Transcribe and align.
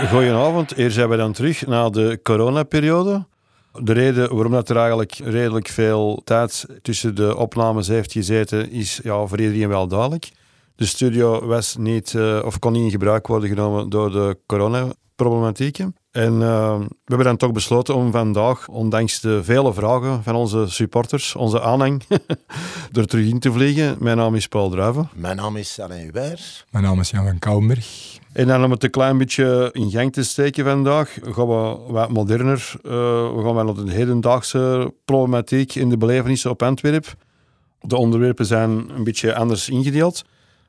Een 0.00 0.08
goedenavond. 0.08 0.74
Hier 0.74 0.90
zijn 0.90 1.08
we 1.08 1.16
dan 1.16 1.32
terug 1.32 1.66
na 1.66 1.90
de 1.90 2.20
coronaperiode. 2.22 3.26
De 3.72 3.92
reden 3.92 4.34
waarom 4.34 4.52
dat 4.52 4.68
er 4.68 4.76
eigenlijk 4.76 5.12
redelijk 5.12 5.68
veel 5.68 6.20
tijd 6.24 6.66
tussen 6.82 7.14
de 7.14 7.36
opnames 7.36 7.88
heeft 7.88 8.12
gezeten, 8.12 8.70
is 8.70 9.00
ja, 9.02 9.26
voor 9.26 9.40
iedereen 9.40 9.68
wel 9.68 9.86
duidelijk. 9.86 10.30
De 10.76 10.86
studio 10.86 11.46
was 11.46 11.76
niet, 11.76 12.12
uh, 12.12 12.42
of 12.44 12.58
kon 12.58 12.72
niet 12.72 12.84
in 12.84 12.90
gebruik 12.90 13.26
worden 13.26 13.48
genomen 13.48 13.88
door 13.88 14.10
de 14.10 14.38
coronaproblematieken. 15.16 15.96
En 16.10 16.32
uh, 16.32 16.78
we 16.78 16.86
hebben 17.04 17.26
dan 17.26 17.36
toch 17.36 17.52
besloten 17.52 17.94
om 17.94 18.10
vandaag, 18.12 18.68
ondanks 18.68 19.20
de 19.20 19.44
vele 19.44 19.74
vragen 19.74 20.22
van 20.22 20.34
onze 20.34 20.66
supporters, 20.68 21.34
onze 21.34 21.62
aanhang, 21.62 22.02
er 22.92 23.06
terug 23.06 23.26
in 23.26 23.38
te 23.38 23.52
vliegen. 23.52 23.96
Mijn 23.98 24.16
naam 24.16 24.34
is 24.34 24.48
Paul 24.48 24.70
Druiven. 24.70 25.08
Mijn 25.14 25.36
naam 25.36 25.56
is 25.56 25.80
Alain 25.80 26.04
Hubert. 26.04 26.66
Mijn 26.70 26.84
naam 26.84 27.00
is 27.00 27.10
Jan 27.10 27.24
van 27.24 27.38
Kouwenberg. 27.38 28.18
En 28.32 28.46
dan 28.46 28.64
om 28.64 28.70
het 28.70 28.84
een 28.84 28.90
klein 28.90 29.18
beetje 29.18 29.68
in 29.72 29.90
gang 29.90 30.12
te 30.12 30.24
steken 30.24 30.64
vandaag, 30.64 31.18
gaan 31.22 31.48
we 31.48 31.76
wat 31.88 32.10
moderner. 32.10 32.72
Uh, 32.82 32.92
we 33.34 33.40
gaan 33.44 33.54
wel 33.54 33.64
naar 33.64 33.84
de 33.84 33.92
hedendaagse 33.92 34.94
problematiek 35.04 35.74
in 35.74 35.88
de 35.88 35.96
belevenissen 35.96 36.50
op 36.50 36.62
Antwerpen. 36.62 37.12
De 37.80 37.96
onderwerpen 37.96 38.46
zijn 38.46 38.70
een 38.70 39.04
beetje 39.04 39.34
anders 39.34 39.68
ingedeeld. 39.68 40.24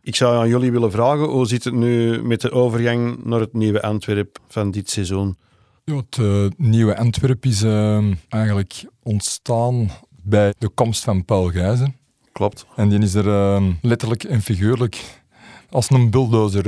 Ik 0.06 0.16
zou 0.16 0.38
aan 0.38 0.48
jullie 0.48 0.72
willen 0.72 0.92
vragen, 0.92 1.26
hoe 1.26 1.48
zit 1.48 1.64
het 1.64 1.74
nu 1.74 2.22
met 2.24 2.42
de 2.42 2.52
overgang 2.52 3.24
naar 3.24 3.40
het 3.40 3.54
nieuwe 3.54 3.82
Antwerp 3.82 4.40
van 4.48 4.72
dit 4.72 4.90
seizoen? 4.90 5.38
Ja, 5.84 5.96
het 5.96 6.18
uh, 6.18 6.46
nieuwe 6.58 6.98
Antwerp 6.98 7.46
is 7.46 7.64
uh, 7.64 8.06
eigenlijk 8.30 8.86
ontstaan 9.04 9.90
bij 10.24 10.54
de 10.58 10.70
komst 10.70 11.04
van 11.04 11.26
Paul 11.26 11.50
Gijzen. 11.50 11.96
Klopt. 12.32 12.66
En 12.76 12.90
die 12.90 13.00
is 13.00 13.14
er 13.14 13.26
uh, 13.26 13.66
letterlijk 13.82 14.24
en 14.24 14.42
figuurlijk 14.42 15.24
als 15.70 15.90
een 15.90 16.10
bulldozer 16.10 16.66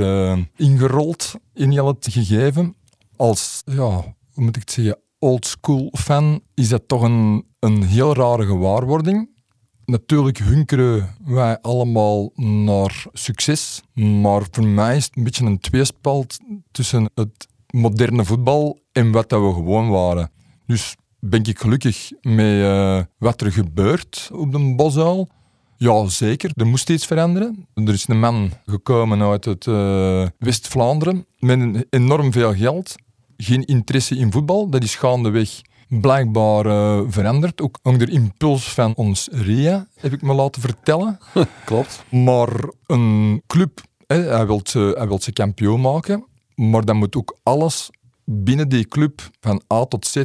ingerold 0.56 1.34
in 1.54 1.70
heel 1.70 1.86
het 1.86 2.08
gegeven. 2.10 2.74
Als, 3.16 3.62
ja, 3.64 4.14
hoe 4.32 4.44
moet 4.44 4.56
ik 4.56 4.62
het 4.62 4.70
zeggen, 4.70 4.98
oldschool 5.18 5.92
fan 5.98 6.40
is 6.54 6.68
dat 6.68 6.82
toch 6.86 7.02
een, 7.02 7.44
een 7.58 7.82
heel 7.82 8.14
rare 8.14 8.46
gewaarwording 8.46 9.28
natuurlijk 9.88 10.38
hunkeren 10.38 11.14
wij 11.24 11.60
allemaal 11.60 12.30
naar 12.34 13.06
succes. 13.12 13.82
Maar 13.94 14.42
voor 14.50 14.66
mij 14.66 14.96
is 14.96 15.04
het 15.04 15.16
een 15.16 15.24
beetje 15.24 15.44
een 15.44 15.60
tweespalt 15.60 16.38
tussen 16.70 17.10
het 17.14 17.46
moderne 17.70 18.24
voetbal 18.24 18.78
en 18.92 19.10
wat 19.10 19.28
dat 19.28 19.40
we 19.40 19.52
gewoon 19.52 19.88
waren. 19.88 20.30
Dus 20.66 20.96
ben 21.20 21.44
ik 21.44 21.58
gelukkig 21.58 22.10
met 22.20 22.54
uh, 22.54 23.00
wat 23.18 23.40
er 23.40 23.52
gebeurt 23.52 24.30
op 24.32 24.52
de 24.52 24.74
Bosuil. 24.76 25.28
Ja, 25.76 26.08
zeker. 26.08 26.50
Er 26.54 26.66
moest 26.66 26.90
iets 26.90 27.06
veranderen. 27.06 27.66
Er 27.74 27.92
is 27.92 28.08
een 28.08 28.18
man 28.18 28.50
gekomen 28.66 29.22
uit 29.22 29.44
het 29.44 29.66
uh, 29.66 30.26
West-Vlaanderen 30.38 31.26
met 31.38 31.86
enorm 31.90 32.32
veel 32.32 32.54
geld. 32.54 32.94
Geen 33.36 33.64
interesse 33.64 34.16
in 34.16 34.32
voetbal. 34.32 34.68
Dat 34.68 34.82
is 34.82 34.94
gaandeweg 34.94 35.60
blijkbaar 35.88 36.66
uh, 36.66 37.00
veranderd. 37.08 37.60
Ook 37.60 37.78
onder 37.82 38.08
impuls 38.08 38.72
van 38.72 38.94
ons 38.94 39.28
RIA, 39.32 39.86
heb 39.94 40.12
ik 40.12 40.22
me 40.22 40.34
laten 40.34 40.62
vertellen. 40.62 41.18
Klopt. 41.64 42.04
Maar 42.10 42.48
een 42.86 43.42
club, 43.46 43.80
hè, 44.06 44.16
hij 44.16 44.46
wil 44.46 44.62
hij 44.72 45.08
wilt 45.08 45.22
ze 45.22 45.32
kampioen 45.32 45.80
maken, 45.80 46.26
maar 46.54 46.84
dan 46.84 46.96
moet 46.96 47.16
ook 47.16 47.38
alles 47.42 47.90
binnen 48.24 48.68
die 48.68 48.88
club 48.88 49.30
van 49.40 49.62
A 49.72 49.84
tot 49.84 50.06
Z 50.06 50.22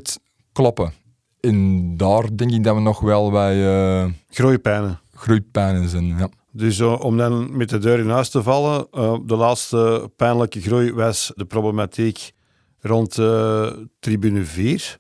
kloppen. 0.52 0.94
En 1.40 1.98
daar 1.98 2.36
denk 2.36 2.52
ik 2.52 2.64
dat 2.64 2.76
we 2.76 2.82
nog 2.82 3.00
wel 3.00 3.32
bij... 3.32 3.56
Uh, 3.56 4.12
groeipijnen. 4.30 5.00
Groeipijnen 5.14 5.90
zijn, 5.90 6.08
ja. 6.08 6.30
Dus 6.52 6.80
uh, 6.80 7.00
om 7.00 7.18
dan 7.18 7.58
met 7.58 7.70
de 7.70 7.78
deur 7.78 8.00
in 8.00 8.10
huis 8.10 8.30
te 8.30 8.44
vallen, 8.44 8.88
uh, 8.92 9.18
de 9.26 9.36
laatste 9.36 10.12
pijnlijke 10.16 10.62
groei 10.62 10.94
was 10.94 11.32
de 11.36 11.46
problematiek 11.46 12.32
rond 12.80 13.14
tribune 14.00 14.46
4. 14.46 15.00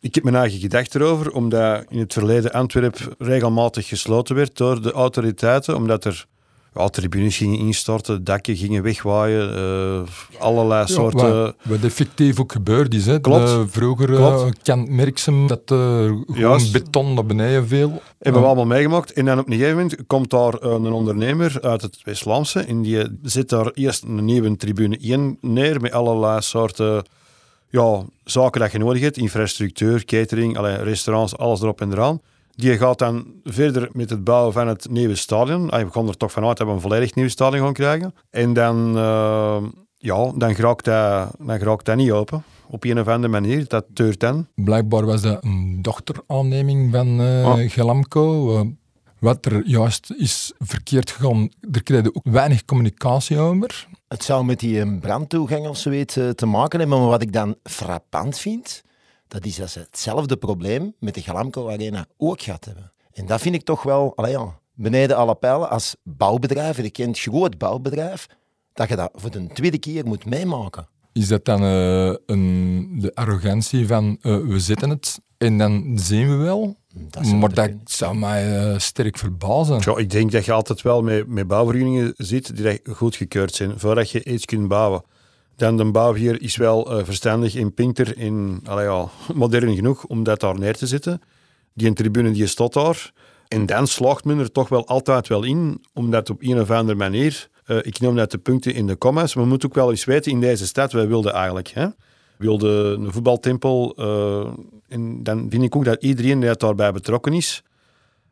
Ik 0.00 0.14
heb 0.14 0.24
mijn 0.24 0.36
eigen 0.36 0.58
gedachten 0.58 1.00
erover, 1.00 1.32
omdat 1.32 1.84
in 1.88 1.98
het 1.98 2.12
verleden 2.12 2.52
Antwerp 2.52 3.14
regelmatig 3.18 3.88
gesloten 3.88 4.34
werd 4.34 4.56
door 4.56 4.82
de 4.82 4.92
autoriteiten, 4.92 5.76
omdat 5.76 6.04
er 6.04 6.26
ja, 6.74 6.88
tribunes 6.88 7.36
gingen 7.36 7.58
instorten, 7.58 8.24
dakken 8.24 8.56
gingen 8.56 8.82
wegwaaien, 8.82 9.58
uh, 9.58 10.08
allerlei 10.38 10.86
soorten... 10.86 11.54
Wat, 11.62 11.82
effectief 11.82 12.40
ook 12.40 12.52
gebeurd 12.52 12.94
is. 12.94 13.06
Hè. 13.06 13.20
Klopt. 13.20 13.46
De, 13.46 13.64
vroeger 13.68 14.10
uh, 14.10 14.46
kan 14.62 14.94
Merksem 14.94 15.46
dat 15.46 15.70
uh, 15.72 16.12
gewoon 16.26 16.62
beton 16.72 17.14
naar 17.14 17.26
beneden 17.26 17.66
viel. 17.66 18.02
Hebben 18.18 18.40
we 18.40 18.46
allemaal 18.46 18.66
meegemaakt. 18.66 19.12
En 19.12 19.24
dan 19.24 19.38
op 19.38 19.46
een 19.46 19.52
gegeven 19.52 19.76
moment 19.76 20.06
komt 20.06 20.30
daar 20.30 20.62
een 20.62 20.92
ondernemer 20.92 21.58
uit 21.60 21.82
het 21.82 22.00
West-Vlaamse 22.04 22.60
en 22.60 22.82
die 22.82 23.18
zet 23.22 23.48
daar 23.48 23.70
eerst 23.74 24.02
een 24.02 24.24
nieuwe 24.24 24.56
tribune 24.56 24.98
1 24.98 25.38
neer 25.40 25.80
met 25.80 25.92
allerlei 25.92 26.40
soorten 26.40 27.04
ja, 27.70 28.04
zaken 28.24 28.60
dat 28.60 28.72
je 28.72 28.78
nodig 28.78 29.02
hebt, 29.02 29.16
infrastructuur, 29.16 30.04
catering, 30.04 30.56
allee, 30.56 30.76
restaurants, 30.76 31.36
alles 31.36 31.62
erop 31.62 31.80
en 31.80 31.92
eraan. 31.92 32.20
Die 32.50 32.76
gaat 32.76 32.98
dan 32.98 33.26
verder 33.44 33.88
met 33.92 34.10
het 34.10 34.24
bouwen 34.24 34.52
van 34.52 34.68
het 34.68 34.90
nieuwe 34.90 35.14
stadion. 35.14 35.70
Ah, 35.70 35.84
we 35.84 35.90
gaan 35.90 36.08
er 36.08 36.16
toch 36.16 36.32
vanuit 36.32 36.56
dat 36.56 36.66
we 36.66 36.72
een 36.72 36.80
volledig 36.80 37.14
nieuw 37.14 37.28
stadion 37.28 37.64
gaan 37.64 37.72
krijgen. 37.72 38.14
En 38.30 38.52
dan, 38.52 38.96
uh, 38.96 39.62
ja, 39.96 40.32
dan 40.36 40.52
raakt 40.52 40.84
dat, 40.84 41.34
dan 41.38 41.56
raakt 41.56 41.84
dat 41.84 41.96
niet 41.96 42.10
open. 42.10 42.42
Op 42.68 42.84
een 42.84 43.00
of 43.00 43.08
andere 43.08 43.32
manier, 43.32 43.68
dat 43.68 43.84
deurt 43.88 44.20
dan. 44.20 44.46
Blijkbaar 44.54 45.06
was 45.06 45.22
dat 45.22 45.44
een 45.44 45.78
dochteraanneming 45.82 46.92
van 46.92 47.20
uh, 47.20 47.46
oh. 47.46 47.70
Gelamco. 47.70 48.64
Wat 49.20 49.46
er 49.46 49.66
juist 49.66 50.12
is 50.16 50.52
verkeerd 50.58 51.10
gegaan, 51.10 51.50
er 51.72 51.82
kreeg 51.82 52.06
ook 52.06 52.24
weinig 52.24 52.64
communicatie 52.64 53.38
over. 53.38 53.88
Het 54.08 54.24
zou 54.24 54.44
met 54.44 54.60
die 54.60 54.98
brandtoegang 54.98 55.68
of 55.68 55.76
zoiets 55.76 56.14
te 56.14 56.46
maken 56.46 56.80
hebben, 56.80 56.98
maar 56.98 57.08
wat 57.08 57.22
ik 57.22 57.32
dan 57.32 57.56
frappant 57.62 58.38
vind, 58.38 58.82
dat 59.28 59.44
is 59.44 59.56
dat 59.56 59.70
ze 59.70 59.78
hetzelfde 59.78 60.36
probleem 60.36 60.94
met 60.98 61.14
de 61.14 61.20
Galamco 61.20 61.70
Arena 61.70 62.06
ook 62.16 62.42
gehad 62.42 62.64
hebben. 62.64 62.92
En 63.12 63.26
dat 63.26 63.40
vind 63.40 63.54
ik 63.54 63.64
toch 63.64 63.82
wel, 63.82 64.26
ja, 64.28 64.58
beneden 64.74 65.16
alle 65.16 65.34
pijlen, 65.34 65.70
als 65.70 65.96
bouwbedrijf, 66.02 66.76
je 66.76 66.90
kent 66.90 67.18
groot 67.18 67.58
bouwbedrijf, 67.58 68.26
dat 68.72 68.88
je 68.88 68.96
dat 68.96 69.10
voor 69.14 69.30
de 69.30 69.46
tweede 69.46 69.78
keer 69.78 70.06
moet 70.06 70.24
meemaken. 70.24 70.88
Is 71.12 71.28
dat 71.28 71.44
dan 71.44 71.62
uh, 71.62 72.14
een, 72.26 72.98
de 73.00 73.14
arrogantie 73.14 73.86
van 73.86 74.18
uh, 74.22 74.46
we 74.46 74.60
zitten 74.60 74.90
het 74.90 75.20
en 75.38 75.58
dan 75.58 75.98
zien 75.98 76.28
we 76.28 76.34
wel? 76.34 76.76
Dat 76.92 77.32
maar 77.32 77.54
dat 77.54 77.70
zou 77.84 78.16
mij 78.16 78.70
uh, 78.72 78.78
sterk 78.78 79.18
verbazen. 79.18 79.80
Ja, 79.84 79.96
ik 79.96 80.10
denk 80.10 80.32
dat 80.32 80.44
je 80.44 80.52
altijd 80.52 80.82
wel 80.82 81.02
met, 81.02 81.26
met 81.26 81.46
bouwvergunningen 81.46 82.14
zit 82.16 82.56
die 82.56 82.80
goed 82.92 83.16
gekeurd 83.16 83.54
zijn, 83.54 83.78
voordat 83.78 84.10
je 84.10 84.24
iets 84.24 84.44
kunt 84.44 84.68
bouwen. 84.68 85.02
Dan 85.56 85.76
de 85.76 85.90
bouw 85.90 86.14
hier 86.14 86.42
is 86.42 86.56
wel 86.56 86.98
uh, 86.98 87.04
verstandig 87.04 87.54
in 87.54 87.74
Pinkter, 87.74 88.18
in, 88.18 88.60
allee, 88.64 88.84
ja, 88.84 89.08
modern 89.34 89.74
genoeg 89.74 90.04
om 90.04 90.22
dat 90.22 90.40
daar 90.40 90.58
neer 90.58 90.76
te 90.76 90.86
zetten. 90.86 91.22
Die 91.74 91.88
een 91.88 91.94
tribune 91.94 92.30
die 92.30 92.46
staat 92.46 92.72
daar. 92.72 93.12
En 93.48 93.66
dan 93.66 93.86
slaagt 93.86 94.24
men 94.24 94.38
er 94.38 94.52
toch 94.52 94.68
wel 94.68 94.86
altijd 94.86 95.28
wel 95.28 95.42
in, 95.42 95.84
omdat 95.92 96.30
op 96.30 96.42
een 96.42 96.60
of 96.60 96.70
andere 96.70 96.98
manier, 96.98 97.48
uh, 97.66 97.76
ik 97.76 98.00
noem 98.00 98.16
dat 98.16 98.30
de 98.30 98.38
punten 98.38 98.74
in 98.74 98.86
de 98.86 98.98
commas, 98.98 99.34
we 99.34 99.44
moeten 99.44 99.68
ook 99.68 99.74
wel 99.74 99.90
eens 99.90 100.04
weten 100.04 100.32
in 100.32 100.40
deze 100.40 100.66
stad, 100.66 100.92
wij 100.92 101.08
wilden 101.08 101.32
eigenlijk... 101.32 101.68
Hè, 101.68 101.86
wilde 102.40 102.96
een 102.98 103.12
voetbaltempel. 103.12 103.94
En 104.88 105.22
dan 105.22 105.46
vind 105.50 105.62
ik 105.62 105.76
ook 105.76 105.84
dat 105.84 106.02
iedereen 106.02 106.40
die 106.40 106.56
daarbij 106.56 106.92
betrokken 106.92 107.32
is, 107.32 107.62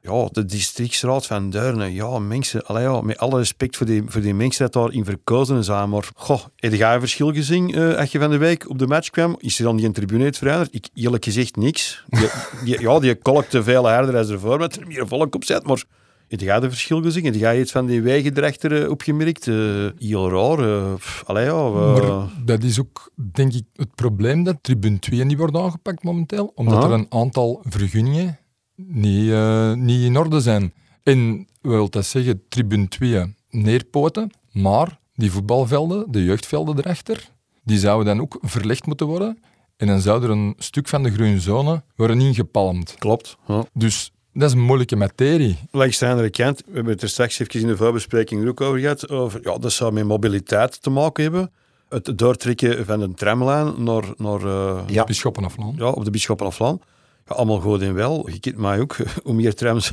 ja, 0.00 0.28
de 0.32 0.44
districtsraad 0.44 1.26
van 1.26 1.50
Deurne, 1.50 1.92
ja, 1.94 2.19
mensen, 2.19 2.66
allee, 2.66 2.82
ja, 2.82 3.00
met 3.00 3.19
alle 3.19 3.38
respect 3.38 3.76
voor 3.76 3.86
die, 3.86 4.02
voor 4.06 4.20
die 4.20 4.34
mensen 4.34 4.70
die 4.70 4.80
daarin 4.80 5.04
verkozen 5.04 5.64
zijn, 5.64 5.88
maar 5.88 6.08
goh, 6.14 6.41
heb 6.56 6.72
jij 6.72 6.94
een 6.94 7.00
verschil 7.00 7.32
gezien 7.32 7.78
uh, 7.78 7.96
als 7.96 8.12
je 8.12 8.19
van 8.19 8.30
de 8.30 8.36
week 8.36 8.69
op 8.69 8.78
de 8.78 8.87
match 8.87 9.10
kwam? 9.10 9.37
Is 9.38 9.58
er 9.58 9.64
dan 9.64 9.76
die 9.76 9.90
tribune 9.90 10.25
het 10.25 10.38
veranderd? 10.38 10.75
Ik 10.75 10.88
eerlijk 10.94 11.25
gezegd 11.25 11.56
niks. 11.56 12.05
Die, 12.08 12.28
die, 12.64 12.81
ja, 12.81 12.99
die 12.99 13.14
kolkte 13.14 13.62
veel 13.62 13.88
harder 13.88 14.16
als 14.16 14.28
ervoor, 14.28 14.58
met 14.58 14.76
er 14.76 14.87
meer 14.87 15.08
volk 15.08 15.34
op 15.34 15.44
zet, 15.44 15.66
maar 15.66 15.82
heb 16.28 16.40
jij 16.40 16.60
de 16.60 16.69
verschil 16.69 17.02
gezien? 17.02 17.25
Heb 17.25 17.34
jij 17.34 17.60
iets 17.60 17.72
van 17.72 17.86
die 17.86 18.02
wegendrachter 18.02 18.82
uh, 18.82 18.90
opgemerkt? 18.90 19.46
Uh, 19.46 19.88
heel 19.98 20.30
raar. 20.30 20.69
Uh, 20.69 20.92
allee, 21.25 21.44
ja, 21.44 21.69
maar 21.69 22.28
dat 22.44 22.62
is 22.62 22.80
ook, 22.80 23.12
denk 23.32 23.52
ik, 23.52 23.64
het 23.75 23.94
probleem 23.94 24.42
dat 24.42 24.56
tribune 24.60 24.98
2 24.98 25.25
niet 25.25 25.38
wordt 25.38 25.56
aangepakt 25.56 26.02
momenteel. 26.02 26.52
Omdat 26.54 26.84
er 26.84 26.90
een 26.90 27.06
aantal 27.08 27.62
vergunningen 27.69 28.38
niet, 28.75 29.34
niet 29.76 30.04
in 30.04 30.19
orde 30.19 30.40
zijn. 30.40 30.72
En 31.02 31.46
wil 31.60 31.90
dat 31.90 32.04
zeggen, 32.04 32.42
tribune 32.48 32.88
2 32.88 33.34
neerpoten, 33.50 34.31
maar 34.52 34.98
die 35.14 35.31
voetbalvelden, 35.31 36.12
de 36.12 36.24
jeugdvelden 36.24 36.78
erachter, 36.78 37.28
die 37.64 37.78
zouden 37.78 38.06
dan 38.06 38.20
ook 38.20 38.38
verlegd 38.40 38.86
moeten 38.86 39.06
worden. 39.06 39.38
En 39.76 39.86
dan 39.86 40.00
zou 40.00 40.22
er 40.22 40.31
een 40.31 40.54
stuk 40.58 40.88
van 40.88 41.02
de 41.02 41.10
groene 41.10 41.40
zone 41.40 41.82
worden 41.96 42.20
ingepalmd. 42.20 42.94
Klopt. 42.98 43.36
Ja. 43.46 43.64
Dus 43.72 44.12
dat 44.32 44.48
is 44.48 44.54
een 44.56 44.62
moeilijke 44.62 44.96
materie. 44.96 45.58
Langs 45.70 45.98
de 45.98 46.06
andere 46.08 46.30
kant, 46.30 46.62
we 46.66 46.72
hebben 46.75 46.92
het 46.92 47.02
er 47.02 47.08
straks 47.08 47.38
even 47.38 47.60
in 47.60 47.66
de 47.66 47.76
voorbespreking 47.76 48.42
er 48.42 48.48
ook 48.48 48.60
over 48.60 48.80
gehad, 48.80 49.08
over, 49.08 49.40
ja, 49.42 49.58
dat 49.58 49.72
zou 49.72 49.92
met 49.92 50.04
mobiliteit 50.04 50.82
te 50.82 50.90
maken 50.90 51.22
hebben. 51.22 51.50
Het 51.88 52.19
doortrekken 52.19 52.84
van 52.86 53.00
een 53.00 53.14
tramlijn 53.14 53.82
naar... 53.84 54.04
naar 54.16 54.42
uh, 54.44 54.80
ja. 54.86 55.04
Bisschoppenaflaan. 55.04 55.75
Ja, 55.76 55.90
op 55.90 56.04
de 56.04 56.10
Bisschoppenaflaan. 56.10 56.80
Ja, 57.26 57.34
allemaal 57.34 57.60
goed 57.60 57.82
en 57.82 57.94
wel. 57.94 58.28
Je 58.30 58.40
kent 58.40 58.56
mij 58.56 58.80
ook, 58.80 58.96
hoe 59.25 59.34
meer 59.34 59.54
trams, 59.54 59.92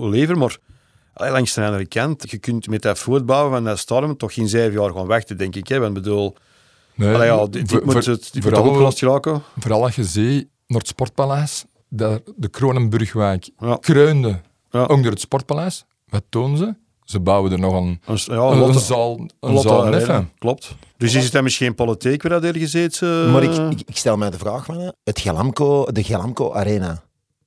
liever, 0.00 0.38
maar... 0.38 0.56
Langs 1.14 1.54
de 1.54 1.64
andere 1.64 1.86
kant, 1.86 2.30
je 2.30 2.38
kunt 2.38 2.68
met 2.68 2.82
dat 2.82 2.98
voortbouwen 2.98 3.52
van 3.52 3.64
dat 3.64 3.78
stadion 3.78 4.16
toch 4.16 4.34
geen 4.34 4.48
zeven 4.48 4.80
jaar 4.80 4.92
gaan 4.92 5.06
wachten, 5.06 5.36
denk 5.38 5.56
ik. 5.56 5.68
Hè? 5.68 5.78
Want 5.78 5.94
bedoel, 5.94 6.36
Nee, 6.94 7.14
Allee, 7.14 7.26
ja, 7.26 7.36
voor- 7.66 7.84
moet, 7.84 8.06
het, 8.06 8.30
vooral- 8.40 8.64
opgelost. 8.68 9.04
Vooral 9.58 9.82
als 9.82 9.94
je 9.96 10.04
ziet, 10.04 10.48
naar 10.66 10.78
het 10.78 10.88
Sportpaleis, 10.88 11.64
daar 11.88 12.18
de 12.36 12.48
Kronenburgwijk 12.48 13.50
Ja. 13.58 13.76
kreunde 13.80 14.40
Ja. 14.70 14.84
onder 14.84 15.10
het 15.10 15.20
Sportpaleis. 15.20 15.84
Wat 16.08 16.22
doen 16.28 16.56
ze? 16.56 16.74
Ze 17.04 17.20
bouwen 17.20 17.52
er 17.52 17.58
nog 17.58 17.72
een, 17.72 18.00
Een, 18.06 18.18
ja, 18.24 18.34
een, 18.34 18.62
een 18.62 18.74
zaal, 18.74 19.18
een 19.18 19.52
Lotte 19.52 19.68
zaal 19.68 19.84
neffen. 19.88 20.30
Klopt. 20.38 20.74
Dus 20.96 21.14
is 21.14 21.24
het 21.24 21.32
dan 21.32 21.42
misschien 21.42 21.74
politiek 21.74 22.22
waar 22.22 22.40
dat 22.40 22.44
ergens 22.54 22.74
iets... 22.74 23.00
eh, 23.02 23.32
Maar 23.32 23.42
ik, 23.42 23.72
ik, 23.72 23.82
ik 23.88 23.96
stel 23.96 24.16
mij 24.16 24.30
de 24.30 24.38
vraag, 24.38 24.66
man, 24.68 24.92
het 25.04 25.20
Galamco, 25.20 25.84
de 25.92 26.02
Galamco 26.04 26.52
Arena 26.52 27.02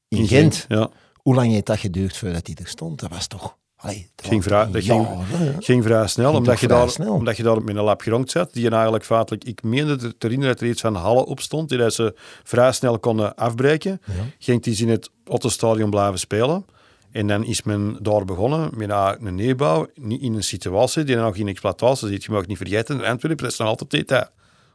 in, 0.07 0.17
in 0.17 0.27
Gent, 0.27 0.65
Ja. 0.69 0.89
hoe 1.13 1.35
lang 1.35 1.51
heeft 1.51 1.65
dat 1.65 1.79
geduurd 1.79 2.17
voordat 2.17 2.45
die 2.45 2.55
er 2.55 2.67
stond? 2.67 2.99
Dat 2.99 3.09
was 3.09 3.27
toch... 3.27 3.57
Allee, 3.81 4.09
Ging 4.15 4.43
vrij- 4.43 4.71
dat 4.71 4.83
ging- 4.83 5.83
vrij 5.83 6.07
snel, 6.07 6.25
Ging 6.25 6.37
omdat 6.37 6.59
je, 6.59 6.65
vrij 6.65 6.77
daar, 6.79 6.89
snel. 6.89 7.13
omdat 7.13 7.37
je 7.37 7.43
daar 7.43 7.63
met 7.63 7.75
een 7.75 7.83
lap 7.83 8.01
grond 8.01 8.31
zat, 8.31 8.53
die 8.53 8.63
je 8.63 8.69
eigenlijk 8.69 9.05
feitelijk, 9.05 9.43
ik 9.43 9.63
meende 9.63 9.95
te 9.95 10.13
herinneren 10.19 10.53
dat 10.53 10.63
er 10.63 10.69
iets 10.69 10.81
van 10.81 10.95
Halle 10.95 11.25
op 11.25 11.39
stond, 11.39 11.69
die 11.69 11.77
dat 11.77 11.93
ze 11.93 12.13
vrij 12.43 12.71
snel 12.71 12.99
konden 12.99 13.35
afbreken. 13.35 14.01
Ging 14.39 14.63
die 14.63 14.77
in 14.81 14.89
het 14.89 15.09
Ottenstadion 15.27 15.89
blijven 15.89 16.19
spelen. 16.19 16.65
En 17.11 17.27
dan 17.27 17.43
is 17.45 17.63
men 17.63 17.97
daar 18.01 18.25
begonnen 18.25 18.69
met 18.75 18.89
een 18.89 19.35
niet 19.95 20.21
in 20.21 20.33
een 20.33 20.43
situatie 20.43 21.03
die 21.03 21.15
nog 21.15 21.35
in 21.35 21.47
exploitatie 21.47 22.07
zit. 22.07 22.23
Je 22.23 22.31
mag 22.31 22.45
niet 22.47 22.57
vergeten, 22.57 23.03
Antwerpen 23.05 23.47
is 23.47 23.57
nog 23.57 23.67
altijd 23.67 24.09
hè, 24.09 24.21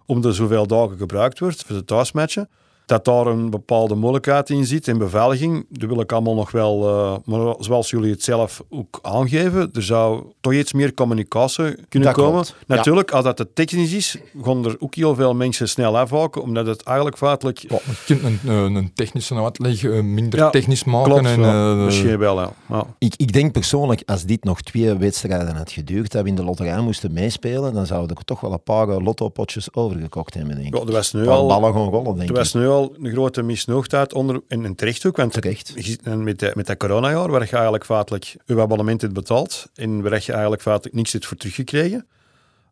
om 0.07 0.25
er 0.25 0.35
zoveel 0.35 0.67
dagen 0.67 0.97
gebruikt 0.99 1.39
wordt 1.39 1.65
voor 1.67 1.77
de 1.77 1.85
thuismatchen. 1.85 2.49
Dat 2.87 3.05
daar 3.05 3.27
een 3.27 3.51
bepaalde 3.51 3.95
mogelijkheid 3.95 4.51
in 4.51 4.67
zit 4.67 4.89
in 4.89 4.99
beveiliging, 4.99 5.67
dat 5.69 5.89
wil 5.89 6.01
ik 6.01 6.13
allemaal 6.13 6.35
nog 6.35 6.51
wel, 6.51 6.89
eh, 6.89 7.17
maar 7.25 7.55
zoals 7.59 7.91
jullie 7.91 8.11
het 8.11 8.23
zelf 8.23 8.63
ook 8.71 8.99
aangeven, 9.03 9.71
er 9.73 9.83
zou 9.83 10.23
toch 10.41 10.53
iets 10.53 10.73
meer 10.73 10.95
communicatie 10.95 11.75
kunnen 11.89 12.09
Dat 12.09 12.19
komen. 12.19 12.33
klopt, 12.43 12.55
ja. 12.67 12.75
Natuurlijk, 12.75 13.11
als 13.11 13.25
dat 13.25 13.37
te 13.37 13.53
technisch 13.53 13.93
is, 13.93 14.17
gaan 14.43 14.65
er 14.65 14.77
ook 14.79 14.95
heel 14.95 15.15
veel 15.15 15.35
mensen 15.35 15.69
snel 15.69 15.99
afhaken, 15.99 16.43
omdat 16.43 16.67
het 16.67 16.83
eigenlijk 16.83 17.17
feitelijk... 17.17 17.59
Ja, 17.59 17.79
je 17.85 17.97
kunt 18.07 18.23
een, 18.23 18.41
een, 18.45 18.75
een 18.75 18.93
technische 18.95 19.35
uitleg 19.35 19.85
eh, 19.85 20.01
minder 20.03 20.39
Ja, 20.39 20.51
technisch 20.51 20.85
maken. 20.85 21.13
Klopt, 21.13 21.27
en, 21.27 21.41
ja, 21.41 21.71
eh, 21.71 21.85
misschien 21.85 22.19
wel, 22.19 22.41
ja. 22.41 22.53
ja. 22.69 22.87
Ik, 22.99 23.15
ik 23.17 23.33
denk 23.33 23.53
persoonlijk, 23.53 24.03
als 24.07 24.25
dit 24.25 24.45
nog 24.45 24.61
twee 24.61 24.95
wedstrijden 24.95 25.57
had 25.57 25.73
geduurd, 25.73 26.13
dat 26.13 26.23
we 26.23 26.29
in 26.29 26.35
de 26.35 26.45
loterij 26.45 26.81
moesten 26.81 27.13
meespelen, 27.13 27.75
dan 27.75 27.87
zouden 27.87 28.17
er 28.17 28.25
toch 28.25 28.41
wel 28.41 28.53
een 28.53 28.63
paar 28.63 28.89
eh, 28.89 28.97
lottopotjes 28.99 29.75
overgekocht 29.75 30.35
hebben, 30.35 30.55
denk 30.55 30.75
ik. 30.75 30.81
Ja, 30.81 30.87
er 30.87 30.93
was 30.93 31.13
nu 31.13 31.27
al... 31.29 31.47
ballen 31.47 31.73
gaan 31.73 31.89
rollen, 31.89 32.17
denk 32.17 32.31
ik. 32.31 32.37
was 32.37 32.55
nu 32.55 32.69
al 32.69 32.76
een 32.85 33.11
grote 33.13 33.43
misnoegdheid 33.43 34.13
onder, 34.15 34.41
en, 34.49 34.65
en 34.65 34.75
terecht 34.75 35.07
ook, 35.07 35.17
want 35.17 35.33
Terecht. 35.33 35.75
met, 36.05 36.39
de- 36.39 36.53
met 36.55 36.67
dat 36.67 36.77
coronajaar, 36.77 37.31
waar 37.31 37.45
je 37.45 37.51
eigenlijk 37.51 37.85
feitelijk 37.85 38.37
je 38.47 38.61
abonnement 38.61 39.01
hebt 39.01 39.15
betaald 39.15 39.67
en 39.75 40.03
waar 40.03 40.23
je 40.25 40.33
eigenlijk 40.33 40.63
feitelijk 40.63 40.95
niks 40.97 41.13
hebt 41.13 41.27
voor 41.27 41.37
teruggekregen. 41.37 42.07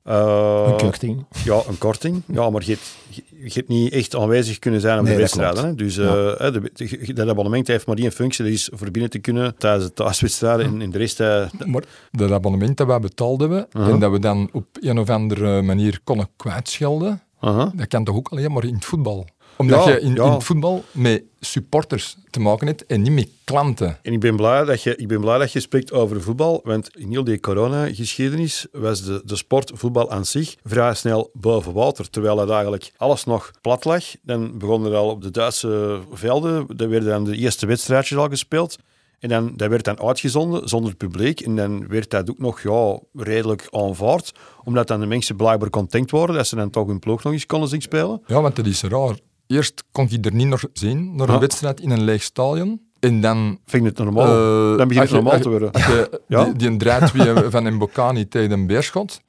Eh, 0.05 0.65
Een 0.67 0.77
korting. 0.77 1.25
Ja, 1.45 1.61
een 1.69 1.79
korting. 1.79 2.23
Ja, 2.27 2.51
maar 2.51 2.63
je 2.65 2.71
hebt, 2.73 2.95
je, 3.09 3.23
je 3.45 3.51
hebt 3.53 3.69
niet 3.69 3.93
echt 3.93 4.15
aanwezig 4.17 4.59
kunnen 4.59 4.81
zijn 4.81 4.99
op 4.99 5.05
Nee, 5.05 5.13
de 5.15 5.19
wedstrijden. 5.21 5.65
Hè? 5.65 5.75
Dus 5.75 5.97
eh, 5.99 6.33
hè, 6.39 6.51
de- 6.53 6.71
de- 6.75 7.13
dat 7.13 7.29
abonnement 7.29 7.67
heeft 7.67 7.87
maar 7.87 7.97
één 7.97 8.13
functie, 8.13 8.45
dat 8.45 8.53
is 8.53 8.69
voor 8.73 8.91
binnen 8.91 9.11
te 9.11 9.19
kunnen 9.19 9.57
tijdens 9.57 9.85
de 9.85 9.93
thuiswedstrijden 9.93 10.67
en, 10.67 10.81
en 10.81 10.91
de 10.91 10.99
rest... 10.99 11.21
eh, 11.21 11.45
Maar 11.67 11.85
dat 12.11 12.31
abonnement 12.31 12.77
dat 12.77 12.87
wij 12.87 13.01
betaald 13.01 13.41
hebben 13.41 13.67
en 13.73 13.99
dat 13.99 14.11
we 14.11 14.19
dan 14.19 14.49
op 14.53 14.67
een 14.81 14.99
of 14.99 15.11
andere 15.11 15.63
manier 15.63 16.01
konden 16.05 16.29
kwijtschelden, 16.37 17.23
aha. 17.41 17.73
dat 17.75 17.87
kan 17.89 18.05
toch 18.05 18.17
ook 18.17 18.29
alleen 18.29 18.53
maar 18.53 18.65
in 18.65 18.75
het 18.75 18.85
voetbal? 18.85 19.27
Omdat 19.57 19.85
Ja, 19.85 19.91
je 19.91 20.01
in, 20.01 20.15
ja. 20.15 20.25
in 20.25 20.31
het 20.31 20.45
voetbal 20.45 20.85
met 20.91 21.23
supporters 21.41 22.17
te 22.31 22.41
maken 22.41 22.67
hebt 22.67 22.87
en 22.87 23.03
niet 23.03 23.13
met 23.13 23.29
klanten. 23.45 23.99
En 24.03 24.13
ik 24.13 24.21
ben, 24.21 24.37
blij 24.37 24.65
dat 24.65 24.83
je, 24.83 24.97
ik 24.97 25.09
ben 25.09 25.21
blij 25.21 25.39
dat 25.39 25.53
je 25.53 25.61
spreekt 25.61 25.93
over 25.93 26.23
voetbal, 26.23 26.61
want 26.65 26.97
in 26.97 27.11
heel 27.11 27.25
die 27.25 27.41
coronageschiedenis 27.41 28.67
was 28.73 29.03
de, 29.03 29.23
de 29.25 29.37
sport 29.37 29.71
voetbal 29.75 30.11
aan 30.11 30.25
zich 30.25 30.55
vrij 30.65 30.95
snel 30.95 31.31
boven 31.33 31.73
water. 31.73 32.11
Terwijl 32.11 32.39
het 32.39 32.51
eigenlijk 32.51 32.93
alles 32.97 33.25
nog 33.25 33.51
plat 33.61 33.85
lag. 33.85 34.05
Dan 34.23 34.59
begonnen 34.59 34.93
er 34.93 34.99
al 34.99 35.11
op 35.11 35.23
de 35.23 35.31
Duitse 35.31 36.01
velden, 36.13 36.67
daar 36.77 36.89
werden 36.89 37.09
dan 37.09 37.25
de 37.25 37.37
eerste 37.37 37.67
wedstrijdjes 37.67 38.19
al 38.19 38.29
gespeeld. 38.29 38.77
En 39.19 39.29
dan, 39.31 39.53
dat 39.57 39.69
werd 39.69 39.85
dan 39.85 40.01
uitgezonden 40.01 40.69
zonder 40.69 40.95
publiek. 40.95 41.41
En 41.41 41.57
dan 41.57 41.89
werd 41.89 42.11
dat 42.11 42.31
ook 42.31 42.39
nog 42.39 42.61
ja, 42.61 42.99
redelijk 43.13 43.67
aanvaard. 43.71 44.33
Omdat 44.65 44.89
dan 44.89 45.01
de 45.01 45.07
mensen 45.07 45.37
blijkbaar 45.37 45.71
content 45.71 46.11
waren 46.11 46.35
dat 46.35 46.47
ze 46.47 46.57
dan 46.57 46.71
toch 46.71 46.87
hun 46.87 46.99
ploeg 46.99 47.23
nog 47.23 47.33
eens 47.33 47.47
konden 47.47 47.69
zien 47.69 47.83
spelen. 47.83 48.23
Ja, 48.27 48.41
want 48.41 48.57
dat 48.57 48.67
is 48.67 48.83
raar. 48.83 49.19
Eerst 49.47 49.85
kon 49.93 50.07
je 50.11 50.19
er 50.21 50.35
niet 50.35 50.47
naar 50.47 50.63
zien, 50.73 51.15
naar 51.17 51.29
een 51.29 51.35
Ja. 51.35 51.41
wedstrijd 51.41 51.81
in 51.81 51.91
een 51.91 52.03
leeg 52.05 52.23
stadion. 52.23 52.81
En 53.01 53.21
dan... 53.21 53.59
Vind 53.67 53.87
ik 53.87 53.97
het 53.97 54.07
normaal? 54.07 54.25
eh, 54.73 54.79
dan 54.79 54.89
begint 54.89 54.99
het 54.99 55.09
je- 55.09 55.15
normaal 55.15 55.33
te 55.33 55.43
je- 55.43 55.49
worden. 55.49 55.73
als 55.73 55.87
je 55.87 56.21
Ja. 56.29 56.45
die, 56.45 56.53
die 56.57 56.77
draadwie 56.77 57.33
van 57.51 57.75
Mbokani 57.75 58.29
tegen 58.29 58.51
een 58.51 58.67
beerschot, 58.67 59.21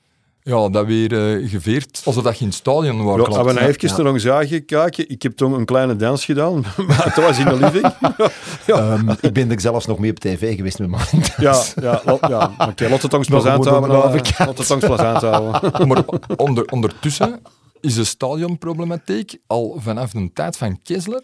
ja, 0.41 0.69
dat 0.69 0.85
weer 0.85 1.38
eh, 1.41 1.50
geveerd 1.50 2.01
alsof 2.06 2.23
dat 2.23 2.33
je 2.35 2.39
in 2.41 2.47
het 2.47 2.56
stadion 2.56 3.03
was. 3.03 3.17
Ja, 3.17 3.23
klopt. 3.23 3.45
we 3.45 3.53
nou 3.53 3.65
even 3.67 3.89
ja. 3.89 4.03
naar 4.03 4.12
ons 4.13 4.23
zagen 4.23 4.65
kijken, 4.65 5.09
ik 5.09 5.21
heb 5.21 5.35
toen 5.35 5.53
een 5.53 5.65
kleine 5.65 5.95
dans 5.95 6.25
gedaan, 6.25 6.65
maar 6.88 7.03
het 7.06 7.15
was 7.15 7.38
in 7.39 7.45
de 7.45 7.56
living. 7.56 7.94
Ehm, 8.65 9.09
ik 9.21 9.33
ben 9.33 9.51
er 9.51 9.62
zelfs 9.62 9.85
nog 9.85 10.00
mee 10.00 10.12
op 10.12 10.19
tv 10.19 10.56
geweest 10.56 10.79
met 10.79 10.89
mijn 10.89 11.06
Ja, 11.38 11.63
ja, 11.81 12.01
ja. 12.27 12.51
oké, 12.57 12.89
laat 12.89 13.01
het 13.01 13.13
ons 13.13 13.27
plezant 13.27 13.65
een 13.65 13.71
houden. 13.71 13.91
eh. 14.23 14.45
Laat 14.45 14.57
het 14.57 14.71
ons 14.71 14.85
plezant 14.85 15.21
houden. 15.21 15.88
Maar 15.88 16.03
onder, 16.35 16.65
ondertussen 16.71 17.41
is 17.85 17.95
de 17.95 18.03
stadionproblematiek 18.03 19.37
al 19.47 19.77
vanaf 19.79 20.11
de 20.11 20.33
tijd 20.33 20.57
van 20.57 20.81
Kessler. 20.81 21.23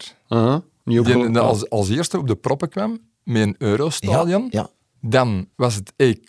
Niet 0.84 1.04
die 1.04 1.38
als, 1.38 1.70
als 1.70 1.88
eerste 1.88 2.18
op 2.18 2.26
de 2.26 2.36
proppen 2.36 2.68
kwam 2.68 2.98
met 3.22 3.42
een 3.42 3.54
Eurostadion. 3.58 4.46
Ja, 4.50 4.70
Dan 5.00 5.48
was 5.56 5.74
het 5.74 5.92
EK, 5.96 6.28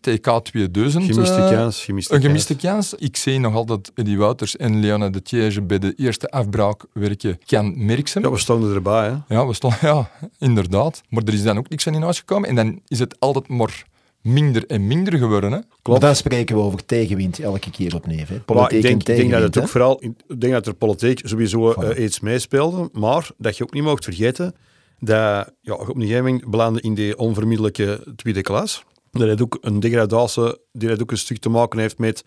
het 0.00 0.06
EK 0.06 0.40
2000. 0.42 1.04
Gemiste 1.04 1.34
eh, 1.34 1.50
kans. 1.50 1.84
Gemiste 1.84 2.14
Een 2.14 2.20
gemiste 2.20 2.56
kans. 2.56 2.94
Ik 2.94 3.16
zie 3.16 3.38
nog 3.38 3.54
altijd 3.54 3.90
Eddie 3.94 4.18
Wouters 4.18 4.56
en 4.56 4.80
Leona 4.80 5.08
de 5.08 5.22
Thiege 5.22 5.62
bij 5.62 5.78
de 5.78 5.94
eerste 5.94 6.30
afbraak 6.30 6.84
werken. 6.92 7.38
Merksen. 7.74 8.22
Ja, 8.22 8.30
we 8.30 8.38
stonden 8.38 8.74
erbij. 8.74 9.08
Hè. 9.08 9.34
Ja, 9.34 9.46
we 9.46 9.52
stonden, 9.52 9.78
ja, 9.92 10.10
inderdaad. 10.38 11.02
Maar 11.08 11.22
er 11.22 11.34
is 11.34 11.42
dan 11.42 11.58
ook 11.58 11.68
niks 11.68 11.84
van 11.84 11.94
in 11.94 12.02
huis 12.02 12.18
gekomen. 12.18 12.48
En 12.48 12.54
dan 12.54 12.80
is 12.86 12.98
het 12.98 13.20
altijd 13.20 13.48
maar 13.48 13.84
minder 14.24 14.66
en 14.66 14.86
minder 14.86 15.18
geworden. 15.18 15.52
Hè? 15.52 15.58
Maar 15.82 16.00
dan 16.00 16.16
spreken 16.16 16.56
we 16.56 16.62
over 16.62 16.84
tegenwind 16.84 17.40
elke 17.40 17.70
keer 17.70 17.94
opnieuw. 17.94 18.24
Hè. 18.26 18.40
Politiek 18.40 18.76
ik 18.76 18.82
denk, 18.82 19.02
en 19.02 19.14
ik 19.14 19.20
denk 19.20 19.30
dat 19.30 19.42
het 19.42 19.58
ook 19.58 19.68
vooral... 19.68 20.02
Ik 20.02 20.40
denk 20.40 20.52
dat 20.52 20.66
er 20.66 20.74
politiek 20.74 21.20
sowieso 21.24 21.72
eh, 21.72 22.04
iets 22.04 22.20
meespeelde, 22.20 22.88
maar 22.92 23.30
dat 23.38 23.56
je 23.56 23.62
ook 23.62 23.72
niet 23.72 23.82
mocht 23.82 24.04
vergeten 24.04 24.54
dat 24.98 25.18
ja, 25.18 25.48
je 25.60 25.78
op 25.78 25.94
een 25.94 26.00
gegeven 26.00 26.24
moment 26.24 26.50
belandde 26.50 26.80
in 26.80 26.94
die 26.94 27.18
onvermiddelijke 27.18 28.14
tweede 28.16 28.40
klas. 28.40 28.84
Dat 29.10 29.28
het 29.28 29.42
ook 29.42 29.58
een 29.60 29.80
degradatie, 29.80 30.58
die 30.72 30.88
het 30.88 31.02
ook 31.02 31.10
een 31.10 31.18
stuk 31.18 31.38
te 31.38 31.48
maken 31.48 31.78
heeft 31.78 31.98
met 31.98 32.24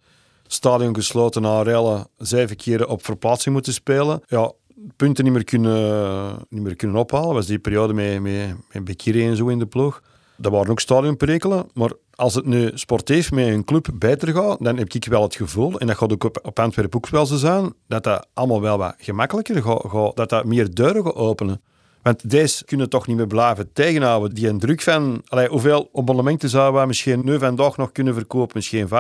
stadion 0.48 0.96
gesloten 0.96 1.42
na 1.42 1.62
rellen, 1.62 2.08
zeven 2.18 2.56
keren 2.56 2.90
op 2.90 3.06
verplaatsing 3.06 3.54
moeten 3.54 3.74
spelen. 3.74 4.22
Ja, 4.28 4.52
punten 4.96 5.24
niet 5.24 5.34
meer 5.34 5.44
kunnen, 5.44 6.46
niet 6.50 6.64
meer 6.64 6.76
kunnen 6.76 6.98
ophalen. 6.98 7.34
was 7.34 7.46
die 7.46 7.60
periode 7.60 7.94
met, 7.94 8.22
met, 8.22 8.56
met 8.72 8.84
Bekiri 8.84 9.28
en 9.28 9.36
zo 9.36 9.48
in 9.48 9.60
de 9.60 9.66
ploeg. 9.66 10.02
Dat 10.38 10.52
waren 10.52 10.70
ook 10.72 10.80
stadionperikelen, 10.80 11.66
maar 11.74 11.92
als 12.16 12.36
het 12.36 12.46
nu 12.46 12.72
sportief 12.74 13.32
met 13.32 13.48
een 13.48 13.64
club 13.64 13.88
beter 13.94 14.34
gaat, 14.34 14.58
dan 14.64 14.78
heb 14.78 14.94
ik 14.94 15.06
wel 15.06 15.22
het 15.22 15.36
gevoel, 15.36 15.80
en 15.80 15.88
dat 15.88 15.98
gaat 15.98 16.12
ook 16.14 16.24
op, 16.24 16.40
op 16.44 16.60
Antwerpen 16.60 16.98
ook 16.98 17.10
wel 17.10 17.26
zo 17.26 17.36
zijn, 17.36 17.74
dat 17.88 18.04
dat 18.04 18.28
allemaal 18.34 18.62
wel 18.62 18.78
wat 18.78 18.96
gemakkelijker 18.98 19.62
gaat, 19.64 19.84
gaat 19.88 20.16
dat 20.16 20.30
dat 20.30 20.46
meer 20.46 20.74
deuren 20.74 21.04
gaat 21.04 21.16
openen. 21.16 21.62
Want 22.02 22.30
deze 22.30 22.66
kunnen 22.66 22.90
toch 22.90 23.08
niet 23.08 23.18
meer 23.18 23.28
blijven 23.28 23.70
tegenhouden. 23.74 24.34
Die 24.36 24.48
een 24.48 24.60
druk 24.60 24.82
van, 24.82 25.22
allee, 25.28 25.48
hoeveel 25.48 25.90
abonnementen 25.94 26.50
zouden 26.50 26.82
we 26.82 26.88
misschien 26.88 27.22
nu 27.24 27.40
vandaag 27.40 27.78
nog 27.78 27.92
kunnen 27.92 28.14
verkopen? 28.14 28.52
Misschien 28.56 28.88
5.000, 28.88 28.92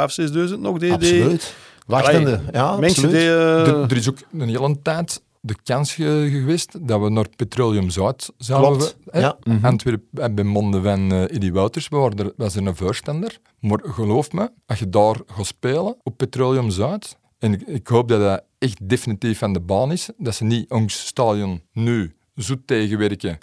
6.000 0.50 0.60
nog? 0.60 0.77
Die, 0.77 0.98
die- 0.98 1.22
Absoluut. 1.22 1.56
Wachtende. 1.86 2.32
Allee, 2.38 2.46
ja, 2.51 2.77
Mensen 2.77 3.03
absoluut. 3.03 3.22
die... 3.25 3.29
Er, 3.29 3.82
er 3.82 3.96
is 3.98 4.10
ook 4.10 4.17
een 4.34 4.48
hele 4.48 4.82
tijd 4.82 5.22
de 5.48 5.56
kans 5.63 5.94
ge- 5.94 6.27
geweest 6.32 6.88
dat 6.88 7.01
we 7.01 7.10
naar 7.10 7.25
Petroleum 7.36 7.89
Zuid 7.89 8.34
zouden. 8.38 8.77
Klopt. 8.77 8.98
we-? 9.06 9.20
Ja. 9.20 9.38
mhm. 9.44 9.66
Antwerpen 9.66 10.08
en 10.24 10.36
bij 10.36 10.44
monden 10.44 10.84
van 10.84 11.12
eh 11.12 11.22
Eddie 11.36 11.54
Wouters 11.54 11.88
we 11.88 11.96
waren 11.98 12.18
er, 12.18 12.34
was 12.38 12.56
er 12.56 12.68
een 12.68 12.75
voorstander. 12.75 13.39
Maar 13.60 13.80
geloof 13.84 14.32
me, 14.32 14.51
als 14.66 14.80
je 14.80 14.89
daar 14.89 15.16
gaat 15.25 15.46
spelen 15.46 15.96
op 16.04 16.18
Petroleum 16.18 16.70
Zuid, 16.70 17.18
en 17.39 17.54
ik, 17.54 17.62
ik 17.62 17.88
hoop 17.88 18.08
dat 18.08 18.20
dat 18.22 18.44
echt 18.58 18.89
definitief 18.89 19.38
van 19.38 19.54
de 19.54 19.60
baan 19.60 19.92
is, 19.92 20.10
dat 20.18 20.36
ze 20.36 20.44
niet 20.44 20.70
ons 20.70 21.06
stadion 21.06 21.62
nu 21.72 22.16
zoet 22.36 22.68
tegenwerken, 22.68 23.38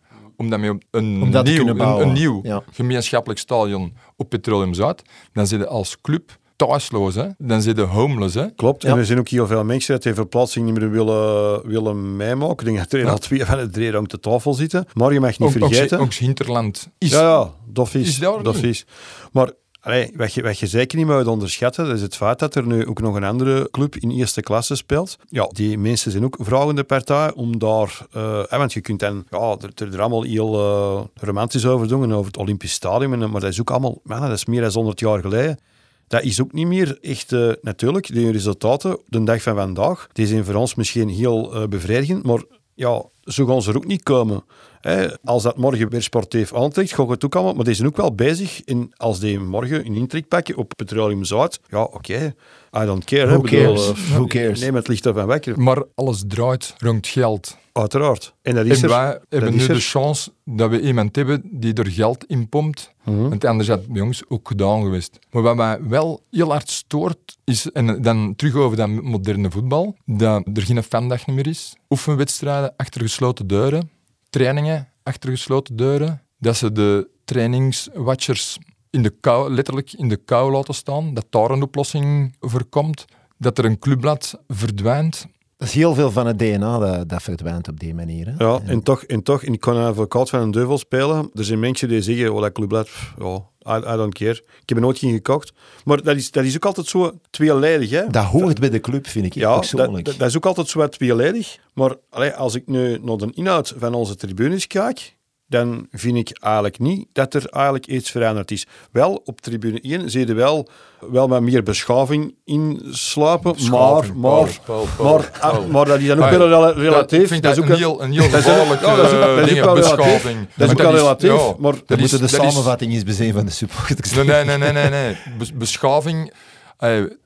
een, 0.91 1.23
Om 1.23 1.31
dat 1.31 1.47
te 1.47 1.53
nieuw, 1.53 1.67
een, 1.69 1.81
een 2.01 2.13
nieuw 2.13 2.41
Ja. 2.43 2.63
gemeenschappelijk 2.73 3.41
stadion 3.41 3.95
op 4.17 4.29
Petroleum 4.29 4.75
Zuid, 4.75 5.03
dan 5.33 5.47
zit 5.47 5.59
je 5.61 5.67
als 5.67 6.01
club 6.01 6.39
thuisloos, 6.57 7.15
hè? 7.15 7.27
dan 7.39 7.63
zit 7.63 7.77
je 7.77 7.83
homeless. 7.83 8.35
Hè? 8.35 8.51
Klopt, 8.57 8.83
Ja. 8.83 8.89
en 8.93 8.99
er 8.99 9.07
zijn 9.07 9.19
ook 9.19 9.29
heel 9.29 9.47
veel 9.47 9.65
mensen 9.65 9.95
die 9.95 10.03
die 10.05 10.15
verplaatsing 10.15 10.67
niet 10.67 10.79
meer 10.79 10.91
willen, 10.91 11.67
willen 11.69 12.17
meemaken. 12.17 12.67
Ik 12.67 12.75
denk 12.75 12.91
dat 12.91 13.01
er 13.01 13.09
al 13.11 13.19
twee 13.19 13.45
van 13.45 13.59
de 13.59 13.71
drie 13.71 13.91
rond 13.91 14.11
de 14.11 14.21
tafel 14.21 14.55
zitten. 14.55 14.87
Maar 14.95 15.13
je 15.13 15.21
mag 15.21 15.39
niet 15.39 15.49
Ook, 15.49 15.51
vergeten... 15.71 15.99
ook 15.99 16.13
Hinterland 16.13 16.89
is 16.99 17.11
ja, 17.11 17.21
ja, 17.21 17.51
dat 17.67 17.95
is. 17.95 18.19
dat 18.43 18.63
is. 18.63 18.87
Maar 19.33 19.51
allee, 19.81 20.13
wat, 20.17 20.35
je, 20.35 20.43
wat 20.43 20.59
je 20.59 20.67
zeker 20.67 20.99
niet 20.99 21.07
moet 21.07 21.27
onderschatten, 21.27 21.85
dat 21.87 21.95
is 21.97 22.03
het 22.03 22.17
feit 22.17 22.39
dat 22.39 22.55
er 22.55 22.67
nu 22.67 22.87
ook 22.87 23.01
nog 23.01 23.15
een 23.15 23.25
andere 23.25 23.69
club 23.71 23.97
in 23.97 24.11
eerste 24.11 24.41
klasse 24.41 24.75
speelt. 24.77 25.17
Ja, 25.29 25.47
die 25.53 25.79
mensen 25.79 26.11
zijn 26.11 26.25
ook 26.25 26.37
vragende 26.41 26.85
partij 26.85 27.33
om 27.35 27.59
daar... 27.59 28.07
eh, 28.13 28.43
want 28.59 28.73
je 28.73 28.81
kunt 28.81 29.01
dan 29.01 29.25
ja, 29.31 29.57
er, 29.61 29.71
er, 29.87 29.95
er 29.95 30.01
allemaal 30.01 30.23
heel 30.23 30.55
eh, 30.55 31.05
romantisch 31.27 31.67
over 31.67 31.89
doen, 31.89 32.03
en 32.03 32.13
over 32.13 32.27
het 32.27 32.37
Olympisch 32.37 32.73
Stadion, 32.73 33.23
en- 33.23 33.31
maar 33.31 33.41
dat 33.41 33.51
is 33.51 33.61
ook 33.61 33.71
allemaal... 33.71 33.99
Man, 34.03 34.21
dat 34.21 34.31
is 34.31 34.45
meer 34.45 34.61
dan 34.61 34.71
100 34.73 35.01
jaar 35.01 35.21
geleden. 35.21 35.59
Dat 36.07 36.23
is 36.23 36.43
ook 36.43 36.53
niet 36.53 36.67
meer 36.67 36.99
echt... 37.01 37.33
eh, 37.33 37.51
natuurlijk, 37.63 38.15
de 38.15 38.31
resultaten, 38.31 38.99
de 39.07 39.25
dag 39.25 39.43
van 39.43 39.57
vandaag, 39.57 40.09
die 40.13 40.27
zijn 40.27 40.45
voor 40.45 40.55
ons 40.55 40.75
misschien 40.75 41.09
heel 41.09 41.55
eh, 41.55 41.69
bevredigend, 41.69 42.23
maar 42.25 42.43
ja, 42.75 43.03
zo 43.23 43.47
gaan 43.47 43.63
ze 43.63 43.71
er 43.71 43.77
ook 43.77 43.87
niet 43.87 44.03
komen. 44.03 44.45
Hè, 44.85 45.07
als 45.25 45.43
dat 45.43 45.57
morgen 45.57 45.91
weer 45.91 46.03
sportief 46.03 46.55
aantrekt, 46.55 46.95
gaat 46.95 47.09
het 47.09 47.25
ook 47.25 47.35
allemaal. 47.35 47.55
Maar 47.55 47.65
die 47.65 47.75
zijn 47.75 47.89
ook 47.89 47.97
wel 47.97 48.15
bezig. 48.15 48.65
In, 48.65 48.93
als 48.97 49.19
die 49.21 49.39
morgen 49.41 49.87
een 49.87 49.95
intrek 49.95 50.29
pakken 50.29 50.57
op 50.57 50.73
Petroleum 50.77 51.25
Zuid, 51.25 51.61
ja, 51.71 51.83
oké. 51.83 52.35
I 52.83 52.85
don't 52.85 53.05
care. 53.05 53.27
hè. 53.27 53.29
Who 53.33 53.41
Bedoel, 53.41 53.61
cares? 53.75 53.89
eh, 53.89 53.95
Who 54.15 54.27
cares? 54.27 54.61
Neem 54.61 54.75
het 54.75 54.89
licht 54.89 55.07
ervan 55.07 55.27
weg. 55.27 55.57
Maar 55.57 55.83
alles 55.95 56.25
draait 56.29 56.75
rond 56.79 57.07
geld. 57.07 57.57
Uiteraard. 57.73 58.35
En 58.43 58.55
dat 58.55 58.67
is 58.67 58.77
En 58.83 58.83
er. 58.83 58.89
wij 58.89 59.19
hebben 59.29 59.55
is 59.55 59.61
nu 59.61 59.67
er. 59.69 59.75
de 59.75 59.81
chance 59.81 60.31
dat 60.45 60.71
we 60.71 60.81
iemand 60.81 61.17
hebben 61.17 61.43
die 61.45 61.75
er 61.75 61.87
geld 61.91 62.25
in 62.27 62.49
pompt. 62.49 62.93
Mhm. 63.05 63.29
Want 63.29 63.45
anders 63.45 63.69
had 63.69 63.79
het 63.79 63.93
bij 63.93 64.03
ons 64.03 64.23
ook 64.29 64.49
gedaan 64.49 64.83
geweest. 64.83 65.19
Maar 65.31 65.43
wat 65.43 65.57
mij 65.57 65.79
wel 65.89 66.21
heel 66.31 66.51
hard 66.51 66.71
stoort, 66.71 67.37
is, 67.45 67.71
en 67.73 68.03
dan 68.03 68.33
terug 68.37 68.55
over 68.55 68.77
dat 68.77 68.89
moderne 68.89 69.51
voetbal, 69.51 69.97
dat 70.07 70.43
er 70.55 70.63
geen 70.63 70.83
fandag 70.83 71.27
meer 71.27 71.47
is. 71.47 71.77
Oefenwedstrijden 71.91 72.73
achter 72.77 73.01
gesloten 73.01 73.47
deuren, 73.47 73.91
trainingen 74.35 74.89
achter 75.03 75.31
gesloten 75.31 75.77
deuren, 75.77 76.23
dat 76.39 76.57
ze 76.57 76.73
de 76.73 77.09
trainingswatchers 77.25 78.59
in 78.91 79.03
de 79.03 79.11
kou, 79.21 79.55
letterlijk 79.55 79.93
in 79.93 80.09
de 80.09 80.17
kou 80.17 80.53
laten 80.53 80.75
staan, 80.75 81.15
dat 81.15 81.27
daar 81.31 81.51
een 81.51 81.63
oplossing 81.63 82.37
voor 82.41 82.65
komt, 82.65 83.05
dat 83.39 83.59
er 83.59 83.65
een 83.65 83.79
clubblad 83.79 84.41
verdwijnt. 84.49 85.27
Dat 85.57 85.69
is 85.69 85.75
heel 85.75 85.95
veel 85.95 86.11
van 86.11 86.27
het 86.27 86.39
DNA 86.39 86.79
dat, 86.79 87.09
dat 87.09 87.23
verdwijnt 87.23 87.69
op 87.69 87.81
die 87.81 87.95
manier. 87.95 88.27
Hè? 88.27 88.45
Ja, 88.45 88.61
en 88.67 88.83
toch, 88.83 89.03
en 89.03 89.23
toch, 89.23 89.43
en 89.43 89.53
ik 89.53 89.61
kan 89.61 89.77
een 89.77 89.87
advocaat 89.89 90.31
van 90.31 90.41
een 90.41 90.51
duivel 90.51 90.79
spelen. 90.79 91.31
Er 91.35 91.45
zijn 91.45 91.61
mensen 91.61 91.89
die 91.89 92.03
zeggen, 92.03 92.35
oh, 92.35 92.41
dat 92.41 92.53
clubblad, 92.53 92.85
pff, 92.85 93.15
ja, 93.19 93.43
I, 93.69 93.77
I 93.77 93.97
don't 93.97 94.15
care. 94.15 94.31
Ik 94.31 94.69
heb 94.69 94.79
er 94.79 94.85
nooit 94.85 94.99
geen 94.99 95.13
gekocht. 95.13 95.53
Maar 95.85 96.03
dat 96.03 96.17
is, 96.17 96.31
dat 96.31 96.45
is 96.45 96.55
ook 96.57 96.65
altijd 96.65 96.87
zo 96.87 97.19
tweeledig, 97.31 97.91
hè. 97.91 98.07
Dat 98.07 98.25
hoort 98.25 98.61
bij 98.61 98.71
de 98.71 98.81
club, 98.81 99.07
vind 99.07 99.27
ik 99.27 99.35
Ja, 99.35 99.59
persoonlijk. 99.59 100.05
dat, 100.05 100.19
dat, 100.19 100.29
is 100.29 100.37
ook 100.37 100.47
altijd 100.47 100.69
zo 100.69 100.89
tweeledig. 100.89 101.59
Maar 101.75 101.97
allee, 102.11 102.31
als 102.31 102.55
ik 102.55 102.67
nu 102.67 102.99
naar 103.03 103.17
de 103.17 103.31
inhoud 103.35 103.75
van 103.77 103.95
onze 103.95 104.17
tribunes 104.17 104.67
kijk, 104.67 105.15
dan 105.47 105.87
vind 105.91 106.17
ik 106.17 106.39
eigenlijk 106.41 106.79
niet 106.79 107.07
dat 107.13 107.35
er 107.35 107.47
eigenlijk 107.51 107.87
iets 107.87 108.11
veranderd 108.11 108.51
is. 108.51 108.67
Wel, 108.93 109.23
op 109.25 109.41
tribune 109.41 109.81
1 109.81 110.11
zie 110.11 110.27
je 110.27 110.35
wel, 110.35 110.69
wel 111.11 111.29
wat 111.29 111.41
meer 111.41 111.63
beschaving 111.63 112.35
insluipen, 112.45 113.43
maar, 113.51 113.55
Beschaving, 113.55 114.15
maar, 114.15 114.31
Paul, 114.31 114.49
Paul, 114.65 114.87
Paul, 114.97 115.17
maar, 115.19 115.31
ah, 115.41 115.51
Paul. 115.53 115.67
maar 115.67 115.85
dat 115.85 115.99
is 116.01 116.07
dan 116.07 116.23
ook 116.25 116.31
wel 116.31 116.49
rela- 116.49 116.71
relatief. 116.71 117.21
Ik 117.23 117.29
vind 117.29 117.43
dat, 117.43 117.59
ook 117.59 117.69
een 117.69 117.77
heel, 117.77 118.03
een 118.03 118.13
heel 118.13 118.31
dat 118.31 118.41
is 118.41 118.47
ook- 118.49 118.53
gevaarlijke 118.53 118.87
ja, 118.87 118.97
dat 118.97 119.07
is 119.07 119.13
ook- 119.13 119.21
dat 119.21 119.39
is 119.39 119.45
ding, 119.49 119.59
ook 119.59 119.65
wel 119.65 119.75
relatief. 119.75 119.97
beschaving. 119.97 120.39
Dat 120.55 120.67
is 120.67 120.73
ook 120.73 120.79
Maar 120.83 120.87
wel 120.93 120.97
relatief, 120.97 121.31
ja, 121.31 121.55
maar- 121.59 121.73
dat 121.73 121.83
We 121.87 121.95
is- 121.95 122.01
moeten 122.01 122.21
de 122.21 122.27
dat 122.37 122.43
is- 122.45 122.53
samenvatting 122.53 122.93
eens 122.93 123.03
bezien 123.05 123.33
van 123.33 123.45
de 123.45 123.51
supporters. 123.53 124.13
Nee, 124.15 124.25
nee, 124.25 124.45
nee, 124.45 124.59
nee, 124.59 124.73
nee. 124.73 124.91
nee. 124.91 125.17
Bes- 125.39 125.53
beschaving, 125.53 126.33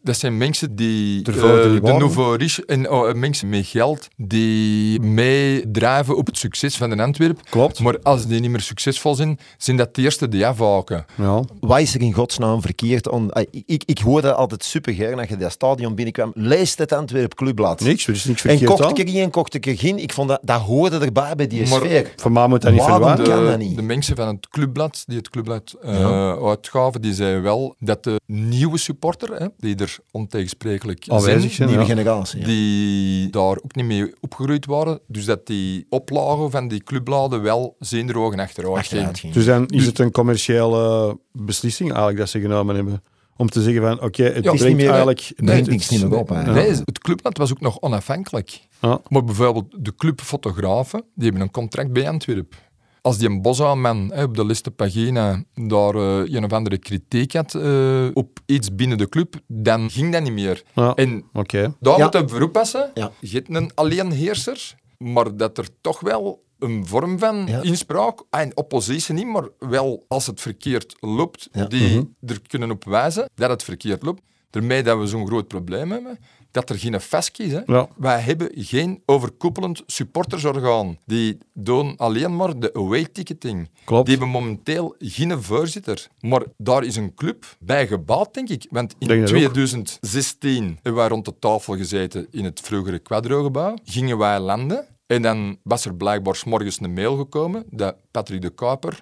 dat 0.03 0.17
zijn 0.17 0.37
mensen 0.37 0.77
die 0.77 1.27
Ervoor 1.27 1.59
eh, 1.59 1.73
de 1.73 1.93
nouveau 1.93 2.37
riche 2.37 2.67
en 2.67 2.91
oh, 2.91 3.09
eh, 3.09 3.15
mensen 3.15 3.49
met 3.49 3.67
geld 3.67 4.09
die 4.17 5.01
meedrijven 5.01 6.17
op 6.17 6.27
het 6.27 6.39
succes 6.39 6.77
van 6.77 6.91
de 6.91 7.03
Antwerp. 7.03 7.41
Klopt. 7.51 7.81
Maar 7.81 7.99
als 8.03 8.27
die 8.27 8.41
niet 8.41 8.51
meer 8.51 8.61
succesvol 8.61 9.15
zijn, 9.15 9.39
zijn 9.59 9.77
dat 9.77 9.95
de 9.95 10.03
eerste 10.03 10.29
die 10.29 10.47
afhaken. 10.47 11.07
Ja. 11.15 11.43
Wat 11.69 11.81
is 11.81 11.95
er 11.95 12.01
in 12.01 12.13
godsnaam 12.13 12.63
verkeerd? 12.63 13.09
On, 13.09 13.31
ik, 13.51 13.63
ik, 13.67 13.83
ik 13.87 13.99
hoorde 13.99 14.35
altijd 14.35 14.65
super 14.65 14.93
gern 14.95 15.19
als 15.19 15.29
je 15.29 15.37
dat 15.37 15.53
stadion 15.53 15.95
binnenkwam. 15.95 16.31
Lees 16.35 16.77
het 16.77 16.93
Antwerp 16.93 17.35
Clubblad. 17.35 17.81
Niks, 17.81 18.07
er 18.07 18.15
is 18.15 18.25
niks 18.25 18.43
En 18.45 18.49
verkeerd 18.49 18.71
kocht 18.71 18.83
aan. 18.85 18.91
ik 18.91 18.99
er 18.99 19.09
geen, 19.09 19.31
kocht 19.31 19.55
ik 19.55 19.67
er 19.67 19.77
geen. 19.79 19.99
Ik 19.99 20.13
vond 20.13 20.29
dat, 20.29 20.39
dat 20.43 20.61
hoorde 20.61 20.99
erbij 20.99 21.35
bij 21.37 21.47
die 21.47 21.69
Maar- 21.69 21.81
sfeer. 21.81 22.13
Voor 22.17 22.33
mij 22.33 22.47
moet 22.49 22.63
dat 22.63 22.73
niet 22.73 22.81
Waarom 22.81 23.07
verdwijnen. 23.07 23.35
kan 23.37 23.45
De, 23.45 23.51
dat 23.51 23.59
niet? 23.69 23.77
de 23.77 23.83
mensen 23.83 24.17
van 24.17 24.29
het 24.29 24.49
clubblad, 24.49 25.03
die 25.07 25.17
het 25.17 25.29
clubblad 25.31 25.75
eh, 25.83 26.01
Ja. 26.01 26.37
uitgaven, 26.37 27.03
die 27.03 27.15
zeiden 27.15 27.43
wel 27.43 27.75
dat 27.79 28.05
de 28.05 28.21
nieuwe 28.27 28.79
supporter, 28.79 29.35
hè, 29.35 29.47
die 29.59 29.77
er 29.77 29.97
ontegensprekelijk 30.11 31.05
Aanwezig 31.09 31.41
zijn, 31.41 31.51
zijn. 31.53 31.69
Nieuwe 31.69 31.85
ja. 31.85 31.89
generatie. 31.91 32.41
ja. 32.41 32.47
die 32.47 33.31
daar 33.31 33.57
ook 33.65 33.75
niet 33.75 33.85
mee 33.85 34.13
opgegroeid 34.21 34.67
waren. 34.67 35.01
Dus 35.07 35.25
dat 35.25 35.47
die 35.47 35.87
oplagen 35.89 36.51
van 36.51 36.69
die 36.69 36.83
clubbladen 36.83 37.43
wel 37.43 37.77
ogen 38.15 38.39
achteruit 38.39 38.77
Achteruit 38.77 39.07
ging. 39.07 39.19
ging. 39.19 39.33
Dus 39.33 39.45
dan 39.45 39.67
is 39.67 39.87
het 39.87 39.99
een 39.99 40.11
commerciële 40.11 41.19
beslissing 41.33 41.57
eigenlijk 41.63 42.17
dat 42.19 42.29
ze 42.29 42.41
genomen 42.41 42.75
hebben. 42.75 43.03
Om 43.37 43.49
te 43.49 43.63
zeggen 43.63 43.83
van, 43.83 44.01
oké, 44.03 44.23
het 44.23 44.35
Ja, 44.35 44.41
brengt 44.41 44.61
is 44.61 44.67
niet 44.67 44.77
meer, 44.77 44.87
eigenlijk... 44.89 45.21
het 45.21 45.45
brengt 45.45 45.69
niks 45.71 45.89
niet 45.91 46.09
meer 46.09 46.19
op, 46.19 46.29
hè. 46.29 46.43
Nee, 46.53 46.71
het 46.71 46.99
clubblad 46.99 47.39
was 47.39 47.51
ook 47.51 47.61
nog 47.61 47.81
onafhankelijk. 47.81 48.61
Ja. 48.81 49.01
Maar 49.09 49.25
bijvoorbeeld 49.25 49.85
de 49.85 49.95
clubfotografen, 49.95 51.05
die 51.15 51.25
hebben 51.25 51.43
een 51.43 51.51
contract 51.51 51.93
bij 51.93 52.09
Antwerp. 52.09 52.55
Als 53.03 53.19
die 53.19 53.29
een 53.29 53.43
Bosman 53.43 54.13
op 54.15 54.37
de 54.37 54.45
liste 54.47 54.71
pagina 54.71 55.43
daar 55.55 55.95
eh, 55.95 56.35
een 56.35 56.45
of 56.45 56.53
andere 56.53 56.79
kritiek 56.79 57.33
had 57.33 57.55
eh, 57.55 58.07
op 58.13 58.39
iets 58.47 58.75
binnen 58.75 58.99
de 58.99 59.09
club, 59.09 59.35
dan 59.47 59.91
ging 59.91 60.13
dat 60.13 60.23
niet 60.23 60.33
meer. 60.33 60.63
Ja. 60.75 60.95
En 60.95 61.25
Oké. 61.33 61.75
daar 61.81 61.97
Ja. 61.97 62.03
moeten 62.03 62.23
we 62.23 62.29
voor 62.29 62.43
oppassen. 62.43 62.91
Ja. 62.95 63.11
Je 63.21 63.29
hebt 63.37 63.55
een 63.55 63.71
alleenheerser, 63.75 64.75
maar 64.99 65.37
dat 65.37 65.59
er 65.59 65.69
toch 65.81 66.01
wel 66.01 66.45
een 66.59 66.87
vorm 66.87 67.19
van 67.19 67.47
Ja. 67.47 67.63
inspraak, 67.63 68.23
en 68.31 68.57
oppositie 68.57 69.15
niet, 69.15 69.27
maar 69.27 69.49
wel 69.59 70.05
als 70.09 70.27
het 70.27 70.41
verkeerd 70.41 70.97
loopt, 71.01 71.49
Ja. 71.53 71.65
die 71.65 72.15
er 72.27 72.41
kunnen 72.47 72.71
op 72.71 72.85
wijzen 72.85 73.31
dat 73.35 73.51
het 73.51 73.63
verkeerd 73.63 74.03
loopt. 74.03 74.23
Daarmee 74.51 74.83
dat 74.83 74.99
we 74.99 75.07
zo'n 75.07 75.27
groot 75.27 75.49
probleem 75.49 75.91
hebben, 75.91 76.19
dat 76.51 76.71
er 76.71 76.79
geen 76.79 77.01
vast 77.01 77.39
is. 77.41 77.53
Hè. 77.53 77.61
Ja. 77.67 77.89
Wij 77.97 78.21
hebben 78.21 78.49
geen 78.55 79.03
overkoepelend 79.07 79.83
supportersorgaan. 79.87 80.99
Die 81.07 81.39
doen 81.55 81.97
alleen 81.97 82.37
maar 82.37 82.59
de 82.59 82.75
away 82.75 83.05
ticketing. 83.05 83.71
Klopt. 83.85 84.07
Die 84.07 84.17
hebben 84.17 84.33
momenteel 84.35 84.95
geen 84.99 85.43
voorzitter. 85.43 86.09
Maar 86.21 86.43
daar 86.57 86.85
is 86.85 86.97
een 86.97 87.15
club 87.15 87.57
bij 87.61 87.87
gebouwd, 87.87 88.35
denk 88.35 88.49
ik. 88.49 88.67
Want 88.71 88.95
in 88.99 89.09
Denk 89.09 89.21
dat 89.21 89.29
ook. 89.31 89.37
2016 89.37 90.65
hebben 90.83 90.95
wij 90.95 91.09
rond 91.09 91.25
de 91.25 91.35
tafel 91.39 91.77
gezeten 91.77 92.27
in 92.31 92.45
het 92.45 92.61
vroegere 92.61 92.99
Quadro-gebouw. 92.99 93.77
Gingen 93.85 94.19
wij 94.19 94.41
landen. 94.41 94.87
En 95.09 95.23
dan 95.23 95.59
was 95.63 95.85
er 95.85 95.95
blijkbaar 95.95 96.43
morgens 96.47 96.81
een 96.81 96.93
mail 96.93 97.17
gekomen 97.17 97.65
dat 97.71 97.97
Patrick 98.11 98.43
de 98.43 98.51
Kuiper 98.51 99.01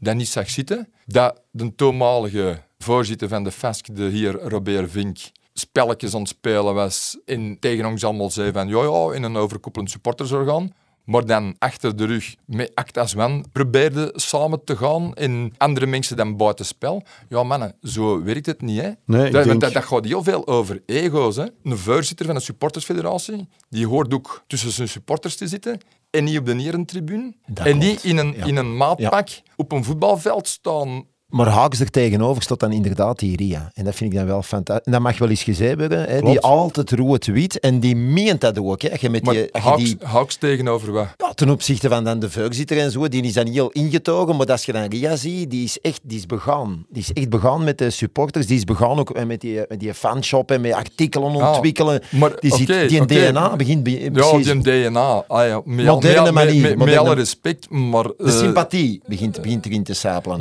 dat 0.00 0.14
niet 0.14 0.28
zag 0.28 0.50
zitten. 0.50 0.92
Dat 1.06 1.42
de 1.50 1.74
toenmalige 1.74 2.62
voorzitter 2.78 3.28
van 3.28 3.44
de 3.44 3.50
FASC, 3.50 3.96
de 3.96 4.02
heer 4.02 4.32
Robert 4.32 4.90
Vink, 4.90 5.18
spelletjes 5.52 6.14
aan 6.14 6.20
het 6.20 6.28
spelen 6.28 6.74
was 6.74 7.18
en 7.24 7.58
tegen 7.58 7.86
ons 7.86 8.04
allemaal 8.04 8.30
zei 8.30 8.52
van 8.52 8.68
ja, 8.68 8.82
ja, 8.82 9.12
in 9.12 9.22
een 9.22 9.36
overkoepelend 9.36 9.90
supportersorgaan. 9.90 10.72
Maar 11.08 11.26
dan 11.26 11.54
achter 11.58 11.96
de 11.96 12.04
rug 12.04 12.34
met 12.46 12.70
Actas 12.74 13.12
Wan 13.12 13.44
probeerde 13.52 14.12
samen 14.14 14.64
te 14.64 14.76
gaan 14.76 15.14
en 15.14 15.52
andere 15.56 15.86
mensen 15.86 16.16
dan 16.16 16.36
buitenspel. 16.36 17.02
Ja, 17.28 17.42
mannen, 17.42 17.74
zo 17.82 18.22
werkt 18.22 18.46
het 18.46 18.60
niet. 18.62 18.80
Hè? 18.80 18.90
Nee, 19.04 19.30
dat, 19.30 19.44
denk- 19.44 19.60
dat, 19.60 19.72
dat 19.72 19.84
gaat 19.84 20.04
heel 20.04 20.22
veel 20.22 20.46
over 20.46 20.82
ego's. 20.86 21.36
Hè? 21.36 21.44
Een 21.62 21.78
voorzitter 21.78 22.26
van 22.26 22.34
een 22.34 22.40
supportersfederatie, 22.40 23.48
die 23.68 23.86
hoort 23.86 24.14
ook 24.14 24.42
tussen 24.46 24.70
zijn 24.72 24.88
supporters 24.88 25.36
te 25.36 25.46
zitten 25.48 25.78
en 26.10 26.24
niet 26.24 26.38
op 26.38 26.46
de 26.46 26.54
nerentribune. 26.54 27.34
Dat 27.46 27.66
En 27.66 27.78
niet 27.78 28.04
in 28.04 28.16
een, 28.18 28.34
Ja. 28.36 28.44
in 28.44 28.56
een 28.56 28.76
maatpak 28.76 29.28
op 29.56 29.72
een 29.72 29.84
voetbalveld 29.84 30.48
staan. 30.48 31.04
Maar 31.28 31.46
haaks 31.48 31.80
er 31.80 31.90
tegenover 31.90 32.42
staat 32.42 32.60
dan 32.60 32.72
inderdaad 32.72 33.18
die 33.18 33.36
Ria. 33.36 33.70
En 33.74 33.84
dat 33.84 33.94
vind 33.94 34.12
ik 34.12 34.18
dan 34.18 34.26
wel 34.26 34.42
fantastisch. 34.42 34.86
En 34.86 34.92
dat 34.92 35.00
mag 35.00 35.18
wel 35.18 35.28
eens 35.28 35.42
gezegd 35.42 35.76
worden. 35.78 36.04
Hè. 36.08 36.20
Die 36.20 36.40
altijd 36.40 36.90
rood-wit. 36.90 37.60
En 37.60 37.80
die 37.80 37.96
meent 37.96 38.40
dat 38.40 38.58
ook. 38.58 38.82
Hè. 38.82 38.88
Je 39.00 39.10
met 39.10 39.24
Maar 39.24 39.34
die, 39.34 39.52
als 39.52 39.62
je 39.62 39.68
haaks, 39.68 39.82
die, 39.84 39.96
haaks 40.02 40.36
tegenover 40.36 40.92
wat? 40.92 41.08
ja, 41.16 41.32
ten 41.34 41.50
opzichte 41.50 41.88
van 41.88 42.04
dan 42.04 42.18
de 42.18 42.30
voorzitter 42.30 42.78
en 42.78 42.90
zo, 42.90 43.08
die 43.08 43.22
is 43.22 43.32
dan 43.32 43.46
heel 43.46 43.68
ingetogen. 43.70 44.36
Maar 44.36 44.46
als 44.46 44.64
je 44.64 44.72
dan 44.72 44.84
Ria 44.84 45.16
ziet, 45.16 45.50
die 45.50 45.64
is 45.64 45.80
echt 45.80 46.00
die 46.02 46.18
is 46.18 46.26
begaan. 46.26 46.86
Die 46.90 47.02
is 47.02 47.12
echt 47.12 47.28
begaan 47.28 47.64
met 47.64 47.78
de 47.78 47.90
supporters. 47.90 48.46
Die 48.46 48.56
is 48.56 48.64
begaan 48.64 48.98
ook 48.98 49.24
met 49.26 49.40
die, 49.40 49.60
met 49.68 49.80
die 49.80 49.94
fanshop 49.94 50.50
en 50.50 50.60
met 50.60 50.72
artikelen 50.72 51.32
Ja, 51.32 51.52
ontwikkelen. 51.52 52.02
maar 52.10 52.32
die 52.40 52.54
ziet, 52.54 52.70
oké, 52.70 52.86
die. 52.86 53.04
DNA 53.06 53.56
begint 53.56 53.82
be- 53.82 53.90
Ja, 54.00 54.10
precies... 54.10 54.46
die 54.46 54.60
DNA. 54.88 55.24
Ah, 55.28 55.46
ja. 55.46 55.60
Met, 55.64 55.86
Moderne 55.86 56.32
manier, 56.32 56.52
Met, 56.52 56.60
met, 56.62 56.70
met 56.70 56.78
moderne- 56.78 56.98
alle 57.00 57.14
respect, 57.14 57.70
maar... 57.70 58.02
de 58.04 58.14
eh, 58.24 58.30
sympathie 58.38 59.00
begint, 59.06 59.42
begint 59.42 59.66
erin 59.66 59.82
te 59.82 59.94
sapelen. 59.94 60.38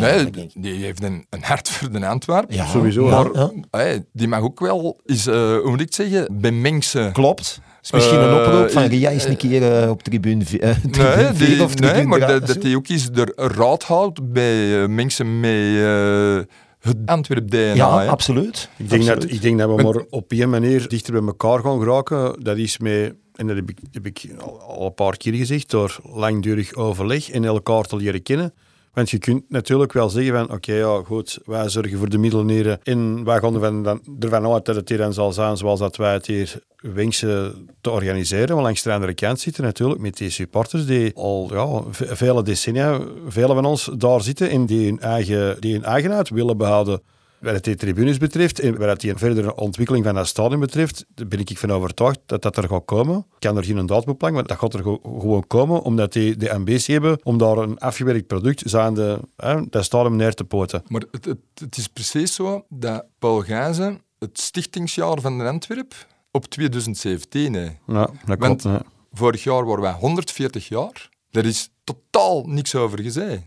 Nee, 0.53 0.75
die 0.77 0.85
heeft 0.85 1.03
een, 1.03 1.25
een 1.29 1.43
hart 1.43 1.69
voor 1.69 1.91
de 1.91 2.07
Antwerp. 2.07 2.51
Ja, 2.51 2.65
Sowieso, 2.65 3.07
ja, 3.07 3.23
Maar 3.23 3.29
ja. 3.33 3.51
hey, 3.71 4.05
die 4.13 4.27
mag 4.27 4.41
ook 4.41 4.59
wel 4.59 4.99
eens, 5.05 5.27
eh, 5.27 5.33
hoe 5.35 5.69
moet 5.69 5.79
ik 5.79 5.85
het 5.85 5.95
zeggen, 5.95 6.27
bij 6.39 6.51
mensen... 6.51 7.11
Klopt. 7.11 7.61
is 7.81 7.91
misschien 7.91 8.19
een 8.19 8.29
Eh, 8.29 8.47
oproep 8.47 8.71
van 8.71 8.83
eh, 8.83 8.89
Ria 8.89 9.09
is 9.09 9.25
een 9.25 9.37
keer 9.37 9.89
op 9.89 10.03
tribune, 10.03 10.43
eh, 10.43 10.75
tribune 10.91 11.31
Nee, 11.31 11.31
die, 11.31 11.63
of 11.63 11.75
tribune 11.75 11.93
nee 11.97 12.05
maar 12.05 12.19
dat, 12.19 12.63
hij 12.63 12.75
ook 12.75 12.87
eens 12.87 13.09
er 13.13 13.31
raad 13.35 13.83
houdt 13.83 14.31
bij 14.31 14.87
mensen 14.87 15.39
met 15.39 15.75
eh, 15.75 16.37
het 16.79 16.97
Antwerp-DNA. 17.05 17.73
Ja, 17.73 17.99
hè. 17.99 18.07
absoluut. 18.07 18.69
Ik 18.77 18.89
denk, 18.89 19.05
dat, 19.05 19.23
ik 19.23 19.41
denk 19.41 19.59
dat 19.59 19.75
we 19.75 19.83
maar 19.83 20.03
op 20.09 20.31
één 20.31 20.49
manier 20.49 20.87
dichter 20.87 21.13
bij 21.13 21.21
elkaar 21.21 21.59
gaan 21.59 21.79
geraken. 21.79 22.43
Dat 22.43 22.57
is 22.57 22.77
met, 22.77 23.13
en 23.35 23.47
dat 23.47 23.55
heb 23.55 23.69
ik, 23.69 23.79
heb 23.91 24.05
ik 24.05 24.27
al, 24.39 24.61
al 24.61 24.85
een 24.85 24.93
paar 24.93 25.17
keer 25.17 25.33
gezegd, 25.33 25.69
door 25.69 25.99
langdurig 26.03 26.73
overleg 26.73 27.29
en 27.29 27.45
elkaar 27.45 27.83
te 27.83 27.95
leren 27.95 28.23
kennen. 28.23 28.53
Want 28.97 29.09
je 29.09 29.17
kunt 29.17 29.49
natuurlijk 29.49 29.93
wel 29.93 30.09
zeggen 30.09 30.33
van, 30.33 30.51
oké, 30.55 30.73
ja, 30.73 31.01
goed, 31.05 31.39
wij 31.45 31.69
zorgen 31.69 31.97
voor 31.97 32.09
de 32.09 32.17
middelneren 32.17 32.79
en 32.83 33.23
wij 33.23 33.39
gaan 33.39 33.53
ervan, 33.53 33.83
dan, 33.83 34.01
ervan 34.19 34.51
uit 34.53 34.65
dat 34.65 34.75
het 34.75 34.89
hier 34.89 34.97
dan 34.97 35.13
zal 35.13 35.33
zijn 35.33 35.57
zoals 35.57 35.79
dat 35.79 35.95
wij 35.95 36.13
het 36.13 36.25
hier 36.25 36.59
wensen 36.81 37.67
te 37.81 37.89
organiseren. 37.89 38.47
Want 38.47 38.61
langs 38.61 38.81
de 38.81 38.93
andere 38.93 39.13
kant 39.13 39.39
zitten 39.39 39.63
natuurlijk 39.63 39.99
met 39.99 40.17
die 40.17 40.29
supporters 40.29 40.85
die 40.85 41.11
al 41.15 41.49
ja, 41.53 41.83
ve- 41.91 42.15
vele 42.15 42.43
decennia, 42.43 42.99
vele 43.27 43.53
van 43.53 43.65
ons 43.65 43.89
daar 43.97 44.21
zitten 44.21 44.49
en 44.49 44.65
die 44.65 44.85
hun 44.87 44.99
eigen, 44.99 45.61
die 45.61 45.73
hun 45.73 45.83
eigenheid 45.83 46.29
willen 46.29 46.57
behouden. 46.57 47.01
Wat 47.39 47.63
die 47.63 47.75
tribunes 47.75 48.17
betreft 48.17 48.59
en 48.59 48.77
wat 48.77 48.99
die 48.99 49.15
verdere 49.15 49.55
ontwikkeling 49.55 50.05
van 50.05 50.15
dat 50.15 50.27
stadion 50.27 50.59
betreft, 50.59 51.05
daar 51.15 51.27
ben 51.27 51.39
ik 51.39 51.57
van 51.57 51.71
overtuigd 51.71 52.19
dat 52.25 52.41
dat 52.41 52.57
er 52.57 52.67
gaat 52.67 52.85
komen. 52.85 53.17
Ik 53.17 53.39
kan 53.39 53.57
er 53.57 53.63
geen 53.63 53.79
op 53.79 53.87
plannen, 53.87 54.33
maar 54.33 54.43
dat 54.43 54.57
gaat 54.57 54.73
er 54.73 54.83
gewoon 55.01 55.47
komen, 55.47 55.81
omdat 55.81 56.13
die 56.13 56.37
de 56.37 56.53
ambitie 56.53 56.93
hebben 56.93 57.19
om 57.23 57.37
daar 57.37 57.57
een 57.57 57.77
afgewerkt 57.79 58.27
product, 58.27 58.61
zijnde 58.65 59.19
hè, 59.35 59.69
dat 59.69 59.85
stadion 59.85 60.15
neer 60.15 60.33
te 60.33 60.43
poten. 60.43 60.83
Maar 60.87 61.03
het, 61.11 61.25
het, 61.25 61.37
het 61.53 61.77
is 61.77 61.87
precies 61.87 62.35
zo 62.35 62.65
dat 62.69 63.05
Paul 63.19 63.41
Gijzen 63.41 64.01
het 64.19 64.39
stichtingsjaar 64.39 65.21
van 65.21 65.37
de 65.37 65.43
Antwerp 65.43 65.93
op 66.31 66.45
2017 66.45 67.53
hè. 67.53 67.67
Ja, 67.87 68.09
dat 68.25 68.37
klopt. 68.37 68.63
hè. 68.63 68.77
Vorig 69.11 69.43
jaar 69.43 69.65
waren 69.65 69.81
wij 69.81 69.91
140 69.93 70.67
jaar. 70.67 71.09
Er 71.31 71.45
is 71.45 71.69
totaal 71.83 72.43
niks 72.45 72.75
over 72.75 73.01
gezegd. 73.01 73.41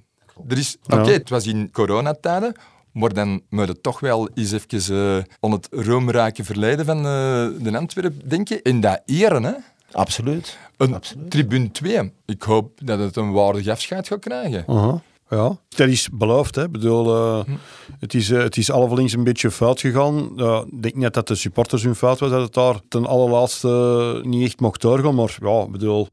Er 0.48 0.58
is, 0.58 0.76
oké, 0.86 1.10
het 1.10 1.28
was 1.28 1.46
in 1.46 1.70
coronatijden, 1.70 2.54
maar 2.92 3.14
dan 3.14 3.42
moet 3.48 3.66
je 3.66 3.80
toch 3.80 4.00
wel 4.00 4.28
eens 4.34 4.52
even 4.52 4.96
eh, 4.96 5.24
aan 5.40 5.52
het 5.52 5.68
roemrijke 5.70 6.44
verleden 6.44 6.84
van 6.84 6.96
eh, 6.96 7.48
de 7.62 7.78
Antwerp 7.78 8.30
denken. 8.30 8.62
En 8.62 8.80
dat 8.80 9.02
eren, 9.06 9.42
hè. 9.42 9.52
Absoluut. 9.92 10.58
Een 10.76 10.94
Absoluut. 10.94 11.30
tribune 11.30 11.70
2. 11.70 12.12
Ik 12.26 12.42
hoop 12.42 12.80
dat 12.84 12.98
het 12.98 13.16
een 13.16 13.32
waardig 13.32 13.68
afscheid 13.68 14.06
gaat 14.06 14.18
krijgen. 14.18 14.64
Aha. 14.66 15.02
Ja, 15.30 15.56
dat 15.68 15.88
is 15.88 16.08
beloofd. 16.12 16.54
Hè. 16.54 16.64
Ik 16.64 16.70
bedoel, 16.72 17.14
eh, 17.16 17.54
het, 17.98 18.14
is, 18.14 18.30
eh, 18.30 18.42
het 18.42 18.56
is 18.56 18.68
een 18.68 19.24
beetje 19.24 19.50
fout 19.50 19.80
gegaan. 19.80 20.16
Ik 20.70 20.82
denk 20.82 20.94
niet 20.94 21.14
dat 21.14 21.28
de 21.28 21.34
supporters 21.34 21.82
hun 21.82 21.94
fout 21.94 22.18
was, 22.18 22.30
dat 22.30 22.42
het 22.42 22.54
daar 22.54 22.80
ten 22.88 23.06
allerlaatste 23.06 24.20
niet 24.24 24.44
echt 24.44 24.60
mocht 24.60 24.80
doorgaan. 24.80 25.14
Maar 25.14 25.38
ja, 25.42 25.62
ik 25.62 25.70
bedoel, 25.70 26.08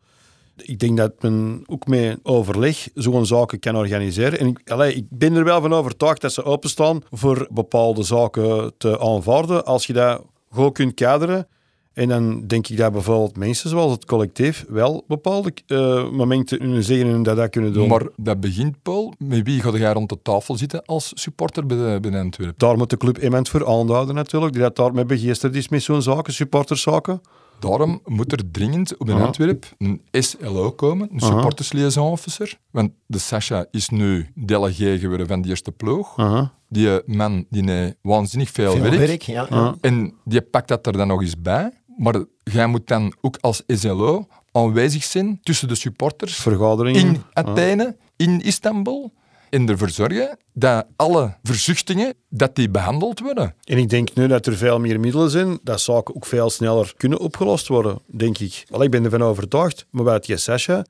ik 0.61 0.79
denk 0.79 0.97
dat 0.97 1.21
men 1.21 1.63
ook 1.65 1.87
met 1.87 2.19
overleg 2.23 2.89
zo'n 2.93 3.25
zaken 3.25 3.59
kan 3.59 3.75
organiseren. 3.75 4.39
En 4.39 4.47
ik, 4.47 4.71
allee, 4.71 4.93
ik 4.93 5.05
ben 5.09 5.35
er 5.35 5.43
wel 5.43 5.61
van 5.61 5.73
overtuigd 5.73 6.21
dat 6.21 6.33
ze 6.33 6.43
openstaan 6.43 7.01
voor 7.11 7.47
bepaalde 7.51 8.03
zaken 8.03 8.73
te 8.77 8.99
aanvaarden. 8.99 9.65
Als 9.65 9.87
je 9.87 9.93
dat 9.93 10.21
goed 10.49 10.73
kunt 10.73 10.93
kaderen. 10.93 11.47
En 11.93 12.07
dan 12.07 12.47
denk 12.47 12.67
ik 12.67 12.77
dat 12.77 12.91
bijvoorbeeld 12.91 13.37
mensen 13.37 13.69
zoals 13.69 13.91
het 13.91 14.05
collectief 14.05 14.65
wel 14.69 15.03
bepaalde 15.07 15.53
eh, 15.67 16.09
momenten 16.09 16.57
kunnen 16.57 16.83
zeggen 16.83 17.07
en 17.07 17.23
dat 17.23 17.35
dat 17.35 17.49
kunnen 17.49 17.73
doen. 17.73 17.87
Maar 17.87 18.07
dat 18.15 18.39
begint, 18.39 18.81
Paul. 18.81 19.13
Met 19.17 19.43
wie 19.43 19.61
ga 19.61 19.77
jij 19.77 19.93
rond 19.93 20.09
de 20.09 20.21
tafel 20.21 20.57
zitten 20.57 20.85
als 20.85 21.11
supporter 21.13 21.65
bij 21.65 21.77
de, 21.77 21.99
bij 22.01 22.11
de 22.11 22.17
Antwerp? 22.17 22.59
Daar 22.59 22.77
moet 22.77 22.89
de 22.89 22.97
club 22.97 23.23
iemand 23.23 23.49
voor 23.49 23.67
aanduiden 23.67 24.15
natuurlijk, 24.15 24.53
die 24.53 24.61
dat 24.61 24.75
daarmee 24.75 25.05
begeesterd 25.05 25.55
is 25.55 25.69
met 25.69 25.83
zo'n 25.83 26.01
zaken, 26.01 26.33
supporterszaken. 26.33 27.21
Daarom 27.59 28.01
moet 28.05 28.31
er 28.31 28.51
dringend 28.51 28.97
op 28.97 29.09
Aha. 29.09 29.25
Antwerp 29.25 29.65
een 29.77 30.01
SLO 30.11 30.71
komen, 30.71 31.09
een 31.11 31.19
supporters 31.19 31.71
liaison 31.71 32.11
officer. 32.11 32.59
Want 32.71 32.91
de 33.05 33.17
Sasha 33.17 33.65
is 33.71 33.89
nu 33.89 34.31
delegé 34.35 34.99
geworden 34.99 35.27
van 35.27 35.41
de 35.41 35.49
eerste 35.49 35.71
ploeg. 35.71 36.17
Aha. 36.17 36.53
Die 36.69 36.99
man 37.05 37.45
die 37.49 37.71
heeft 37.71 37.95
waanzinnig 38.01 38.49
veel, 38.49 38.71
Veel 38.71 38.81
werk. 38.81 38.95
werk, 38.97 39.21
ja. 39.21 39.47
Ja. 39.49 39.75
En 39.81 40.13
die 40.23 40.41
pakt 40.41 40.67
dat 40.67 40.87
er 40.87 40.93
dan 40.93 41.07
nog 41.07 41.21
eens 41.21 41.41
bij. 41.41 41.71
Maar 41.97 42.15
jij 42.43 42.67
moet 42.67 42.87
dan 42.87 43.13
ook 43.21 43.37
als 43.41 43.63
SLO 43.67 44.27
aanwezig 44.51 45.03
zijn 45.03 45.39
tussen 45.43 45.67
de 45.67 45.75
supporters 45.75 46.35
Vergaderingen. 46.35 47.01
in 47.05 47.21
Athene, 47.33 47.95
in 48.15 48.41
Istanbul. 48.41 49.13
En 49.49 49.69
ervoor 49.69 49.89
zorgen 49.89 50.37
dat 50.53 50.85
alle 50.95 51.37
verzuchtingen 51.43 52.13
dat 52.29 52.55
die 52.55 52.69
behandeld 52.69 53.19
worden. 53.19 53.55
En 53.63 53.77
ik 53.77 53.89
denk 53.89 54.13
nu 54.13 54.27
dat 54.27 54.45
er 54.45 54.57
veel 54.57 54.79
meer 54.79 54.99
middelen 54.99 55.29
zijn, 55.29 55.59
dat 55.63 55.81
zaken 55.81 56.15
ook 56.15 56.25
veel 56.25 56.49
sneller 56.49 56.93
kunnen 56.97 57.19
opgelost 57.19 57.67
worden, 57.67 57.99
denk 58.05 58.37
ik. 58.37 58.65
Wel, 58.69 58.83
ik 58.83 58.91
ben 58.91 59.03
ervan 59.03 59.23
overtuigd, 59.23 59.85
maar 59.89 60.03
bij 60.03 60.19
die 60.19 60.37
Sasha, 60.37 60.85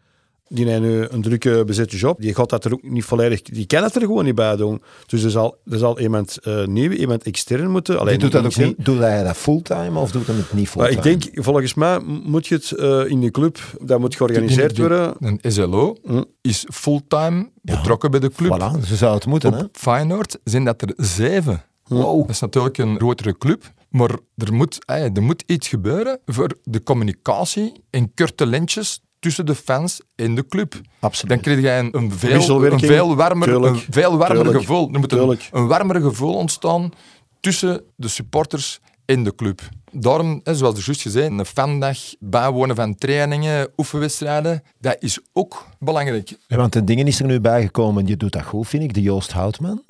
die 0.49 0.67
heeft 0.67 0.81
nu 0.81 1.07
een 1.09 1.21
drukke 1.21 1.63
bezette 1.65 1.97
job, 1.97 2.21
die 2.21 2.35
gaat 2.35 2.49
dat 2.49 2.65
er 2.65 2.73
ook 2.73 2.83
niet 2.83 3.03
volledig, 3.03 3.41
die 3.41 3.65
kan 3.65 3.83
het 3.83 3.95
er 3.95 4.01
gewoon 4.01 4.25
niet 4.25 4.35
bij 4.35 4.55
doen. 4.55 4.81
Dus 5.05 5.23
er 5.23 5.29
zal, 5.31 5.57
er 5.69 5.77
zal 5.77 5.99
iemand 5.99 6.37
eh, 6.37 6.65
nieuw, 6.65 6.91
iemand 6.91 7.23
extern 7.23 7.69
moeten. 7.71 7.99
Alleen 7.99 8.19
doet 8.19 8.31
dat 8.31 8.39
ook 8.41 8.47
extern. 8.47 8.67
niet. 8.67 8.85
Doet 8.85 8.97
hij 8.99 9.23
dat 9.23 9.37
fulltime 9.37 9.99
of 9.99 10.11
doet 10.11 10.27
hij 10.27 10.35
het 10.35 10.53
niet 10.53 10.75
Maar 10.75 10.87
fulltime? 10.87 11.15
ik 11.15 11.21
denk, 11.31 11.43
volgens 11.45 11.73
mij 11.73 11.99
moet 12.23 12.47
je 12.47 12.55
het 12.55 12.71
eh, 12.71 13.09
in 13.09 13.19
de 13.21 13.31
club, 13.31 13.59
dat 13.81 13.99
moet 13.99 14.15
georganiseerd 14.15 14.77
worden. 14.77 15.13
Een 15.19 15.39
SLO 15.51 15.95
Hm. 16.05 16.23
is 16.41 16.65
fulltime 16.73 17.49
betrokken 17.61 18.11
bij 18.11 18.19
de 18.19 18.29
club. 18.31 18.53
Voilà, 18.59 18.85
zo 18.87 18.95
zou 18.95 19.15
het 19.15 19.25
moeten, 19.25 19.53
hè? 19.53 19.59
Op 19.63 19.77
Feyenoord 19.77 20.37
zijn 20.43 20.63
dat 20.63 20.81
er 20.81 20.93
zeven. 20.95 21.61
Wow. 21.87 22.21
Dat 22.21 22.29
is 22.29 22.39
natuurlijk 22.39 22.77
een 22.77 22.95
grotere 22.97 23.37
club, 23.37 23.71
maar 23.89 24.09
er 24.37 24.53
moet, 24.53 24.85
eh, 24.85 25.03
er 25.15 25.23
moet 25.23 25.43
iets 25.45 25.67
gebeuren 25.67 26.19
voor 26.25 26.49
de 26.63 26.83
communicatie 26.83 27.71
en 27.89 28.11
korte 28.13 28.45
lintjes 28.45 29.01
tussen 29.19 29.45
de 29.45 29.55
fans 29.55 30.01
en 30.15 30.35
de 30.35 30.45
club. 30.45 30.73
Absoluut. 30.99 31.29
Dan 31.29 31.39
krijg 31.39 31.61
je 31.61 31.69
een, 31.71 31.97
een, 31.97 32.11
veel, 32.11 32.65
een 32.71 32.79
veel 32.79 33.15
warmer, 33.15 33.47
Tuurlijk. 33.47 33.75
een 33.75 33.83
veel 33.89 34.17
warmer 34.17 34.37
Tuurlijk. 34.43 34.57
gevoel. 34.59 34.89
Er 34.93 34.99
moet 34.99 35.11
een, 35.11 35.37
een 35.51 35.67
warmer 35.67 36.01
gevoel 36.01 36.33
ontstaan 36.33 36.91
tussen 37.39 37.81
de 37.95 38.07
supporters 38.07 38.79
en 39.05 39.23
de 39.23 39.35
club. 39.35 39.61
Daarom, 39.91 40.41
hè, 40.43 40.55
zoals 40.55 40.77
er 40.77 40.83
juist 40.85 41.01
gezegd, 41.01 41.29
een 41.31 41.45
fandag, 41.45 41.97
bijwonen 42.19 42.75
van 42.75 42.95
trainingen, 42.95 43.69
oefenwedstrijden, 43.77 44.63
dat 44.79 44.95
is 44.99 45.19
ook 45.33 45.65
belangrijk. 45.79 46.37
Ja, 46.47 46.57
want 46.57 46.73
de 46.73 46.83
dingen 46.83 47.07
is 47.07 47.19
er 47.19 47.25
nu 47.25 47.39
bijgekomen, 47.39 48.05
die 48.05 48.17
doet 48.17 48.31
dat 48.31 48.43
goed, 48.43 48.67
vind 48.67 48.83
ik, 48.83 48.93
de 48.93 49.01
Joost 49.01 49.31
Houtman. 49.31 49.83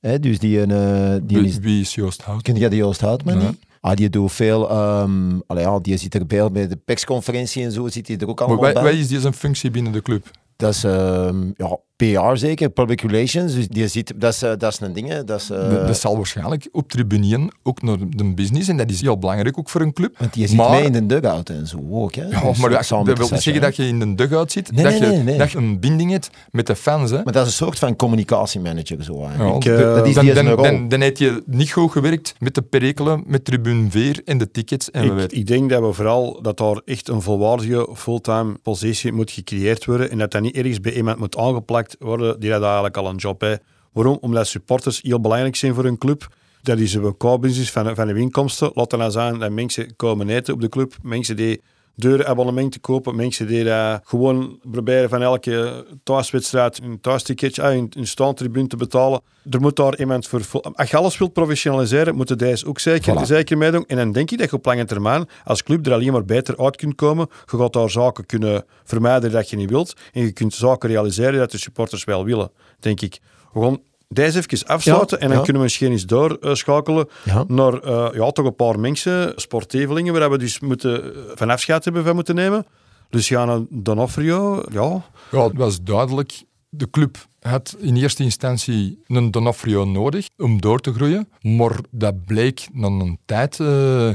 Hè, 0.00 0.20
dus 0.20 0.38
die, 0.38 0.60
eh, 0.62 1.14
die 1.22 1.38
Wie, 1.38 1.46
is... 1.48 1.58
wie 1.58 1.80
is 1.80 1.94
Joost 1.94 2.22
Hout? 2.22 2.42
Ken 2.42 2.56
jij 2.56 2.68
de 2.68 2.76
Joost 2.76 3.00
Houtman 3.00 3.36
Nee. 3.38 3.46
niet? 3.46 3.58
Ah, 3.80 3.96
die 3.96 4.10
doet 4.10 4.32
veel... 4.32 4.70
ehm 4.70 5.38
allee, 5.46 5.64
ja, 5.64 5.78
die 5.78 5.96
zit 5.96 6.14
er 6.14 6.26
bij, 6.26 6.50
bij 6.50 6.68
de 6.68 6.76
persconferentie 6.76 7.64
en 7.64 7.72
zo 7.72 7.88
zit 7.88 8.08
hij 8.08 8.16
er 8.18 8.28
ook 8.28 8.38
Maar 8.38 8.48
allemaal 8.48 8.72
bij. 8.72 8.82
wat 8.82 8.92
is 8.92 9.08
die 9.08 9.20
zijn 9.20 9.32
functie 9.34 9.70
binnen 9.70 9.92
de 9.92 10.02
club? 10.02 10.30
Dat 10.56 10.74
is 10.74 10.84
ehm, 10.84 11.50
ja, 11.56 11.78
PR 12.00 12.36
zeker, 12.36 12.68
public 12.70 13.00
relations. 13.00 13.54
Dus 13.54 13.68
die 13.68 13.88
zit, 13.88 14.12
dat, 14.16 14.32
is, 14.32 14.42
eh, 14.42 14.50
dat 14.58 14.72
is 14.72 14.80
een 14.80 14.92
ding. 14.92 15.08
hè. 15.08 15.24
Dat 15.24 15.40
is, 15.40 15.50
eh, 15.50 15.70
Dat- 15.70 15.86
dat 15.86 15.98
zal 15.98 16.16
waarschijnlijk 16.16 16.68
op 16.72 16.88
tribuneren 16.88 17.48
ook 17.62 17.82
naar 17.82 17.96
de 18.08 18.34
business 18.34 18.68
en 18.68 18.76
dat 18.76 18.90
is 18.90 19.00
heel 19.00 19.18
belangrijk 19.18 19.58
ook 19.58 19.68
voor 19.68 19.80
een 19.80 19.92
club. 19.92 20.18
want 20.18 20.32
die 20.34 20.46
zit 20.46 20.56
maar, 20.56 20.70
mee 20.70 20.82
in 20.84 20.92
de 20.92 21.06
dugout 21.06 21.48
en 21.48 21.66
zo 21.66 21.78
ook. 21.90 22.14
Hè. 22.14 22.24
Ja, 22.24 22.40
Dus 22.42 22.58
maar 22.58 22.70
dat, 22.70 22.84
samen 22.84 23.04
dat 23.06 23.18
wil 23.18 23.28
niet 23.30 23.42
zeggen 23.42 23.62
hè. 23.62 23.68
dat 23.68 23.76
je 23.76 23.86
in 23.86 23.98
de 23.98 24.14
dugout 24.14 24.52
zit, 24.52 24.72
Nee, 24.72 24.84
dat, 24.84 25.00
nee, 25.00 25.12
je, 25.16 25.22
nee, 25.22 25.38
dat 25.38 25.50
je 25.50 25.58
een 25.58 25.80
binding 25.80 26.10
hebt 26.10 26.30
met 26.50 26.66
de 26.66 26.76
fans. 26.76 27.10
Hè. 27.10 27.20
Maar 27.24 27.32
dat 27.32 27.46
is 27.46 27.48
een 27.60 27.66
soort 27.66 27.78
van 27.78 27.96
communicatiemanager. 27.96 29.04
Zo, 29.04 29.24
eigenlijk. 29.24 29.62
Ja, 29.64 29.72
Ik, 29.74 29.78
eh, 29.80 29.94
dat 29.94 30.06
is 30.06 30.14
dan, 30.14 30.24
die 30.24 30.88
dan, 30.88 31.00
heb 31.00 31.16
je 31.16 31.42
niet 31.46 31.70
goed 31.72 31.90
gewerkt 31.92 32.34
met 32.38 32.54
de 32.54 32.62
perikelen, 32.62 33.22
met 33.26 33.44
tribune 33.44 33.90
4 33.90 34.20
en 34.24 34.38
de 34.38 34.50
tickets. 34.50 34.90
En 34.90 35.18
Ik, 35.18 35.32
ik 35.32 35.46
denk 35.46 35.70
dat 35.70 35.80
we 35.82 35.92
vooral 35.92 36.42
dat 36.42 36.56
daar 36.58 36.80
echt 36.84 37.08
een 37.08 37.22
volwaardige 37.22 37.88
fulltime 37.94 38.52
positie 38.62 39.12
moet 39.12 39.30
gecreëerd 39.30 39.84
worden 39.84 40.10
en 40.10 40.18
dat 40.18 40.30
dat 40.32 40.42
niet 40.42 40.56
ergens 40.56 40.80
bij 40.80 40.92
iemand 40.92 41.18
moet 41.18 41.36
aangeplakt 41.36 41.89
worden 41.98 42.40
die 42.40 42.50
dat 42.50 42.62
eigenlijk 42.62 42.96
al 42.96 43.08
een 43.08 43.16
job 43.16 43.40
heeft. 43.40 43.60
Waarom? 43.92 44.18
Omdat 44.20 44.46
supporters 44.46 45.00
heel 45.02 45.20
belangrijk 45.20 45.56
zijn 45.56 45.74
voor 45.74 45.84
een 45.84 45.98
club. 45.98 46.28
Dat 46.62 46.78
is 46.78 46.94
een 46.94 47.14
business 47.40 47.70
van, 47.70 47.94
van 47.94 48.06
de 48.06 48.14
inkomsten. 48.14 48.70
Laat 48.74 48.90
dan 48.90 49.12
zijn 49.12 49.38
dat 49.38 49.50
mensen 49.50 49.96
komen 49.96 50.28
eten 50.28 50.54
op 50.54 50.60
de 50.60 50.68
club. 50.68 50.94
Mensen 51.02 51.36
die 51.36 51.62
deurenabonnementen 52.00 52.80
kopen. 52.80 53.16
Mensen 53.16 53.46
die 53.46 53.64
dat 53.64 54.00
gewoon 54.04 54.58
proberen 54.70 55.08
van 55.08 55.22
elke 55.22 55.86
thuiswedstrijd 56.02 56.80
een 56.82 57.00
thuisticketje, 57.00 57.62
een, 57.62 57.92
een 57.96 58.06
staantribune 58.06 58.66
te 58.66 58.76
betalen. 58.76 59.20
Er 59.50 59.60
moet 59.60 59.76
daar 59.76 59.98
iemand 59.98 60.26
voor... 60.26 60.40
Als 60.72 60.90
je 60.90 60.96
alles 60.96 61.18
wilt 61.18 61.32
professionaliseren, 61.32 62.14
moeten 62.14 62.38
deze 62.38 62.66
ook 62.66 62.78
zeker, 62.78 63.18
Voilà. 63.18 63.22
zeker 63.26 63.58
meedoen. 63.58 63.84
En 63.86 63.96
dan 63.96 64.12
denk 64.12 64.30
ik 64.30 64.38
dat 64.38 64.50
je 64.50 64.56
op 64.56 64.64
lange 64.64 64.84
termijn 64.84 65.28
als 65.44 65.62
club 65.62 65.86
er 65.86 65.92
alleen 65.92 66.12
maar 66.12 66.24
beter 66.24 66.58
uit 66.58 66.76
kunt 66.76 66.94
komen. 66.94 67.28
Je 67.50 67.56
gaat 67.56 67.72
daar 67.72 67.90
zaken 67.90 68.26
kunnen 68.26 68.64
vermijden 68.84 69.30
dat 69.30 69.50
je 69.50 69.56
niet 69.56 69.70
wilt. 69.70 69.96
En 70.12 70.22
je 70.22 70.32
kunt 70.32 70.54
zaken 70.54 70.88
realiseren 70.88 71.38
dat 71.38 71.50
de 71.50 71.58
supporters 71.58 72.04
wel 72.04 72.24
willen, 72.24 72.50
denk 72.80 73.00
ik. 73.00 73.18
We 73.52 73.60
gaan 73.62 73.78
deze 74.12 74.38
even 74.38 74.66
afsluiten 74.66 75.16
Ja, 75.16 75.22
en 75.22 75.28
dan 75.28 75.36
ja. 75.38 75.42
kunnen 75.44 75.62
we 75.62 75.68
misschien 75.68 75.90
eens 75.90 76.06
doorschakelen 76.06 77.08
Ja. 77.24 77.44
naar 77.48 77.74
eh, 77.74 78.08
ja, 78.14 78.30
toch 78.30 78.46
een 78.46 78.54
paar 78.54 78.78
mensen, 78.80 79.32
sportevelingen, 79.36 80.12
waar 80.12 80.30
we 80.30 80.38
dus 80.38 80.60
moeten, 80.60 81.14
eh, 81.14 81.20
van 81.34 81.50
afscheid 81.50 81.84
hebben 81.84 82.04
van 82.04 82.14
moeten 82.14 82.34
nemen. 82.34 82.66
Luciano 83.10 83.66
Donofrio, 83.70 84.62
ja, 84.72 85.02
Ja, 85.30 85.44
het 85.44 85.56
was 85.56 85.82
duidelijk. 85.82 86.42
De 86.68 86.90
club 86.90 87.16
had 87.40 87.76
in 87.78 87.96
eerste 87.96 88.22
instantie 88.22 89.02
een 89.06 89.30
Donofrio 89.30 89.84
nodig 89.84 90.26
om 90.36 90.60
door 90.60 90.80
te 90.80 90.92
groeien. 90.92 91.28
Maar 91.40 91.78
dat 91.90 92.24
bleek 92.24 92.68
na 92.72 92.86
een 92.86 93.18
tijd. 93.24 93.60
eh, 93.60 94.08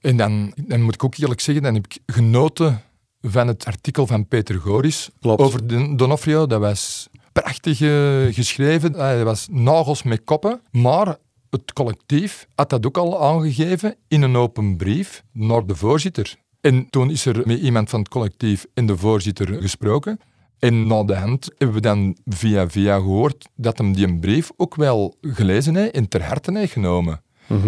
en 0.00 0.16
dan, 0.16 0.52
dan 0.56 0.80
moet 0.82 0.94
ik 0.94 1.04
ook 1.04 1.16
eerlijk 1.16 1.40
zeggen, 1.40 1.64
dan 1.64 1.74
heb 1.74 1.84
ik 1.84 1.98
genoten 2.06 2.82
van 3.20 3.46
het 3.46 3.64
artikel 3.64 4.06
van 4.06 4.26
Peter 4.28 4.60
Goris 4.60 5.10
Klopt. 5.20 5.40
over 5.42 5.66
de 5.66 5.94
Donofrio. 5.96 6.46
Dat 6.46 6.60
was 6.60 7.08
prachtig 7.42 7.80
eh, 7.80 8.34
geschreven. 8.34 8.94
Eh, 8.94 9.10
Dat 9.16 9.22
was 9.22 9.48
nagels 9.50 10.02
met 10.02 10.24
koppen. 10.24 10.60
Maar 10.70 11.16
het 11.50 11.72
collectief 11.72 12.46
had 12.54 12.70
dat 12.70 12.86
ook 12.86 12.96
al 12.98 13.22
aangegeven 13.22 13.94
in 14.08 14.22
een 14.22 14.36
open 14.36 14.76
brief 14.76 15.22
naar 15.32 15.66
de 15.66 15.76
voorzitter. 15.76 16.36
En 16.60 16.90
toen 16.90 17.10
is 17.10 17.26
er 17.26 17.42
met 17.44 17.58
iemand 17.60 17.90
van 17.90 18.00
het 18.00 18.08
collectief 18.08 18.66
en 18.74 18.86
de 18.86 18.96
voorzitter 18.96 19.60
gesproken. 19.62 20.18
En 20.58 20.86
na 20.86 21.04
de 21.04 21.14
hand 21.14 21.50
hebben 21.58 21.76
we 21.76 21.82
dan 21.82 22.16
via 22.24 22.70
via 22.70 22.96
gehoord 22.96 23.48
dat 23.56 23.78
hem 23.78 23.92
die 23.92 24.06
een 24.06 24.20
brief 24.20 24.50
ook 24.56 24.74
wel 24.74 25.14
gelezen 25.20 25.76
heeft 25.76 25.94
en 25.94 26.08
ter 26.08 26.22
harte 26.22 26.58
heeft 26.58 26.72
genomen. 26.72 27.22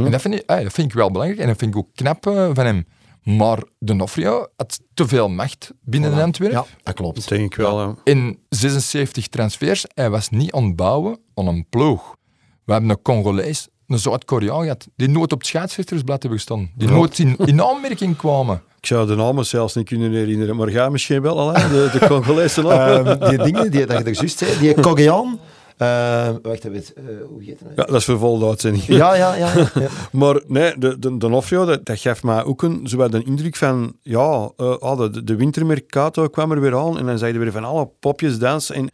En 0.04 0.10
dat 0.10 0.20
vind, 0.20 0.34
ik, 0.34 0.42
ah, 0.46 0.62
dat 0.62 0.72
vind 0.72 0.86
ik 0.88 0.94
wel 0.94 1.10
belangrijk 1.10 1.40
en 1.40 1.46
dat 1.46 1.58
vind 1.58 1.74
ik 1.74 1.80
ook 1.80 1.94
knap 1.94 2.26
eh, 2.26 2.50
van 2.52 2.66
hem. 2.66 2.86
Maar 3.22 3.62
de 3.78 3.94
Nofrio 3.94 4.46
had 4.56 4.80
te 4.94 5.08
veel 5.08 5.28
macht 5.28 5.70
binnen 5.80 6.14
de 6.14 6.22
Antwerpen. 6.22 6.58
Ja, 6.58 6.66
dat 6.82 6.94
klopt. 6.94 7.16
dat 7.16 7.28
denk 7.28 7.44
ik 7.44 7.54
wel. 7.54 7.80
ja. 7.80 7.94
In 8.04 8.38
76 8.48 9.28
transfers, 9.28 9.84
hij 9.94 10.10
was 10.10 10.30
niet 10.30 10.52
aan 10.52 10.64
het 10.64 10.76
bouwen 10.76 11.18
aan 11.34 11.46
een 11.46 11.66
ploeg. 11.70 12.16
We 12.64 12.72
hebben 12.72 12.90
een 12.90 13.02
Congolees 13.02 13.68
een 13.86 13.98
Zuid-Koreaan 13.98 14.62
gehad, 14.62 14.88
die 14.96 15.08
nooit 15.08 15.32
op 15.32 15.38
het 15.38 15.46
scheidsrechtersblad 15.46 16.20
hebben 16.20 16.38
gestaan. 16.38 16.70
Die 16.74 16.88
nooit 16.88 17.18
in, 17.18 17.36
in 17.36 17.62
aanmerking 17.62 18.16
kwamen. 18.16 18.62
Ik 18.80 18.86
zou 18.86 19.06
de 19.06 19.14
namen 19.14 19.46
zelfs 19.46 19.74
niet 19.74 19.86
kunnen 19.86 20.12
herinneren, 20.12 20.56
maar 20.56 20.68
ga 20.68 20.88
misschien 20.88 21.22
wel, 21.22 21.40
Alain, 21.40 21.68
de, 21.68 21.90
de 21.92 22.06
Congolese 22.06 22.62
naam. 22.62 23.06
Ehm, 23.06 23.28
die 23.28 23.38
dingen 23.38 23.70
die, 23.70 23.86
dat 23.86 23.98
je 23.98 24.04
er 24.04 24.14
juist 24.14 24.38
zei, 24.38 24.58
die 24.58 24.80
Koreaan. 24.80 25.38
Eh, 25.80 26.28
wacht 26.42 26.64
even, 26.64 26.82
uh, 26.98 27.26
hoe 27.28 27.42
heet 27.42 27.60
het? 27.60 27.68
Ja, 27.76 27.84
dat 27.84 27.94
is 27.94 28.04
voor 28.04 28.18
volle 28.18 28.48
uitzending. 28.48 28.84
Ja, 28.84 29.14
ja, 29.14 29.34
ja. 29.34 29.56
ja, 29.56 29.70
ja. 29.74 29.88
Maar 30.18 30.40
nee, 30.46 30.78
de, 30.78 30.98
de, 30.98 31.16
de 31.16 31.28
Nofrio, 31.28 31.64
dat, 31.64 31.84
dat 31.84 31.98
geeft 31.98 32.22
mij 32.22 32.44
ook 32.44 32.62
een, 32.62 32.88
zo 32.88 33.00
een 33.00 33.26
indruk 33.26 33.56
van, 33.56 33.96
ja, 34.02 34.50
eh, 34.56 34.76
ah, 34.78 34.98
de, 34.98 35.24
de 35.24 35.36
wintermercato 35.36 36.28
kwam 36.28 36.52
er 36.52 36.60
weer 36.60 36.76
aan 36.76 36.98
en 36.98 37.06
dan 37.06 37.32
je 37.32 37.38
weer 37.38 37.52
van 37.52 37.64
alle 37.64 37.90
popjes 38.00 38.38
dansen. 38.38 38.74
En 38.74 38.90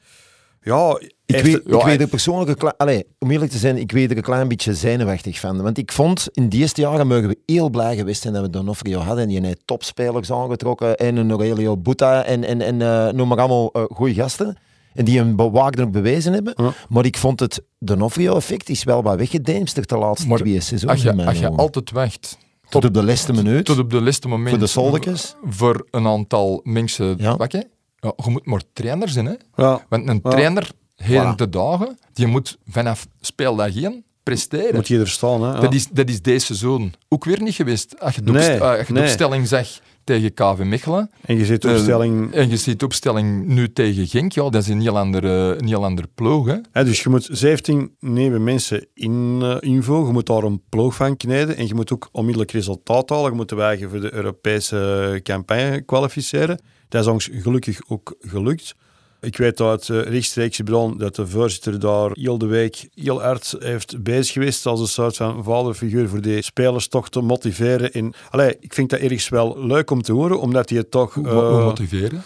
ja, 0.60 1.00
Ik, 1.26 1.42
weet, 1.42 1.62
ik 1.66 1.82
weet 1.82 2.00
er 2.00 2.08
persoonlijk, 2.08 2.62
Allee, 2.62 3.06
om 3.18 3.30
eerlijk 3.30 3.50
te 3.50 3.58
zijn, 3.58 3.76
ik 3.76 3.92
weet 3.92 4.10
er 4.10 4.16
een 4.16 4.22
klein 4.22 4.48
beetje 4.48 4.74
zenuwachtig 4.74 5.40
van. 5.40 5.62
Want 5.62 5.78
ik 5.78 5.92
vond, 5.92 6.28
in 6.32 6.48
die 6.48 6.60
eerste 6.60 6.80
jaren 6.80 7.06
mogen 7.06 7.28
we 7.28 7.38
heel 7.46 7.70
blij 7.70 7.96
geweest 7.96 8.22
zijn 8.22 8.34
dat 8.34 8.42
we 8.42 8.50
Donofrio 8.50 8.98
hadden. 8.98 9.22
En 9.22 9.28
die 9.28 9.46
heeft 9.46 9.62
topspelers 9.64 10.32
aangetrokken. 10.32 10.96
En 10.96 11.16
een 11.16 11.30
Aurelio 11.30 11.76
Buta 11.76 12.24
en, 12.24 12.44
en, 12.44 12.60
en 12.60 12.82
eh, 12.82 13.12
noem 13.12 13.28
maar 13.28 13.38
allemaal 13.38 13.70
eh 13.72 13.82
goede 13.88 14.14
gasten. 14.14 14.56
En 14.96 15.04
die 15.04 15.18
een 15.18 15.36
bewaakte 15.36 15.82
ook 15.82 15.90
bewezen 15.92 16.32
hebben. 16.32 16.52
Ja. 16.56 16.72
Maar 16.88 17.04
ik 17.04 17.16
vond 17.16 17.40
het 17.40 17.62
Donofrio-effect 17.78 18.68
is 18.68 18.84
wel 18.84 19.02
wat 19.02 19.16
weggedemsterd 19.16 19.88
de 19.88 19.96
laatste 19.98 20.28
Maar 20.28 20.38
twee 20.38 20.60
seizoenen. 20.60 21.16
Als 21.24 21.38
je, 21.38 21.46
als 21.48 21.58
altijd 21.58 21.90
wacht 21.90 22.38
Tot 22.68 22.84
op 22.84 22.94
de 22.94 23.02
laatste 23.02 23.32
minuut. 23.32 23.64
tot 23.64 23.78
op 23.78 23.90
de 23.90 24.00
laatste 24.02 24.28
moment 24.28 24.48
Voor 24.50 24.58
de 24.58 24.66
soldekes. 24.66 25.34
voor 25.44 25.86
een 25.90 26.06
aantal 26.06 26.60
mensen 26.64 27.14
Ja. 27.18 27.36
pakken, 27.36 27.64
ja, 27.96 28.12
je 28.24 28.30
moet 28.30 28.46
maar 28.46 28.62
trainer 28.72 29.08
zijn. 29.08 29.26
Hè? 29.26 29.34
ja, 29.54 29.84
Want 29.88 30.08
een 30.08 30.20
Ja. 30.22 30.30
trainer, 30.30 30.70
heden 30.96 31.32
Voilà. 31.32 31.36
de 31.36 31.48
dagen, 31.48 31.98
die 32.12 32.26
moet 32.26 32.58
vanaf 32.68 33.06
speeldag 33.20 33.74
1 33.76 34.04
presteren. 34.22 34.74
moet 34.74 34.88
je 34.88 34.98
er 35.00 35.08
staan. 35.08 35.42
Hè, 35.42 35.52
ja. 35.52 35.60
Dat, 35.60 35.74
is, 35.74 35.88
dat 35.88 36.08
is 36.08 36.22
deze 36.22 36.44
seizoen 36.46 36.94
ook 37.08 37.24
weer 37.24 37.42
niet 37.42 37.54
geweest. 37.54 38.00
Als 38.00 38.14
je 38.14 38.22
de, 38.22 38.32
Nee, 38.32 38.48
eh, 38.58 38.88
nee. 38.88 39.02
opstelling 39.02 39.48
zag 39.48 39.68
tegen 40.06 40.34
KV 40.34 40.58
Mechelen, 40.64 41.10
En 41.20 41.38
je 41.38 41.44
zit 41.44 41.64
op 41.64 41.70
Eh, 41.70 41.78
stelling... 41.78 42.32
en 42.32 42.50
je 42.50 42.56
ziet 42.56 42.82
opstelling 42.82 43.46
nu 43.46 43.72
tegen 43.72 44.06
Genk, 44.06 44.32
ja, 44.32 44.42
dat 44.42 44.62
is 44.62 44.68
een 44.68 44.80
heel 44.80 44.98
andere, 44.98 45.56
een 45.58 45.66
heel 45.66 45.84
andere 45.84 46.08
ploeg. 46.14 46.46
Hè? 46.72 46.84
Dus 46.84 47.02
je 47.02 47.08
moet 47.08 47.28
17 47.32 47.96
nieuwe 48.00 48.38
mensen 48.38 48.86
in, 48.94 49.42
invoegen. 49.60 50.06
Je 50.06 50.12
moet 50.12 50.26
daar 50.26 50.42
een 50.42 50.62
ploeg 50.68 50.94
van 50.94 51.16
knijden. 51.16 51.56
En 51.56 51.66
je 51.66 51.74
moet 51.74 51.92
ook 51.92 52.08
onmiddellijk 52.12 52.52
resultaat 52.52 53.10
halen. 53.10 53.30
Je 53.30 53.36
moet 53.36 53.48
de 53.48 53.54
wagen 53.54 53.90
voor 53.90 54.00
de 54.00 54.14
Europese 54.14 55.20
campagne 55.22 55.80
kwalificeren. 55.80 56.60
Dat 56.88 57.02
is 57.02 57.10
ons 57.10 57.28
gelukkig 57.32 57.80
ook 57.88 58.16
gelukt. 58.20 58.74
Ik 59.20 59.36
weet 59.36 59.60
uit 59.60 59.88
uh, 59.88 60.02
rechtstreekse 60.02 60.62
bron 60.62 60.98
dat 60.98 61.14
de 61.14 61.26
voorzitter 61.26 61.80
daar 61.80 62.10
heel 62.12 62.38
de 62.38 62.46
week 62.46 62.88
heel 62.94 63.22
hard 63.22 63.54
heeft 63.58 64.02
bezig 64.02 64.32
geweest 64.32 64.66
als 64.66 64.80
een 64.80 64.86
soort 64.86 65.16
van 65.16 65.44
vaderfiguur 65.44 66.08
voor 66.08 66.20
die 66.20 66.42
spelers 66.42 66.88
toch 66.88 67.08
te 67.08 67.20
motiveren. 67.20 67.92
En, 67.92 68.14
allee, 68.30 68.56
ik 68.60 68.74
vind 68.74 68.90
dat 68.90 69.00
ergens 69.00 69.28
wel 69.28 69.66
leuk 69.66 69.90
om 69.90 70.02
te 70.02 70.12
horen, 70.12 70.40
omdat 70.40 70.68
hij 70.68 70.78
het 70.78 70.90
toch... 70.90 71.14
Hoe, 71.14 71.28
hoe 71.28 71.42
eh, 71.42 71.64
motiveren? 71.64 72.22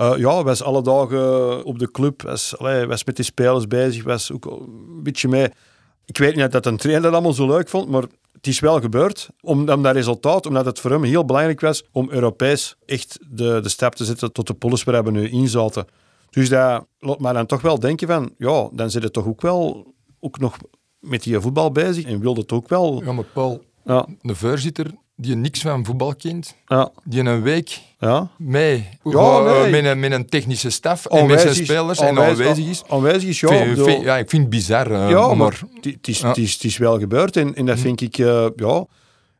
uh, 0.00 0.12
ja, 0.16 0.42
was 0.42 0.62
alle 0.62 0.82
dagen 0.82 1.64
op 1.64 1.78
de 1.78 1.90
club, 1.90 2.22
was, 2.22 2.58
allee, 2.58 2.86
was 2.86 3.04
met 3.04 3.16
die 3.16 3.24
spelers 3.24 3.66
bezig, 3.66 4.04
was 4.04 4.32
ook 4.32 4.44
een 4.44 5.02
beetje 5.02 5.28
mee. 5.28 5.48
Ik 6.04 6.18
weet 6.18 6.36
niet 6.36 6.52
dat 6.52 6.66
een 6.66 6.76
trainer 6.76 7.02
dat 7.02 7.12
allemaal 7.12 7.32
zo 7.32 7.46
leuk 7.46 7.68
vond, 7.68 7.88
maar 7.88 8.02
het 8.32 8.46
is 8.46 8.60
wel 8.60 8.80
gebeurd. 8.80 9.28
Om, 9.40 9.68
om 9.68 9.82
dat 9.82 9.94
resultaat, 9.94 10.46
omdat 10.46 10.64
het 10.64 10.80
voor 10.80 10.90
hem 10.90 11.02
heel 11.02 11.24
belangrijk 11.24 11.60
was 11.60 11.84
om 11.92 12.10
Europees 12.10 12.76
echt 12.86 13.18
de, 13.28 13.60
de 13.62 13.68
stap 13.68 13.94
te 13.94 14.04
zetten 14.04 14.32
tot 14.32 14.46
de 14.46 14.54
polis 14.54 14.84
waar 14.84 15.04
we 15.04 15.10
nu 15.10 15.28
in 15.28 15.48
zaten. 15.48 15.86
Dus 16.30 16.48
dat 16.48 16.86
laat 16.98 17.20
mij 17.20 17.32
dan 17.32 17.46
toch 17.46 17.60
wel 17.60 17.78
denken 17.78 18.06
van, 18.08 18.34
ja, 18.38 18.68
dan 18.72 18.90
zit 18.90 19.02
het 19.02 19.12
toch 19.12 19.26
ook 19.26 19.40
wel 19.40 19.94
ook 20.20 20.38
nog 20.38 20.56
met 20.98 21.22
die 21.22 21.40
voetbal 21.40 21.70
bezig 21.72 22.04
en 22.04 22.20
wilde 22.20 22.40
het 22.40 22.52
ook 22.52 22.68
wel. 22.68 23.02
Ja, 23.04 23.12
maar 23.12 23.24
Paul, 23.24 23.62
Ja, 23.84 24.06
de 24.22 24.34
voorzitter 24.34 24.86
die 25.16 25.34
niks 25.36 25.60
van 25.60 25.84
voetbal 25.84 26.14
kent, 26.14 26.54
ja, 26.66 26.90
die 27.04 27.20
een 27.24 27.42
week 27.42 27.80
ja. 27.98 28.28
mee, 28.38 28.88
Ja, 29.04 29.44
eh, 29.44 29.70
met, 29.70 29.84
een, 29.84 30.00
met 30.00 30.12
een 30.12 30.26
technische 30.28 30.70
staf 30.70 31.06
en 31.06 31.26
met 31.26 31.40
zijn 31.40 31.54
spelers 31.54 31.98
en 31.98 32.18
aanwezig- 32.18 32.66
is. 32.68 32.82
Aanwezig 32.88 33.28
is, 33.28 33.40
ja. 33.40 33.48
Vind- 33.48 33.78
ik 33.78 33.84
vind- 33.84 34.02
ja, 34.04 34.16
ik 34.18 34.28
vind 34.30 34.42
het 34.42 34.50
bizar. 34.50 34.90
eh, 34.90 35.10
Ja, 35.10 35.34
maar, 35.34 35.60
het 35.80 36.08
is, 36.08 36.22
is, 36.22 36.58
is 36.64 36.76
wel 36.78 36.98
gebeurd. 36.98 37.36
En, 37.36 37.54
en 37.54 37.66
dat 37.66 37.78
vind 37.78 38.00
ik, 38.00 38.18
eh, 38.18 38.46
ja, 38.56 38.84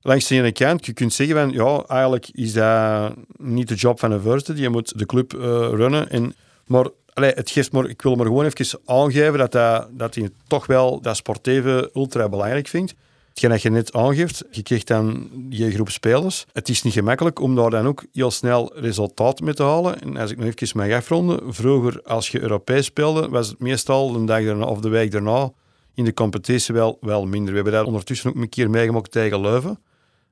langs 0.01 0.27
de 0.27 0.35
ene 0.35 0.53
kant, 0.53 0.87
je 0.87 0.93
kunt 0.93 1.13
zeggen 1.13 1.37
van, 1.37 1.51
ja, 1.51 1.85
eigenlijk 1.87 2.29
is 2.33 2.53
dat 2.53 3.13
niet 3.37 3.69
de 3.69 3.75
job 3.75 3.99
van 3.99 4.11
een 4.13 4.21
voorzitter. 4.21 4.57
Je 4.57 4.69
moet 4.69 4.99
de 4.99 5.07
club 5.07 5.33
runnen. 5.73 6.11
En, 6.11 6.35
maar 6.71 6.89
allee, 7.13 7.33
het 7.33 7.51
geeft 7.51 7.73
maar, 7.73 7.89
ik 7.89 8.03
wil 8.03 8.15
maar 8.15 8.27
gewoon 8.27 8.45
even 8.45 8.81
aangeven 8.85 9.39
dat, 9.39 9.53
dat, 9.53 9.89
dat 9.93 10.15
hij 10.15 10.31
toch 10.47 10.67
wel 10.67 11.01
dat 11.01 11.17
sportieve 11.17 11.91
ultra 11.95 12.29
belangrijk 12.29 12.69
vindt. 12.69 12.95
Hetgeen 13.29 13.51
dat 13.51 13.63
je 13.63 13.71
net 13.71 13.93
aangeeft, 13.93 14.45
je 14.51 14.63
krijgt 14.63 14.87
dan 14.87 15.31
je 15.49 15.71
groep 15.71 15.91
spelers. 15.91 16.47
Het 16.53 16.69
is 16.69 16.83
niet 16.83 16.93
gemakkelijk 16.93 17.41
om 17.41 17.55
daar 17.55 17.71
dan 17.71 17.87
ook 17.87 18.05
heel 18.13 18.31
snel 18.31 18.73
resultaat 18.75 19.41
mee 19.41 19.55
te 19.55 19.63
halen. 19.63 20.01
En 20.01 20.17
als 20.17 20.31
ik 20.31 20.39
nog 20.39 20.55
even 20.55 20.79
mag 20.79 20.97
afronden, 20.97 21.55
vroeger 21.55 22.03
als 22.03 22.29
je 22.29 22.41
Europees 22.41 22.85
speelde, 22.85 23.29
was 23.29 23.49
het 23.49 23.59
meestal 23.59 24.13
de 24.13 24.25
dag 24.25 24.45
daarna 24.45 24.65
of 24.65 24.81
de 24.81 24.89
week 24.89 25.11
daarna 25.11 25.51
in 25.95 26.05
de 26.05 26.15
competitie 26.15 26.75
wel, 26.75 26.99
wel 27.01 27.27
minder. 27.27 27.49
We 27.49 27.55
hebben 27.55 27.73
dat 27.73 27.87
ondertussen 27.87 28.31
ook 28.31 28.37
een 28.37 28.49
keer 28.49 28.71
meegemaakt 28.71 29.11
tegen 29.11 29.41
Leuven. 29.41 29.79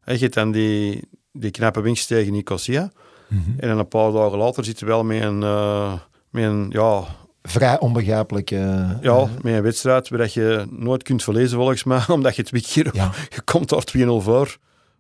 Je 0.05 0.19
hebt 0.19 0.35
dan 0.35 0.53
die, 0.53 1.09
die 1.33 1.51
knappe 1.51 1.81
winst 1.81 2.07
tegen 2.07 2.33
Nicosia. 2.33 2.91
En 3.57 3.69
dan 3.69 3.79
een 3.79 3.89
paar 3.89 4.13
dagen 4.13 4.39
later 4.39 4.65
zit 4.65 4.79
je 4.79 4.87
wel 4.87 5.05
met 5.05 5.23
een, 5.23 5.43
eh, 5.43 5.93
met 6.31 6.45
een, 6.45 6.67
ja, 6.71 7.05
Vrij 7.43 7.79
onbegrijpelijk. 7.81 8.51
eh, 8.51 8.91
ja, 9.01 9.29
met 9.43 9.55
een 9.55 9.63
wedstrijd 9.63 10.09
waar 10.09 10.19
dat 10.19 10.33
je 10.33 10.67
nooit 10.71 11.03
kunt 11.03 11.23
verlezen 11.23 11.57
volgens 11.57 11.85
mij, 11.85 12.01
omdat 12.17 12.37
je 12.37 12.43
twee 12.43 12.63
keer, 12.63 12.91
Ja. 12.93 13.11
je 13.29 13.41
komt 13.41 13.69
daar 13.69 13.85
2-0 13.97 14.07
voor. 14.23 14.57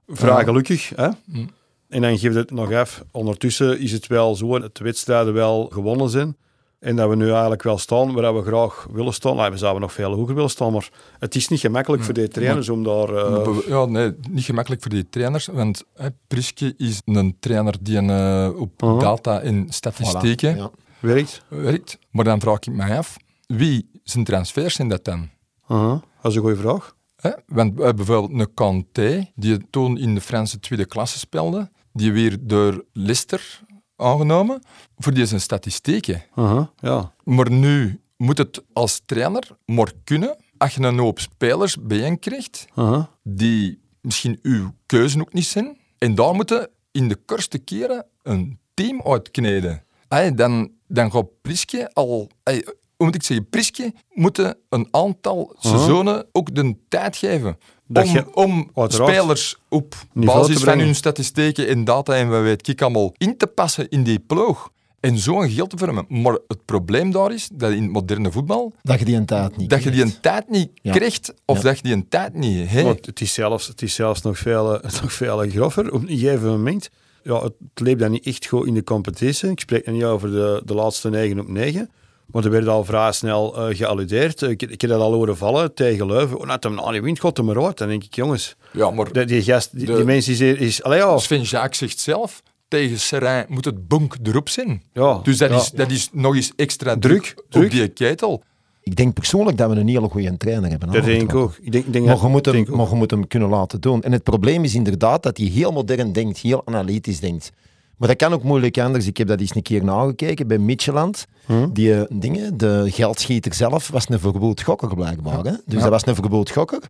Vrij 0.08 0.38
Ja. 0.38 0.42
gelukkig. 0.42 0.92
Hè? 0.96 1.08
Mm. 1.24 1.50
En 1.88 2.00
dan 2.02 2.18
geeft 2.18 2.34
het 2.34 2.50
nog 2.50 2.72
af. 2.72 3.02
Ondertussen 3.12 3.80
is 3.80 3.92
het 3.92 4.06
wel 4.06 4.34
zo 4.34 4.58
dat 4.58 4.76
de 4.76 4.84
wedstrijden 4.84 5.32
wel 5.34 5.68
gewonnen 5.72 6.08
zijn. 6.08 6.36
En 6.78 6.96
dat 6.96 7.08
we 7.08 7.16
nu 7.16 7.30
eigenlijk 7.30 7.62
wel 7.62 7.78
staan 7.78 8.12
waar 8.14 8.34
we 8.36 8.42
graag 8.42 8.86
willen 8.92 9.12
staan. 9.12 9.36
Nou, 9.36 9.50
we 9.50 9.56
zouden 9.56 9.82
nog 9.82 9.92
veel 9.92 10.14
hoger 10.14 10.34
willen 10.34 10.50
staan, 10.50 10.72
maar 10.72 10.88
het 11.18 11.34
is 11.34 11.48
niet 11.48 11.60
gemakkelijk 11.60 12.02
voor 12.02 12.14
de 12.14 12.28
trainers 12.28 12.68
om 12.68 12.84
daar... 12.84 13.14
eh, 13.14 13.48
Ja, 13.68 13.84
nee, 13.84 14.12
niet 14.30 14.44
gemakkelijk 14.44 14.82
voor 14.82 14.90
die 14.90 15.06
trainers, 15.10 15.46
want 15.46 15.84
hè, 15.94 16.08
Priske 16.26 16.74
is 16.76 17.00
een 17.04 17.36
trainer 17.40 17.74
die 17.80 17.96
een, 17.96 18.10
eh, 18.10 18.60
op 18.60 18.82
Uh-huh. 18.82 19.00
data 19.00 19.40
en 19.40 19.64
voilà, 19.66 19.68
statistieken 19.68 20.56
ja. 20.56 20.70
Werkt. 21.00 21.42
werkt. 21.48 21.98
Maar 22.11 22.24
dan 22.24 22.40
vraag 22.40 22.58
ik 22.58 22.72
mij 22.72 22.98
af, 22.98 23.16
wie 23.46 23.90
zijn 24.02 24.24
transfers 24.24 24.74
zijn 24.74 24.88
dat 24.88 25.04
dan? 25.04 25.28
Uh-huh. 25.68 26.00
Dat 26.22 26.30
is 26.30 26.34
een 26.34 26.42
goede 26.42 26.56
vraag. 26.56 26.96
Hè? 27.16 27.30
Want 27.46 27.74
we 27.74 27.82
hebben 27.84 28.06
bijvoorbeeld 28.06 28.40
een 28.40 28.54
Kanté, 28.54 29.30
die 29.34 29.70
toen 29.70 29.98
in 29.98 30.14
de 30.14 30.20
Franse 30.20 30.61
tweede 30.61 30.84
klasse 30.87 31.18
speelde, 31.18 31.70
die 31.92 32.12
weer 32.12 32.37
door 32.40 32.84
Leicester 32.92 33.61
aangenomen, 33.96 34.62
voor 34.96 35.14
die 35.14 35.26
zijn 35.26 35.40
statistieken. 35.40 36.22
Uh-huh. 36.37 36.66
Ja. 36.76 37.14
Maar 37.24 37.50
nu 37.50 38.00
moet 38.16 38.38
het 38.38 38.62
als 38.72 39.02
trainer 39.06 39.48
maar 39.64 39.92
kunnen, 40.04 40.37
als 40.58 40.74
je 40.74 40.82
een 40.82 40.98
hoop 40.98 41.18
spelers 41.18 41.76
bijeen 41.76 42.18
krijgt, 42.18 42.66
Uh-huh. 42.74 43.04
die 43.22 43.80
misschien 44.00 44.38
uw 44.42 44.72
keuze 44.87 45.20
ook 45.20 45.32
niet 45.32 45.46
zijn. 45.46 45.78
En 45.98 46.14
daar 46.14 46.34
moeten 46.34 46.68
in 46.90 47.08
de 47.08 47.16
kortste 47.16 47.58
keren 47.58 48.06
een 48.22 48.58
team 48.74 49.02
uitkneden. 49.02 49.82
Ay, 50.09 50.35
dan, 50.35 50.71
dan 50.87 51.11
gaat 51.11 51.27
Priske 51.42 51.90
al... 51.92 52.31
ay, 52.42 52.64
hoe 52.97 53.07
moet 53.07 53.14
ik 53.14 53.23
zeggen? 53.23 53.49
Priske 53.49 53.92
moet 54.12 54.55
een 54.68 54.88
aantal 54.90 55.55
seizoenen 55.59 56.27
ook 56.33 56.55
de 56.55 56.77
tijd 56.88 57.16
geven. 57.16 57.59
Dat 57.87 58.05
om, 58.07 58.12
je- 58.12 58.35
om 58.35 58.71
uiteraard, 58.75 59.14
spelers 59.14 59.57
op 59.68 59.94
basis 60.12 60.62
van 60.62 60.79
hun 60.79 60.94
statistieken 60.94 61.68
en 61.68 61.85
data 61.85 62.14
en 62.14 62.29
wat 62.29 62.42
weet 62.42 62.68
ik 62.68 62.83
allemaal 62.83 63.12
in 63.16 63.37
te 63.37 63.47
passen 63.47 63.88
in 63.88 64.03
die 64.03 64.18
ploeg. 64.18 64.71
En 65.01 65.18
zo 65.18 65.42
een 65.42 65.51
geld 65.51 65.71
te 65.71 65.77
vormen. 65.79 66.05
Maar 66.09 66.38
het 66.49 66.64
probleem 66.64 67.11
daar 67.12 67.33
is 67.33 67.49
dat 67.53 67.73
in 67.73 67.83
het 67.83 67.92
moderne 67.92 68.33
voetbal 68.33 68.73
Dat 68.83 68.99
je 68.99 69.05
die 69.05 69.16
een 69.16 69.27
tijd 69.27 69.57
niet 69.57 69.71
dat 69.71 69.83
je 69.83 69.90
die 69.90 69.99
krijgt. 70.01 70.14
een 70.16 70.21
tijd 70.23 70.51
niet 70.51 70.71
Ja. 70.83 70.92
krijgt 70.92 71.35
of 71.44 71.57
Ja. 71.57 71.62
dat 71.62 71.77
je 71.77 71.83
die 71.83 71.92
een 71.92 72.09
tijd 72.09 72.35
niet 72.35 72.68
hebt. 72.68 73.07
Het 73.07 73.21
is 73.21 73.33
zelfs, 73.35 73.66
het 73.66 73.83
is 73.83 73.94
zelfs 73.94 74.23
nog, 74.23 74.38
veel, 74.38 74.81
eh, 74.83 74.90
nog 75.03 75.12
veel 75.12 75.49
grover. 75.49 75.92
Op 75.92 76.03
een 76.03 76.09
gegeven 76.09 76.49
moment, 76.51 76.88
ja, 77.34 77.42
het 77.42 77.52
leeft 77.74 77.98
dan 77.98 78.10
niet 78.10 78.26
echt 78.26 78.46
goed 78.46 78.66
in 78.66 78.74
de 78.74 78.84
competitie. 78.84 79.50
Ik 79.50 79.60
spreek 79.60 79.84
dan 79.84 79.94
niet 79.94 80.04
over 80.04 80.30
de, 80.30 80.62
de 80.64 80.74
laatste 80.74 81.08
9 81.10 81.40
op 81.40 81.48
9. 81.48 81.90
Maar 82.26 82.44
er 82.44 82.50
werd 82.50 82.66
al 82.68 82.84
vrij 82.84 83.12
snel 83.12 83.56
eh 83.68 83.76
gealludeerd. 83.76 84.42
Ik, 84.42 84.62
ik 84.62 84.80
heb 84.80 84.90
dat 84.90 85.00
al 85.00 85.12
horen 85.12 85.36
vallen 85.36 85.74
tegen 85.74 86.06
Leuven. 86.06 86.38
Oh, 86.38 86.46
nou, 86.46 86.58
hem 86.60 86.92
die 86.92 87.02
wind 87.02 87.20
gaat 87.20 87.36
hem 87.36 87.50
eruit. 87.50 87.78
Dan 87.78 87.88
denk 87.88 88.04
ik, 88.04 88.14
jongens, 88.14 88.56
Ja, 88.72 88.90
maar 88.90 89.12
die, 89.12 89.24
die 89.24 89.42
gast, 89.42 89.76
die, 89.76 89.86
De- 89.86 89.94
die 89.94 90.04
mens 90.04 90.28
is... 90.28 90.40
is 90.40 90.82
allee, 90.82 90.98
ja, 90.98 91.18
Sven 91.18 91.42
Jacques 91.42 91.78
zegt 91.78 91.98
zelf, 91.98 92.42
tegen 92.68 93.00
Serrain 93.00 93.44
moet 93.48 93.64
het 93.64 93.88
bonk 93.88 94.16
erop 94.22 94.48
zijn. 94.48 94.82
ja, 94.92 95.20
Dus 95.22 95.38
dat, 95.38 95.50
ja. 95.50 95.56
is, 95.56 95.70
dat 95.70 95.90
is 95.90 96.08
nog 96.12 96.34
eens 96.34 96.52
extra 96.56 96.96
Druk, 96.98 97.22
druk, 97.22 97.44
druk. 97.48 97.64
op 97.64 97.70
die 97.70 97.88
ketel. 97.88 98.42
Ik 98.88 98.96
denk 98.96 99.14
persoonlijk 99.14 99.57
dat 99.57 99.70
we 99.70 99.77
een 99.77 99.88
hele 99.88 100.09
goede 100.09 100.37
trainer 100.37 100.70
hebben. 100.70 100.92
Dat 100.92 101.05
denk 101.05 101.22
ik 101.22 101.35
ook. 101.35 101.59
Ik 101.61 101.72
denk, 101.72 102.07
Maar 102.07 102.16
je, 102.22 102.29
moet 102.29 102.44
hem, 102.44 102.55
denk 102.55 102.66
ik 102.66 102.72
ook. 102.72 102.79
maar 102.79 102.88
je 102.88 102.94
moet 102.94 103.11
hem 103.11 103.27
kunnen 103.27 103.48
laten 103.48 103.81
doen. 103.81 104.03
En 104.03 104.12
het 104.12 104.22
probleem 104.22 104.64
is 104.64 104.74
inderdaad 104.74 105.22
dat 105.22 105.37
hij 105.37 105.46
heel 105.46 105.72
modern 105.72 106.12
denkt, 106.12 106.38
heel 106.38 106.62
analytisch 106.64 107.20
denkt. 107.20 107.53
Maar 107.96 108.09
dat 108.09 108.16
kan 108.16 108.33
ook 108.33 108.42
moeilijk 108.42 108.79
anders. 108.79 109.07
Ik 109.07 109.16
heb 109.16 109.29
dat 109.29 109.40
eens 109.40 109.55
een 109.55 109.62
keer 109.62 109.85
nagekeken 109.85 110.46
bij 110.46 110.59
Mitchelland. 110.59 111.27
Hm? 111.46 111.68
Die 111.72 111.94
eh, 111.94 112.03
dingen, 112.09 112.57
de 112.57 112.87
geldschieter 112.90 113.55
zelf 113.55 113.88
was 113.88 114.09
een 114.09 114.20
verbood 114.20 114.62
gokker 114.62 114.94
blijkbaar. 114.94 115.44
Hè? 115.44 115.53
Dus 115.66 115.81
dat 115.81 115.90
was 115.90 116.07
een 116.07 116.14
verbood 116.14 116.51
gokker. 116.51 116.81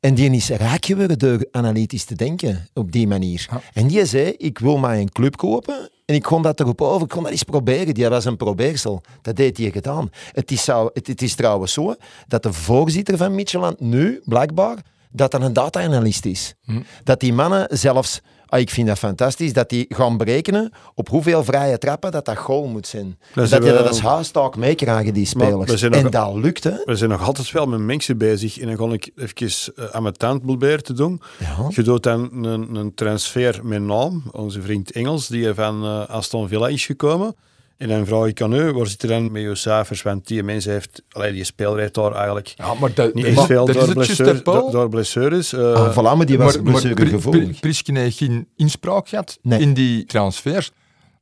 En 0.00 0.14
die 0.14 0.30
is 0.30 0.48
rijk 0.48 0.84
geworden 0.84 1.18
door 1.18 1.46
analytisch 1.50 2.04
te 2.04 2.14
denken 2.14 2.66
op 2.72 2.92
die 2.92 3.06
manier. 3.06 3.46
Ja. 3.50 3.60
En 3.72 3.86
die 3.86 4.06
zei, 4.06 4.34
ik 4.38 4.58
wil 4.58 4.78
mij 4.78 5.00
een 5.00 5.12
club 5.12 5.36
kopen 5.36 5.90
en 6.04 6.14
ik 6.14 6.22
kon 6.22 6.42
dat 6.42 6.60
erop 6.60 6.80
over. 6.80 7.02
Ik 7.02 7.08
kon 7.08 7.22
dat 7.22 7.32
eens 7.32 7.42
proberen. 7.42 7.94
Die 7.94 8.08
was 8.08 8.24
een 8.24 8.36
probeersel. 8.36 9.02
Dat 9.22 9.36
deed 9.36 9.56
hij 9.56 9.70
gedaan. 9.70 10.10
Het 10.32 10.50
is, 10.50 10.66
het, 10.66 11.06
het 11.06 11.22
is 11.22 11.34
trouwens 11.34 11.72
zo 11.72 11.94
dat 12.26 12.42
de 12.42 12.52
voorzitter 12.52 13.16
van 13.16 13.34
Michelin 13.34 13.76
nu, 13.78 14.20
blijkbaar, 14.24 14.76
dat 15.10 15.30
dat 15.30 15.42
een 15.42 15.52
data-analyst 15.52 16.24
is. 16.24 16.54
Dat 17.04 17.20
die 17.20 17.32
mannen 17.32 17.66
zelfs, 17.70 18.20
ah, 18.54 18.60
ik 18.60 18.70
vind 18.70 18.86
dat 18.88 18.98
fantastisch, 18.98 19.52
dat 19.52 19.68
die 19.68 19.86
gaan 19.88 20.16
berekenen 20.16 20.72
op 20.94 21.08
hoeveel 21.08 21.44
vrije 21.44 21.78
trappen 21.78 22.10
dat 22.12 22.24
dat 22.24 22.36
goal 22.36 22.66
moet 22.66 22.86
zijn. 22.86 23.18
Dat, 23.34 23.48
die 23.62 23.70
we- 23.70 23.76
dat 23.78 23.88
als 23.88 24.00
huistaak 24.00 24.56
meekrijgen, 24.56 25.14
die 25.14 25.26
spelers. 25.26 25.70
nog- 25.92 26.00
En 26.04 26.10
dat 26.10 26.34
lukt, 26.34 26.64
hè. 26.64 26.72
We 26.84 26.96
zijn 26.96 27.10
nog 27.10 27.22
altijd 27.22 27.50
wel 27.50 27.66
met 27.66 27.80
mensen 27.80 28.18
bezig. 28.18 28.58
En 28.58 28.66
dan 28.66 28.88
ga 28.88 28.94
ik 28.94 29.10
even 29.16 29.72
uh, 29.78 29.84
aan 29.92 30.02
mijn 30.02 30.14
tand 30.14 30.42
proberen 30.42 30.82
te 30.82 30.92
doen. 30.92 31.20
Ja. 31.38 31.66
Je 31.68 31.82
doet 31.82 32.02
dan 32.02 32.44
een, 32.44 32.74
een 32.74 32.94
transfer 32.94 33.60
met 33.62 33.82
naam. 33.82 34.22
Onze 34.32 34.62
vriend 34.62 34.92
Engels, 34.92 35.26
die 35.28 35.54
van 35.54 35.84
eh, 35.84 36.08
Aston 36.08 36.48
Villa 36.48 36.68
is 36.68 36.86
gekomen. 36.86 37.34
En 37.76 37.88
dan 37.88 38.06
vraag 38.06 38.26
ik 38.26 38.40
aan 38.42 38.52
u, 38.52 38.72
waar 38.72 38.86
zit 38.86 39.02
er 39.02 39.08
dan 39.08 39.32
met 39.32 39.42
je 39.42 39.54
cijfers? 39.54 40.02
Want 40.02 40.26
die 40.26 40.42
mens 40.42 40.64
heeft, 40.64 41.02
allee, 41.10 41.32
die 41.32 41.44
speler 41.44 41.78
heeft 41.78 41.94
daar 41.94 42.12
eigenlijk 42.14 42.46
Ja, 42.56 42.74
maar 42.74 42.94
dat, 42.94 43.14
niet 43.14 43.24
eens 43.24 43.38
is- 43.38 43.44
veel 43.44 43.66
door, 43.66 44.42
Paul? 44.42 44.60
door, 44.60 44.70
door 44.70 44.88
blessures. 44.88 45.52
eh, 45.52 45.72
Ah, 45.74 45.90
voilà, 45.92 46.16
maar 46.16 46.26
die 46.26 46.38
was 46.38 46.54
maar, 46.54 46.62
maar 46.64 46.72
Pri- 46.72 46.82
Pri- 46.82 46.94
blessuregevoelig. 46.94 47.60
Prisken 47.60 47.96
heeft 47.96 48.16
geen 48.16 48.48
inspraak 48.56 49.08
gehad 49.08 49.38
Nee. 49.42 49.60
in 49.60 49.74
die 49.74 50.04
transfers. 50.04 50.70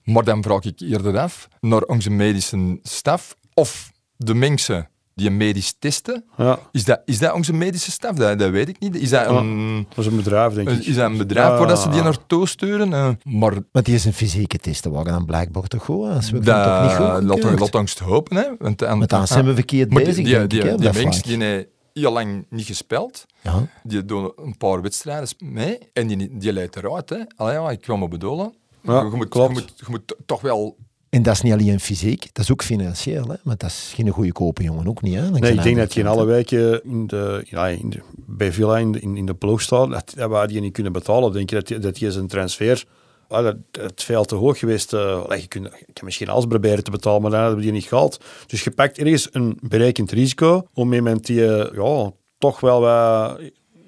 Maar 0.03 0.25
dan 0.25 0.43
vraag 0.43 0.65
ik 0.65 0.81
eerder 0.81 1.19
af 1.19 1.49
naar 1.61 1.83
onze 1.83 2.11
medische 2.11 2.79
staf 2.83 3.37
of 3.55 3.91
de 4.17 4.35
mensen 4.35 4.88
die 5.14 5.27
een 5.27 5.37
medisch 5.37 5.75
testen. 5.79 6.25
ja, 6.37 6.59
Is 6.72 6.85
dat, 6.85 7.01
is 7.05 7.18
dat 7.18 7.33
onze 7.35 7.53
medische 7.53 7.90
staf? 7.90 8.16
Dat, 8.16 8.38
dat 8.38 8.51
weet 8.51 8.68
ik 8.68 8.79
niet. 8.81 8.96
Is 8.96 9.11
dat 9.11 9.27
een, 9.29 9.87
dat 9.88 9.98
is 10.05 10.07
een 10.11 10.16
bedrijf, 10.16 10.53
denk 10.55 10.68
ik. 10.68 10.85
is 10.87 10.94
dat 10.94 11.11
een 11.11 11.16
bedrijf 11.16 11.48
Ja. 11.48 11.59
waar 11.59 11.66
dat 11.66 11.79
ze 11.79 11.88
die 11.88 12.03
naartoe 12.03 12.48
sturen? 12.48 12.92
Eh, 12.92 13.09
maar 13.25 13.55
Maar 13.72 13.83
die 13.83 13.94
is 13.94 14.05
een 14.05 14.12
fysieke 14.12 14.59
testen 14.59 14.90
waren 14.90 15.12
dan 15.12 15.25
blijkbaar 15.27 15.62
toch 15.66 15.85
goed? 15.85 16.09
Als 16.09 16.31
we 16.31 16.38
dat 16.38 16.64
toch 16.64 16.81
niet 16.83 17.29
dat 17.29 17.61
goed 17.61 17.72
laat, 17.75 17.98
hopen. 17.98 18.37
Hè? 18.37 18.44
Want, 18.59 18.85
aan- 18.85 19.01
dan 19.01 19.27
zijn 19.27 19.44
we 19.44 19.55
verkeerd 19.55 19.90
maar 19.92 20.03
bezig, 20.03 20.25
die, 20.25 20.35
denk 20.35 20.51
die, 20.51 20.59
ik, 20.59 20.64
hè, 20.64 20.70
die, 20.70 20.75
op 20.75 20.81
die 20.83 20.92
dat 20.92 21.03
mens 21.03 21.16
vlak. 21.20 21.38
die 21.38 21.44
heeft 21.46 21.66
heel 21.92 22.12
lang 22.12 22.46
niet 22.51 22.66
gespeeld. 22.66 23.27
Ja. 23.40 23.66
Die 23.83 24.05
doen 24.05 24.33
een 24.37 24.57
paar 24.57 24.83
wedstrijden 24.83 25.29
mee 25.38 25.79
en 25.92 26.07
die, 26.07 26.37
die 26.38 26.53
leidt 26.53 26.77
eruit. 26.77 27.09
Hè. 27.11 27.16
Allee, 27.37 27.53
ja, 27.55 27.70
ik 27.70 27.81
kwam 27.81 27.98
me 27.98 28.09
bedoelen. 28.09 28.55
Ja, 28.83 29.01
je, 29.01 29.11
moet, 29.16 29.29
klopt. 29.29 29.55
Je, 29.57 29.61
moet, 29.61 29.72
je 29.77 29.85
moet 29.88 30.16
toch 30.27 30.40
wel... 30.40 30.77
En 31.12 31.22
dat 31.22 31.35
is 31.35 31.40
niet 31.40 31.53
alleen 31.53 31.81
fysiek, 31.81 32.20
dat 32.33 32.44
is 32.44 32.53
ook 32.53 32.62
financieel. 32.62 33.22
Hè? 33.29 33.35
Maar 33.42 33.57
dat 33.57 33.70
is 33.70 33.92
geen 33.94 34.09
goede 34.09 34.33
kope 34.33 34.62
jongen 34.62 34.88
ook 34.88 35.03
niet. 35.03 35.14
Hè? 35.14 35.22
Langs 35.22 35.40
Nee, 35.40 35.53
ik 35.53 35.62
denk 35.62 35.77
dat 35.77 35.94
je 35.94 36.01
in 36.01 36.07
alle 36.07 36.25
weken 36.25 36.85
in 36.85 37.07
de, 37.07 37.42
ja, 37.44 37.68
in 37.68 37.90
de, 37.90 38.01
bij 38.27 38.53
Villa 38.53 38.79
in 38.79 38.92
de, 38.92 39.01
in, 39.01 39.27
de 39.27 39.35
ploeg 39.35 39.61
staat, 39.61 39.90
dat, 39.90 40.12
dat 40.16 40.31
we 40.40 40.46
die 40.46 40.61
niet 40.61 40.72
kunnen 40.72 40.92
betalen. 40.92 41.33
Denk 41.33 41.51
je 41.51 41.57
dat, 41.57 41.66
die- 41.66 41.79
dat 41.79 41.94
die 41.94 42.11
zijn 42.11 42.27
transfer, 42.27 42.85
ah, 43.29 43.44
dat, 43.44 43.57
is 43.96 44.05
veel 44.05 44.25
te 44.25 44.35
hoog 44.35 44.59
geweest. 44.59 44.94
allee, 44.94 45.40
je, 45.40 45.46
kunt, 45.46 45.64
je 45.64 45.92
kan 45.92 46.05
misschien 46.05 46.29
alles 46.29 46.46
proberen 46.46 46.85
te 46.85 46.90
betalen, 46.90 47.22
maar 47.22 47.31
dan 47.31 47.40
hebben 47.40 47.59
we 47.59 47.64
die 47.64 47.72
niet 47.72 47.85
gehaald. 47.85 48.25
Dus 48.46 48.64
je 48.64 48.70
pakt 48.70 48.98
ergens 48.98 49.29
een 49.33 49.59
berekend 49.61 50.11
risico 50.11 50.66
om 50.75 50.88
met 50.88 50.98
iemand 50.98 51.27
die 51.27 51.46
eh, 51.46 51.75
ja, 51.75 52.12
toch 52.38 52.61
wel 52.61 52.81
wat, 52.81 53.40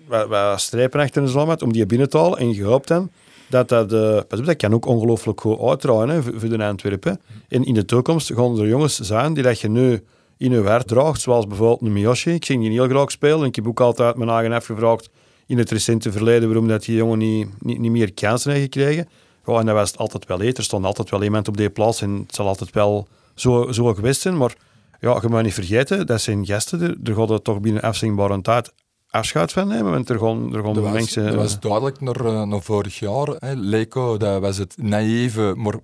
wat, 0.08 0.28
wat 0.28 0.60
strepen 0.60 1.00
achter 1.00 1.24
de 1.26 1.30
had, 1.38 1.62
om 1.62 1.72
die 1.72 1.86
binnen 1.86 2.08
te 2.08 2.18
halen. 2.18 2.38
En 2.38 2.54
je 2.54 2.64
hoopt 2.64 2.88
dan 2.88 3.10
dat 3.54 3.68
dat, 3.68 3.92
eh, 3.92 4.20
pas 4.28 4.42
dat 4.42 4.56
kan 4.56 4.74
ook 4.74 4.86
ongelooflijk 4.86 5.40
goed 5.40 5.60
uitdraaien 5.60 6.22
voor, 6.22 6.48
de 6.48 6.64
Antwerpen. 6.64 7.20
En 7.48 7.64
in 7.64 7.74
de 7.74 7.84
toekomst 7.84 8.32
gaan 8.34 8.58
er 8.58 8.66
jongens 8.66 9.00
zijn 9.00 9.34
die 9.34 9.42
dat 9.42 9.60
je 9.60 9.68
nu 9.68 10.04
in 10.36 10.50
je 10.50 10.62
hart 10.62 10.88
draagt, 10.88 11.20
zoals 11.20 11.46
bijvoorbeeld 11.46 11.80
een 11.80 11.92
Miyoshi. 11.92 12.30
Ik 12.30 12.44
zie 12.44 12.58
die 12.58 12.70
heel 12.70 12.88
graag 12.88 13.10
spelen. 13.10 13.40
En 13.40 13.44
ik 13.44 13.56
heb 13.56 13.66
ook 13.66 13.80
altijd 13.80 14.16
mijn 14.16 14.30
eigen 14.30 14.52
afgevraagd 14.52 15.10
in 15.46 15.58
het 15.58 15.70
recente 15.70 16.12
verleden 16.12 16.48
waarom 16.48 16.68
dat 16.68 16.84
die 16.84 16.96
jongen 16.96 17.18
niet, 17.18 17.48
niet, 17.58 17.78
niet 17.78 17.90
meer 17.90 18.12
kansen 18.12 18.52
heeft 18.52 18.62
gekregen. 18.62 19.08
En 19.44 19.66
dat 19.66 19.74
was 19.74 19.90
het 19.90 20.00
altijd 20.00 20.26
wel 20.26 20.40
eten. 20.40 20.56
Er 20.56 20.62
stond 20.62 20.84
altijd 20.84 21.10
wel 21.10 21.22
iemand 21.22 21.48
op 21.48 21.56
die 21.56 21.70
plaats 21.70 22.02
en 22.02 22.10
het 22.26 22.34
zal 22.34 22.46
altijd 22.46 22.70
wel 22.70 23.08
zo, 23.34 23.72
zo 23.72 23.94
geweest 23.94 24.20
zijn. 24.20 24.36
Maar 24.36 24.54
ja, 25.00 25.18
je 25.22 25.28
moet 25.28 25.42
niet 25.42 25.54
vergeten, 25.54 26.06
dat 26.06 26.20
zijn 26.20 26.46
gasten. 26.46 26.80
Er, 26.82 26.96
er 27.04 27.14
gaat 27.14 27.30
er 27.30 27.42
toch 27.42 27.60
binnen 27.60 27.82
afzienbare 27.82 28.40
tijd 28.40 28.72
afscheid 29.14 29.52
van 29.52 29.68
nemen, 29.68 29.92
want 29.92 30.08
er 30.08 30.18
gaan, 30.18 30.54
er 30.54 30.62
gaan 30.64 30.74
Dat 30.74 30.82
was, 30.82 30.92
mensen... 30.92 31.24
dat 31.26 31.34
was 31.34 31.60
duidelijk 31.60 32.00
naar, 32.00 32.24
eh, 32.26 32.42
naar 32.42 32.62
vorig 32.62 32.98
jaar. 32.98 33.26
Hè. 33.38 33.52
Leco, 33.54 34.16
dat 34.16 34.40
was 34.40 34.56
het 34.56 34.74
naïeve, 34.76 35.54
maar 35.56 35.74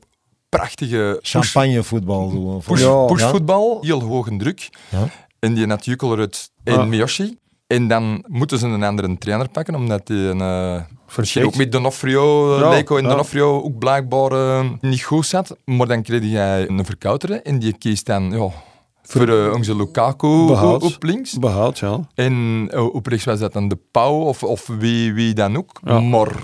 prachtige 0.49 1.19
push, 1.21 1.31
Champagnevoetbal. 1.31 2.63
push, 2.67 2.81
Ja. 2.81 3.05
pushvoetbal. 3.05 3.79
Heel 3.81 4.01
hoge 4.03 4.37
druk. 4.37 4.69
Ja. 4.89 5.09
En 5.39 5.55
die 5.55 5.67
natuurlijk 5.67 6.19
uit 6.21 6.51
en 6.65 6.73
Ja. 6.75 6.85
Miyoshi. 6.85 7.39
En 7.67 7.89
dan 7.89 8.25
moeten 8.27 8.59
ze 8.59 8.67
een 8.67 8.83
andere 8.83 9.19
trainer 9.19 9.49
pakken, 9.49 9.75
omdat 9.75 10.07
die 10.07 10.17
een, 10.17 10.41
eh, 10.41 10.83
misschien 11.17 11.45
ook 11.45 11.57
met 11.57 11.73
Donofrio, 11.73 12.59
Ja, 12.59 12.69
Leco 12.69 12.97
en 12.97 13.03
ja. 13.03 13.09
Donofrio 13.09 13.63
ook 13.63 13.79
blijkbaar 13.79 14.33
eh, 14.33 14.65
niet 14.81 15.03
goed 15.03 15.27
zat. 15.27 15.57
Maar 15.65 15.87
dan 15.87 16.03
kreeg 16.03 16.23
jij 16.25 16.69
een 16.69 16.85
verkoutere 16.85 17.35
en 17.43 17.59
die 17.59 17.79
kiest 17.79 18.07
dan 18.07 18.31
ja, 18.31 18.49
voor 19.11 19.29
eh, 19.29 19.53
onze 19.55 19.77
Lukaku 19.77 20.27
op 20.27 21.03
links. 21.03 21.39
Behoud, 21.39 21.79
ja. 21.79 22.01
En 22.15 22.67
eh, 22.71 22.95
op 22.95 23.07
rechts 23.07 23.25
was 23.25 23.39
dat 23.39 23.53
dan 23.53 23.69
de 23.69 23.79
Pauw 23.91 24.21
of, 24.21 24.43
of 24.43 24.67
wie, 24.67 25.13
wie 25.15 25.35
dan 25.35 25.57
ook. 25.57 25.81
Ja. 25.85 26.01
Maar 26.01 26.37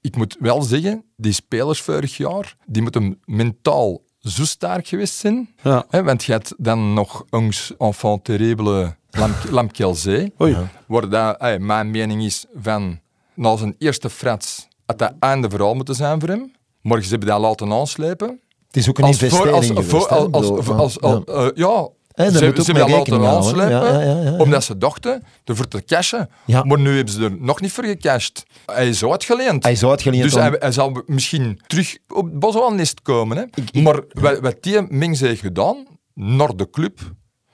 ik 0.00 0.16
moet 0.16 0.36
wel 0.38 0.62
zeggen, 0.62 1.04
die 1.16 1.32
spelers 1.32 1.80
vorig 1.80 2.16
jaar, 2.16 2.56
die 2.66 2.82
moeten 2.82 3.20
mentaal 3.24 4.02
zo 4.18 4.44
sterk 4.44 4.86
geweest 4.88 5.14
zijn. 5.14 5.54
ja. 5.62 5.84
Hè, 5.88 6.02
want 6.02 6.24
je 6.24 6.32
had 6.32 6.54
dan 6.58 6.94
nog 6.94 7.24
ons 7.30 7.74
enfant 7.78 8.24
terrible 8.24 8.96
Lam, 9.10 9.32
Lamkelzee. 9.50 10.32
Oei. 10.40 10.56
Waar 10.86 11.08
dat, 11.08 11.58
mijn 11.58 11.90
mening 11.90 12.24
is 12.24 12.44
van, 12.54 13.00
na 13.34 13.56
zijn 13.56 13.74
eerste 13.78 14.10
frats, 14.10 14.68
had 14.86 14.98
dat 14.98 15.14
einde 15.18 15.50
verhaal 15.50 15.74
moeten 15.74 15.94
zijn 15.94 16.20
voor 16.20 16.28
hem. 16.28 16.52
Maar 16.80 17.02
ze 17.02 17.08
hebben 17.08 17.28
dat 17.28 17.40
laten 17.40 17.72
aanslepen. 17.72 18.40
Het 18.74 18.82
is 18.82 18.88
ook 18.88 18.98
een 18.98 19.04
Als 19.04 19.16
voor- 19.16 19.24
investering 19.26 19.56
als, 19.56 19.66
geweest, 19.66 20.64
voor- 20.66 20.74
als, 20.76 20.96
ja. 21.00 21.20
eh, 21.34 21.48
ja, 21.54 21.88
ze, 22.14 22.22
hebben 22.44 22.54
dat 22.54 22.88
laten 22.88 23.26
aanslepen, 23.26 23.70
Ja, 23.70 24.00
ja, 24.22 24.36
omdat 24.36 24.64
ze 24.64 24.78
dachten 24.78 25.22
ervoor 25.44 25.68
te 25.68 25.84
cashen. 25.84 26.30
Maar 26.64 26.78
nu 26.80 26.96
hebben 26.96 27.14
ze 27.14 27.24
er 27.24 27.36
nog 27.40 27.60
niet 27.60 27.72
voor 27.72 27.84
gecashed. 27.84 28.42
Hij 28.66 28.88
is 28.88 29.04
uitgeleend. 29.04 29.62
Hij 29.62 29.72
is 29.72 29.84
uitgeleend 29.84 30.22
Dus 30.22 30.34
om- 30.34 30.40
hij, 30.40 30.56
hij 30.58 30.72
zal 30.72 31.02
misschien 31.06 31.60
terug 31.66 31.96
op 32.08 32.24
het 32.24 32.38
Boswannest 32.38 33.02
komen. 33.02 33.36
Hè? 33.36 33.80
Maar 33.82 34.00
wat, 34.12 34.38
wat 34.40 34.56
die 34.62 34.82
mens 34.88 35.20
heeft 35.20 35.40
gedaan, 35.40 35.86
naar 36.14 36.56
de 36.56 36.70
club, 36.70 36.98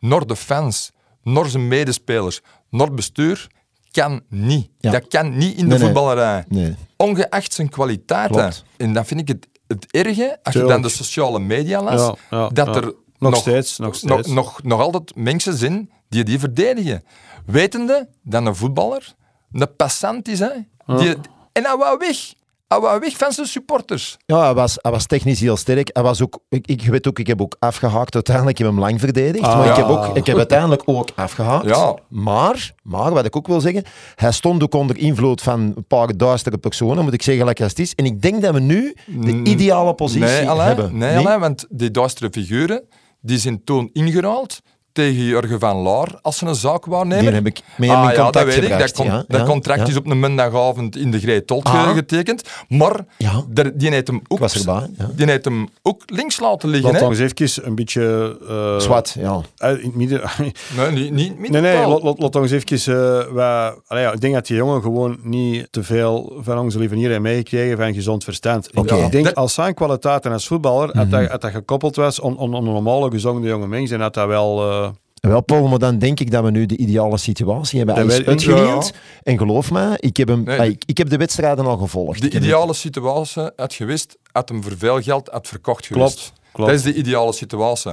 naar 0.00 0.26
de 0.26 0.36
fans, 0.36 0.90
naar 1.22 1.46
zijn 1.48 1.68
medespelers, 1.68 2.40
naar 2.70 2.86
het 2.86 2.94
bestuur, 2.96 3.46
kan 3.90 4.20
niet. 4.28 4.68
Dat 4.78 5.08
kan 5.08 5.36
niet 5.38 5.50
in 5.56 5.56
de 5.56 5.62
Nee, 5.62 5.78
nee. 5.78 5.78
voetballerij. 5.78 6.44
Nee. 6.48 6.74
Ongeacht 6.96 7.52
zijn 7.52 7.68
kwaliteiten. 7.68 8.36
Klopt. 8.40 8.64
En 8.76 8.92
dan 8.92 9.06
vind 9.06 9.20
ik 9.20 9.28
het, 9.28 9.48
het 9.70 9.86
erge, 9.90 10.38
als 10.42 10.54
je 10.54 10.64
dan 10.64 10.82
de 10.82 10.88
sociale 10.88 11.38
media 11.38 11.82
las, 11.82 12.12
dat 12.52 12.76
er 12.76 12.94
Nog 13.18 13.36
steeds, 13.36 13.78
nog 13.78 13.94
steeds. 13.94 14.26
Nog, 14.26 14.34
nog, 14.34 14.62
nog 14.62 14.80
altijd 14.80 15.16
mensen 15.16 15.56
zijn 15.56 15.90
die 16.08 16.24
die 16.24 16.38
verdedigen. 16.38 17.04
Wetende 17.46 18.08
dat 18.22 18.46
een 18.46 18.56
voetballer 18.56 19.14
een 19.52 19.76
passant 19.76 20.28
is. 20.28 20.38
Hè? 20.38 20.50
Die, 20.86 21.16
en 21.52 21.64
hij 21.64 21.76
wou 21.76 21.98
weg. 21.98 22.32
Hij 22.70 22.80
wou 22.80 23.00
weg 23.00 23.16
van 23.16 23.32
zijn 23.32 23.46
supporters. 23.46 24.16
Ja, 24.26 24.44
hij 24.44 24.54
was, 24.54 24.78
hij 24.80 24.90
was 24.90 25.06
technisch 25.06 25.40
heel 25.40 25.56
sterk. 25.56 25.90
Hij 25.92 26.02
was 26.02 26.22
ook, 26.22 26.38
ik, 26.48 26.66
ik 26.66 26.86
weet 26.86 27.08
ook, 27.08 27.18
ik 27.18 27.26
heb 27.26 27.40
ook 27.40 27.56
afgehaakt 27.58 28.14
uiteindelijk. 28.14 28.58
Ik 28.58 28.64
heb 28.64 28.74
hem 28.74 28.82
lang 28.82 29.00
verdedigd. 29.00 29.44
Ah. 29.44 29.58
maar 29.58 29.68
ik 29.68 29.76
heb, 29.76 29.86
ook, 29.86 30.16
ik 30.16 30.26
heb 30.26 30.36
uiteindelijk 30.36 30.82
ook 30.84 31.08
afgehaakt. 31.14 31.64
Ja. 31.64 31.94
Maar, 32.08 32.74
maar, 32.82 33.12
wat 33.12 33.24
ik 33.24 33.36
ook 33.36 33.46
wil 33.46 33.60
zeggen, 33.60 33.84
hij 34.14 34.32
stond 34.32 34.62
ook 34.62 34.74
onder 34.74 34.98
invloed 34.98 35.42
van 35.42 35.60
een 35.60 35.84
paar 35.86 36.16
duistere 36.16 36.58
personen, 36.58 37.04
moet 37.04 37.12
ik 37.12 37.22
zeggen, 37.22 37.46
als 37.46 37.56
het 37.58 37.78
is. 37.78 37.94
En 37.94 38.04
ik 38.04 38.22
denk 38.22 38.42
dat 38.42 38.54
we 38.54 38.60
nu 38.60 38.94
de 39.06 39.32
Mm, 39.32 39.46
ideale 39.46 39.94
positie 39.94 40.20
nee, 40.28 40.48
Alain, 40.48 40.66
hebben. 40.66 40.98
Nee, 40.98 41.16
Alain, 41.16 41.40
want 41.40 41.66
die 41.68 41.90
duistere 41.90 42.28
figuren 42.32 42.84
die 43.20 43.38
zijn 43.38 43.64
toen 43.64 43.90
ingeruild 43.92 44.60
tegen 45.00 45.22
Jurgen 45.24 45.60
van 45.60 45.76
Laar 45.76 46.08
als 46.22 46.38
ze 46.38 46.46
een 46.46 46.54
zaak 46.54 46.84
waarnemen. 46.86 47.24
Die 47.24 47.34
heb 47.34 47.46
ik 47.46 47.60
mee 47.76 47.88
in 47.88 47.94
ah, 47.94 48.02
mijn 48.04 48.16
ja, 48.16 48.22
contact 48.22 48.46
dat 48.46 48.54
weet 48.54 48.70
ik. 48.70 48.78
Dat, 48.78 48.92
con- 48.92 49.06
ja, 49.06 49.24
dat 49.28 49.40
ja, 49.40 49.46
contract 49.46 49.80
ja. 49.80 49.86
is 49.86 49.96
op 49.96 50.06
een 50.06 50.20
maandagavond 50.20 50.96
in 50.96 51.10
de 51.10 51.18
Greetold 51.20 51.68
ge- 51.68 51.76
Ah. 51.76 51.94
getekend. 51.94 52.42
Maar 52.68 53.04
Ja. 53.18 53.42
der- 53.48 53.78
die 53.78 53.90
heeft 53.90 54.06
hem 54.06 54.22
ook, 54.28 54.38
was 54.38 54.54
erbij, 54.54 54.86
ja. 54.98 55.10
die 55.16 55.26
heeft 55.26 55.44
hem 55.44 55.68
ook 55.82 56.02
links 56.06 56.40
laten 56.40 56.68
liggen. 56.68 56.92
Laat 56.92 57.00
Hè? 57.00 57.06
ons 57.06 57.18
even 57.18 57.66
een 57.66 57.74
beetje... 57.74 58.36
eh, 58.48 58.78
Zwart, 58.78 59.14
ja. 59.18 59.40
uit- 59.56 59.78
in 59.78 59.86
het 59.86 59.94
midden... 59.96 60.20
Nee, 60.76 60.90
niet, 60.92 61.12
niet, 61.38 61.50
Nee, 61.50 61.60
nee, 61.60 61.86
laat, 61.86 62.02
laat, 62.02 62.18
laat 62.18 62.36
ons 62.36 62.50
even... 62.50 62.94
eh, 62.94 63.32
wat- 63.32 63.80
allee, 63.86 64.02
ja, 64.02 64.12
ik 64.12 64.20
denk 64.20 64.34
dat 64.34 64.46
die 64.46 64.56
jongen 64.56 64.82
gewoon 64.82 65.18
niet 65.22 65.68
te 65.70 65.82
veel 65.82 66.38
van 66.40 66.58
onze 66.58 66.78
lieve 66.78 66.94
hier 66.94 67.08
heeft 67.08 67.20
meegekregen 67.20 67.76
van 67.76 67.94
gezond 67.94 68.24
verstand. 68.24 68.68
Ik- 68.68 68.78
Oké. 68.78 68.94
Ik 68.96 69.10
denk 69.12 69.24
Dat- 69.24 69.34
als 69.34 69.54
zijn 69.54 69.74
kwaliteiten 69.74 70.32
als 70.32 70.46
voetballer, 70.46 70.96
had, 70.96 71.10
dat, 71.10 71.26
had 71.28 71.40
dat 71.40 71.50
gekoppeld 71.50 71.96
was 71.96 72.22
aan 72.22 72.38
aan- 72.38 72.54
aan 72.54 72.66
een 72.66 72.72
normale 72.72 73.10
gezonde 73.10 73.48
jonge 73.48 73.66
mens, 73.66 73.90
en 73.90 74.00
had 74.00 74.14
dat 74.14 74.26
wel... 74.26 74.70
eh, 74.70 74.88
Wel, 75.20 75.40
Paul, 75.42 75.68
maar 75.68 75.78
dan 75.78 75.98
denk 75.98 76.20
ik 76.20 76.30
dat 76.30 76.44
we 76.44 76.50
nu 76.50 76.66
de 76.66 76.76
ideale 76.76 77.16
situatie 77.18 77.78
hebben. 77.78 77.94
Hij 77.96 78.04
is 78.04 78.24
uitgeleend. 78.26 78.92
En 79.22 79.38
geloof 79.38 79.70
me, 79.70 79.96
ik 79.98 80.16
heb, 80.16 80.28
hem, 80.28 80.42
Nee, 80.42 80.58
ah, 80.58 80.64
de- 80.64 80.70
ik, 80.70 80.82
ik 80.86 80.98
heb 80.98 81.08
de 81.10 81.16
wedstrijden 81.16 81.66
al 81.66 81.76
gevolgd. 81.76 82.20
De 82.20 82.30
ideale 82.30 82.74
situatie 82.74 83.50
had 83.56 83.74
geweest, 83.74 84.18
had 84.32 84.48
hem 84.48 84.62
voor 84.62 84.76
veel 84.78 85.00
geld 85.02 85.28
had 85.28 85.48
verkocht 85.48 85.86
geweest. 85.86 86.14
Klopt, 86.16 86.32
klopt. 86.52 86.70
Dat 86.70 86.78
is 86.78 86.84
de 86.84 86.94
ideale 86.94 87.32
situatie. 87.32 87.92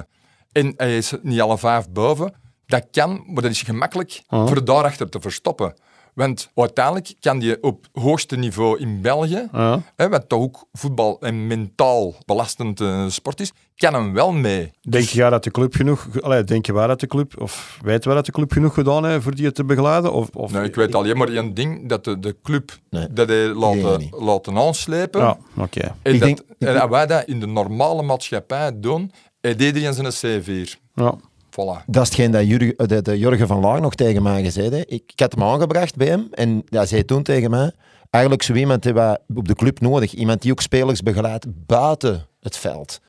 En 0.51 0.73
hij 0.77 0.97
is 0.97 1.13
niet 1.21 1.41
alle 1.41 1.57
vijf 1.57 1.89
boven. 1.89 2.33
Dat 2.65 2.87
kan, 2.91 3.23
maar 3.27 3.41
dat 3.43 3.51
is 3.51 3.61
gemakkelijk 3.61 4.21
voor 4.27 4.65
daarachter 4.65 5.09
te 5.09 5.21
verstoppen. 5.21 5.73
Want 6.13 6.49
uiteindelijk 6.55 7.13
kan 7.19 7.41
je 7.41 7.57
op 7.61 7.85
hoogste 7.91 8.35
niveau 8.35 8.79
in 8.79 9.01
België, 9.01 9.47
hè, 9.95 10.09
wat 10.09 10.29
toch 10.29 10.39
ook 10.41 10.65
voetbal 10.71 11.17
een 11.19 11.47
mentaal 11.47 12.15
belastend 12.25 12.81
eh, 12.81 13.05
sport 13.07 13.39
is, 13.39 13.51
kan 13.77 13.93
hem 13.93 14.13
wel 14.13 14.31
mee. 14.31 14.71
Denk 14.81 15.05
je 15.05 15.29
dat 15.29 15.43
de 15.43 15.51
club 15.51 15.73
genoeg... 15.75 16.21
Allee, 16.21 16.43
denk 16.43 16.65
je 16.65 16.73
waar 16.73 16.87
dat 16.87 16.99
de 16.99 17.07
club... 17.07 17.41
Of 17.41 17.79
weet 17.81 18.05
waar 18.05 18.15
dat 18.15 18.25
de 18.25 18.31
club 18.31 18.51
genoeg 18.51 18.73
gedaan 18.73 19.05
heeft 19.05 19.23
voor 19.23 19.35
die 19.35 19.51
te 19.51 19.65
begeleiden? 19.65 20.13
Of, 20.13 20.29
of, 20.33 20.51
Nee, 20.51 20.63
ik 20.63 20.75
weet 20.75 20.95
alleen 20.95 21.17
maar 21.17 21.27
één 21.27 21.53
ding, 21.53 21.89
dat 21.89 22.03
de, 22.03 22.19
de 22.19 22.35
club 22.43 22.77
Nee, 22.89 23.07
dat 23.11 23.27
hij 23.27 23.53
denk 23.53 24.15
laten, 24.19 24.57
aanslepen. 24.57 25.21
Ja, 25.21 25.37
oké. 25.57 25.95
En, 26.01 26.13
Ik 26.13 26.19
dat, 26.19 26.27
denk- 26.27 26.41
en 26.59 26.81
als 26.81 26.89
wij 26.89 27.05
dat 27.05 27.25
in 27.25 27.39
de 27.39 27.47
normale 27.47 28.01
maatschappij 28.01 28.79
doen, 28.79 29.11
heeft 29.41 29.61
iedereen 29.61 29.93
zijn 30.11 30.41
C4. 30.43 30.69
Ja. 30.93 31.15
Voilà. 31.51 31.85
Dat 31.85 32.03
is 32.03 32.09
hetgeen 32.09 32.31
dat 32.31 32.47
Jurgen, 32.47 32.75
eh, 32.75 32.87
de, 32.87 33.01
de 33.01 33.17
Jurgen 33.17 33.47
van 33.47 33.59
Laar 33.59 33.81
nog 33.81 33.95
tegen 33.95 34.23
mij 34.23 34.43
gezegd 34.43 34.71
heeft. 34.71 34.91
Ik, 34.91 35.03
ik 35.11 35.19
had 35.19 35.31
hem 35.33 35.43
aangebracht 35.43 35.95
bij 35.95 36.07
hem 36.07 36.27
en 36.31 36.63
hij 36.69 36.85
zei 36.85 37.05
toen 37.05 37.23
tegen 37.23 37.49
mij, 37.49 37.71
eigenlijk 38.09 38.43
zo 38.43 38.53
iemand 38.53 38.83
hebben 38.83 39.03
wij 39.03 39.17
op 39.35 39.47
de 39.47 39.55
club 39.55 39.79
nodig. 39.79 40.13
Iemand 40.13 40.41
die 40.41 40.51
ook 40.51 40.61
spelers 40.61 41.01
begeleidt 41.01 41.45
buiten 41.65 42.27
het 42.39 42.57
veld. 42.57 42.99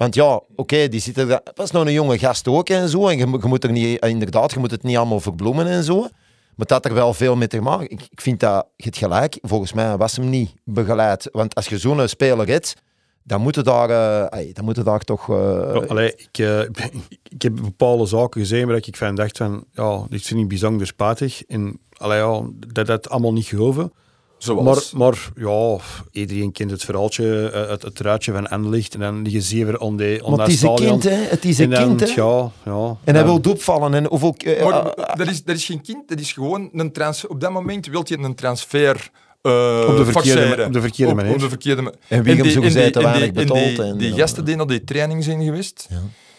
Want 0.00 0.14
ja, 0.14 0.40
oké, 0.56 0.88
die 0.88 1.00
zitten 1.00 1.28
daar, 1.28 1.40
dat 1.54 1.72
nog 1.72 1.84
een 1.86 1.92
jonge 1.92 2.18
gast 2.18 2.48
ook 2.48 2.68
en 2.68 2.88
zo. 2.88 3.08
En 3.08 3.18
je, 3.18 3.26
moet- 3.26 3.64
er 3.64 3.70
niet, 3.72 4.04
inderdaad, 4.06 4.52
je 4.52 4.58
moet 4.58 4.70
het 4.70 4.82
niet 4.82 4.96
allemaal 4.96 5.20
verbloemen 5.20 5.66
en 5.66 5.84
zo. 5.84 6.00
Maar 6.56 6.66
dat 6.66 6.84
er 6.84 6.94
wel 6.94 7.14
veel 7.14 7.36
mee 7.36 7.48
te 7.48 7.60
maken. 7.60 7.90
Ik, 7.90 8.06
ik 8.10 8.20
vind 8.20 8.40
dat, 8.40 8.66
je 8.76 8.92
gelijk, 8.92 9.38
volgens 9.42 9.72
mij 9.72 9.96
was 9.96 10.16
hem 10.16 10.28
niet 10.28 10.52
begeleid. 10.64 11.28
Want 11.32 11.54
als 11.54 11.66
je 11.66 11.78
zo'n 11.78 12.08
speler 12.08 12.46
hebt, 12.48 12.74
dan 13.22 13.40
moeten 13.40 13.64
daar, 13.64 13.90
ai, 14.30 14.52
dan 14.52 14.64
moeten 14.64 14.84
daar 14.84 15.00
toch... 15.00 15.28
eh, 15.30 15.88
allee, 15.88 16.14
ik, 16.16 16.38
eh, 16.38 16.60
ik 17.36 17.42
heb 17.42 17.54
bepaalde 17.54 18.06
zaken 18.06 18.40
gezien 18.40 18.66
waar 18.66 18.76
ik 18.76 18.96
van 18.96 19.14
dacht 19.14 19.36
van, 19.36 19.64
ja, 19.72 20.04
dit 20.08 20.22
vind 20.22 20.40
ik 20.40 20.48
bijzonder 20.48 20.86
spatig. 20.86 21.42
En 21.46 21.78
allee, 21.96 22.18
ja, 22.18 22.42
dat 22.72 22.86
dat 22.86 23.10
allemaal 23.10 23.32
niet 23.32 23.46
geloven. 23.46 23.92
Maar, 24.46 24.56
Zoals. 24.56 24.92
maar 24.92 25.30
ja, 25.34 25.76
iedereen 26.12 26.52
kent 26.52 26.70
het 26.70 26.84
verhaaltje, 26.84 27.50
eh, 27.50 27.68
het, 27.70 27.82
het 27.82 28.00
ruitje 28.00 28.32
van 28.32 28.48
Anderlicht. 28.48 28.94
En 28.94 29.00
dan 29.00 29.22
liggen 29.22 29.42
zeven 29.42 29.80
om 29.80 29.96
de 29.96 30.20
om 30.24 30.30
maar 30.36 30.46
het 30.46 30.54
is 30.54 30.62
een 30.62 30.74
kind, 30.74 31.02
hè. 31.02 31.10
Het 31.10 31.44
is 31.44 31.58
En 31.58 31.72
een 31.72 31.86
kind, 31.96 32.00
hè. 32.00 32.22
ja, 32.22 32.50
ja. 32.64 32.96
En 33.04 33.14
hij 33.14 33.24
wil 33.24 33.40
opvallen. 33.48 33.94
En 33.94 34.06
hoeveel, 34.06 34.34
eh, 34.38 34.64
Maar, 34.64 34.86
eh, 34.86 35.16
dat, 35.16 35.28
is, 35.28 35.44
dat 35.44 35.56
is 35.56 35.64
geen 35.64 35.80
kind, 35.82 36.08
dat 36.08 36.18
is 36.20 36.32
gewoon 36.32 36.68
een 36.72 36.92
transfer. 36.92 37.28
Op 37.30 37.40
dat 37.40 37.50
moment 37.52 37.86
wil 37.86 38.02
je 38.04 38.18
een 38.18 38.34
transfer 38.34 39.10
eh 39.42 39.84
Op 39.88 39.96
de 39.96 40.04
verkeerde 40.04 40.64
op 40.64 40.72
de 40.72 40.80
verkeerde 40.80 41.14
manier. 41.14 41.32
Op 41.32 41.38
de 41.40 41.48
verkeerde 41.48 41.82
ma- 41.82 41.92
En 42.08 42.22
wie 42.22 42.34
hem 42.34 42.42
die- 42.42 42.52
zo 42.52 42.60
gezegd 42.60 42.92
te 42.92 42.98
en 42.98 43.04
die- 43.04 43.14
weinig 43.20 43.32
betaalt 43.46 43.78
en- 43.78 43.98
Die 43.98 44.12
gasten 44.12 44.44
die 44.44 44.56
naar 44.56 44.66
die 44.66 44.84
training 44.84 45.24
zijn 45.24 45.42
geweest, 45.44 45.86
Ja. 45.90 45.96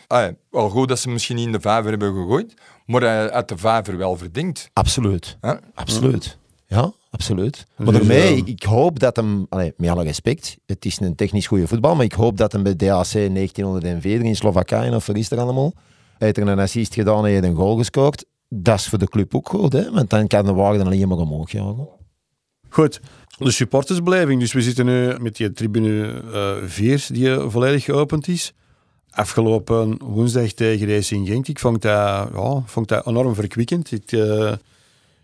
ah 0.07 0.21
ja, 0.21 0.33
wel 0.51 0.69
goed 0.69 0.87
dat 0.87 0.99
ze 0.99 1.09
misschien 1.09 1.35
niet 1.35 1.45
in 1.45 1.51
de 1.51 1.59
vijver 1.59 1.89
hebben 1.89 2.13
gegooid, 2.13 2.53
maar 2.85 3.01
hij 3.01 3.31
uit 3.31 3.47
de 3.47 3.57
vijver 3.57 3.97
wel 3.97 4.15
verdiend. 4.17 4.69
absoluut. 4.73 5.37
Hè? 5.41 5.53
Absoluut. 5.73 6.37
Ja, 6.67 6.91
absoluut. 7.11 7.65
Maar 7.77 7.85
Dus, 7.87 7.95
daarmee, 7.97 8.41
eh, 8.41 8.47
ik 8.47 8.63
hoop 8.63 8.99
dat 8.99 9.15
hem, 9.15 9.45
allee, 9.49 9.73
met 9.77 9.89
alle 9.89 10.03
respect, 10.03 10.57
het 10.65 10.85
is 10.85 10.99
een 10.99 11.15
technisch 11.15 11.47
goede 11.47 11.67
voetbal, 11.67 11.95
maar 11.95 12.05
ik 12.05 12.13
hoop 12.13 12.37
dat 12.37 12.51
hem 12.51 12.63
bij 12.63 12.75
DAC 12.75 13.11
1904 13.11 14.21
in 14.21 14.35
Slowakije, 14.35 14.95
of 14.95 15.07
is 15.07 15.31
er 15.31 15.39
allemaal, 15.39 15.73
hij 16.17 16.27
heeft 16.27 16.37
er 16.37 16.47
een 16.47 16.59
assist 16.59 16.93
gedaan 16.93 17.17
en 17.17 17.23
hij 17.23 17.31
heeft 17.31 17.43
een 17.43 17.55
goal 17.55 17.77
gescoord. 17.77 18.25
Dat 18.49 18.79
is 18.79 18.87
voor 18.87 18.99
de 18.99 19.07
club 19.07 19.35
ook 19.35 19.49
goed, 19.49 19.73
hè? 19.73 19.91
want 19.91 20.09
dan 20.09 20.27
kan 20.27 20.45
de 20.45 20.53
waarde 20.53 20.83
alleen 20.83 21.07
maar 21.07 21.17
omhoog 21.17 21.51
jagen. 21.51 21.87
Goed, 22.69 23.01
de 23.37 23.51
supportersbeleving. 23.51 24.39
Dus 24.39 24.53
we 24.53 24.61
zitten 24.61 24.85
nu 24.85 25.15
met 25.19 25.35
die 25.35 25.51
tribune 25.51 26.23
eh 26.33 26.67
4 26.69 27.07
die 27.11 27.33
eh, 27.33 27.49
volledig 27.49 27.83
geopend 27.83 28.27
is. 28.27 28.53
Afgelopen 29.09 29.97
woensdag 30.03 30.51
tegen 30.51 30.87
Racing 30.87 31.27
Genk. 31.27 31.47
Ik 31.47 31.59
vond 31.59 31.81
dat, 31.81 32.29
ja, 32.33 32.63
vond 32.65 32.87
dat 32.87 33.07
enorm 33.07 33.35
verkwikkend. 33.35 33.91
Ik, 33.91 34.11
eh, 34.11 34.53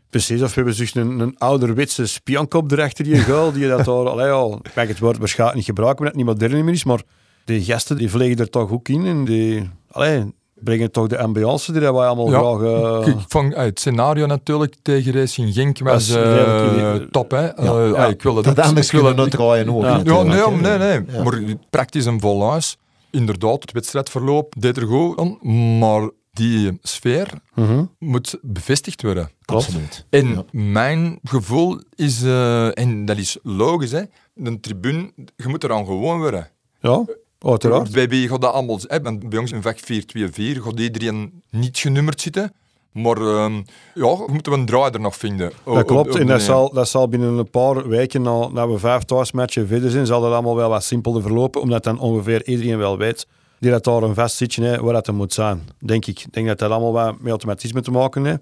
precies 0.09 0.41
of 0.41 0.47
we 0.47 0.53
hebben 0.61 0.77
dus 0.77 0.95
een, 0.95 1.19
een 1.19 1.35
ouderwetse 1.37 2.05
spionkop 2.05 2.71
erachter 2.71 3.03
die 3.03 3.21
goal. 3.21 3.51
Die 3.51 3.67
dat 3.67 3.87
allee, 3.87 4.27
ja, 4.27 4.57
ik 4.63 4.75
mag 4.75 4.87
het 4.87 4.99
woord 4.99 5.17
waarschijnlijk 5.17 5.57
niet 5.57 5.67
gebruiken, 5.67 5.99
omdat 6.05 6.15
het 6.17 6.25
niet 6.25 6.39
modern 6.39 6.65
meer 6.65 6.73
is. 6.73 6.83
Maar 6.83 7.01
die 7.45 7.63
gasten 7.63 7.97
die 7.97 8.09
vliegen 8.09 8.37
er 8.37 8.49
toch 8.49 8.71
ook 8.71 8.89
in. 8.89 9.05
En 9.05 9.25
die 9.25 9.69
allee, 9.91 10.33
brengen 10.53 10.91
toch 10.91 11.07
de 11.07 11.17
ambiance 11.17 11.71
die 11.71 11.81
dat 11.81 11.93
wij 11.95 12.07
allemaal 12.07 12.29
Ja, 12.31 12.57
graag... 12.57 13.05
eh, 13.07 13.13
Ik 13.13 13.25
vond 13.27 13.53
ah, 13.55 13.63
het 13.63 13.79
scenario 13.79 14.25
natuurlijk 14.25 14.75
tegen 14.81 15.13
Racing 15.13 15.53
Genk 15.53 15.79
was 15.79 16.09
eh, 16.09 16.93
top. 17.11 17.31
Hè? 17.31 17.47
Eh, 17.47 17.63
Ja. 17.65 17.71
ah, 18.03 18.09
ik 18.09 18.21
wil 18.23 18.33
dat, 18.33 18.59
anders 18.59 18.85
ik 18.85 18.91
wil 18.91 19.01
kunnen 19.01 19.17
dat- 19.17 19.31
we 19.31 19.37
draaien 19.37 19.69
ook. 19.69 19.83
Ja. 19.83 20.23
Nee, 20.23 20.61
nee, 20.61 20.77
nee. 20.77 21.05
Ja. 21.15 21.23
Maar 21.23 21.41
praktisch 21.69 22.05
een 22.05 22.19
vol 22.19 22.49
huis. 22.49 22.77
Inderdaad, 23.11 23.61
het 23.61 23.71
wedstrijdverloop 23.71 24.53
deed 24.59 24.77
er 24.77 24.83
goed 24.87 25.19
aan, 25.19 25.37
maar 25.79 26.09
die 26.37 26.77
sfeer 26.81 27.27
mhm. 27.55 27.85
moet 27.99 28.37
bevestigd 28.41 29.01
worden. 29.01 29.29
Absoluut. 29.45 30.05
En 30.09 30.27
Ja. 30.29 30.45
mijn 30.51 31.19
gevoel 31.23 31.79
is, 31.95 32.23
eh, 32.23 32.77
en 32.77 33.05
dat 33.05 33.17
is 33.17 33.37
logisch, 33.43 33.91
hè, 33.91 34.01
een 34.35 34.59
tribune, 34.59 35.11
je 35.35 35.47
moet 35.47 35.63
eraan 35.63 35.85
gewoon 35.85 36.19
worden. 36.19 36.49
Ja, 36.79 37.05
uiteraard. 37.39 37.91
Bij 37.91 38.09
wie 38.09 38.27
gaat 38.27 38.41
dat 38.41 38.53
allemaal, 38.53 38.79
hè, 38.81 39.01
bij 39.01 39.39
ons 39.39 39.51
in 39.51 39.61
vak 39.61 39.79
4-2-4 39.79 40.61
gaat 40.61 40.79
iedereen 40.79 41.41
niet 41.49 41.77
genummerd 41.77 42.21
zitten. 42.21 42.53
Maar 42.91 43.17
ehm, 43.17 43.55
ja, 43.93 44.17
we 44.17 44.25
moeten 44.31 44.53
een 44.53 44.65
draai 44.65 44.91
er 44.91 44.99
nog 44.99 45.15
vinden. 45.15 45.51
O- 45.63 45.73
Dat 45.73 45.81
op- 45.81 45.87
klopt, 45.87 46.09
op 46.09 46.19
en 46.19 46.27
dat 46.27 46.41
zal, 46.41 46.73
dat 46.73 46.87
zal 46.89 47.07
binnen 47.09 47.37
een 47.37 47.49
paar 47.49 47.87
weken, 47.87 48.21
na, 48.21 48.47
na 48.47 48.67
we 48.67 48.77
vijf 48.77 49.03
thuismatchen 49.03 49.67
verder 49.67 49.91
zijn, 49.91 50.05
zal 50.05 50.21
dat 50.21 50.31
allemaal 50.33 50.55
wel 50.55 50.69
wat 50.69 50.83
simpeler 50.83 51.21
verlopen, 51.21 51.61
omdat 51.61 51.83
dan 51.83 51.99
ongeveer 51.99 52.45
iedereen 52.47 52.77
wel 52.77 52.97
weet 52.97 53.27
die 53.59 53.71
dat 53.71 53.83
daar 53.83 54.03
een 54.03 54.15
vast 54.15 54.35
zitje 54.35 54.63
heeft, 54.63 54.81
waar 54.81 54.93
dat 54.93 55.07
er 55.07 55.13
moet 55.13 55.33
zijn. 55.33 55.69
Denk 55.79 56.05
ik. 56.05 56.19
Ik 56.19 56.33
denk 56.33 56.47
dat 56.47 56.59
dat 56.59 56.71
allemaal 56.71 56.91
wat 56.91 57.19
met 57.19 57.29
automatisme 57.29 57.81
te 57.81 57.91
maken 57.91 58.25
heeft. 58.25 58.41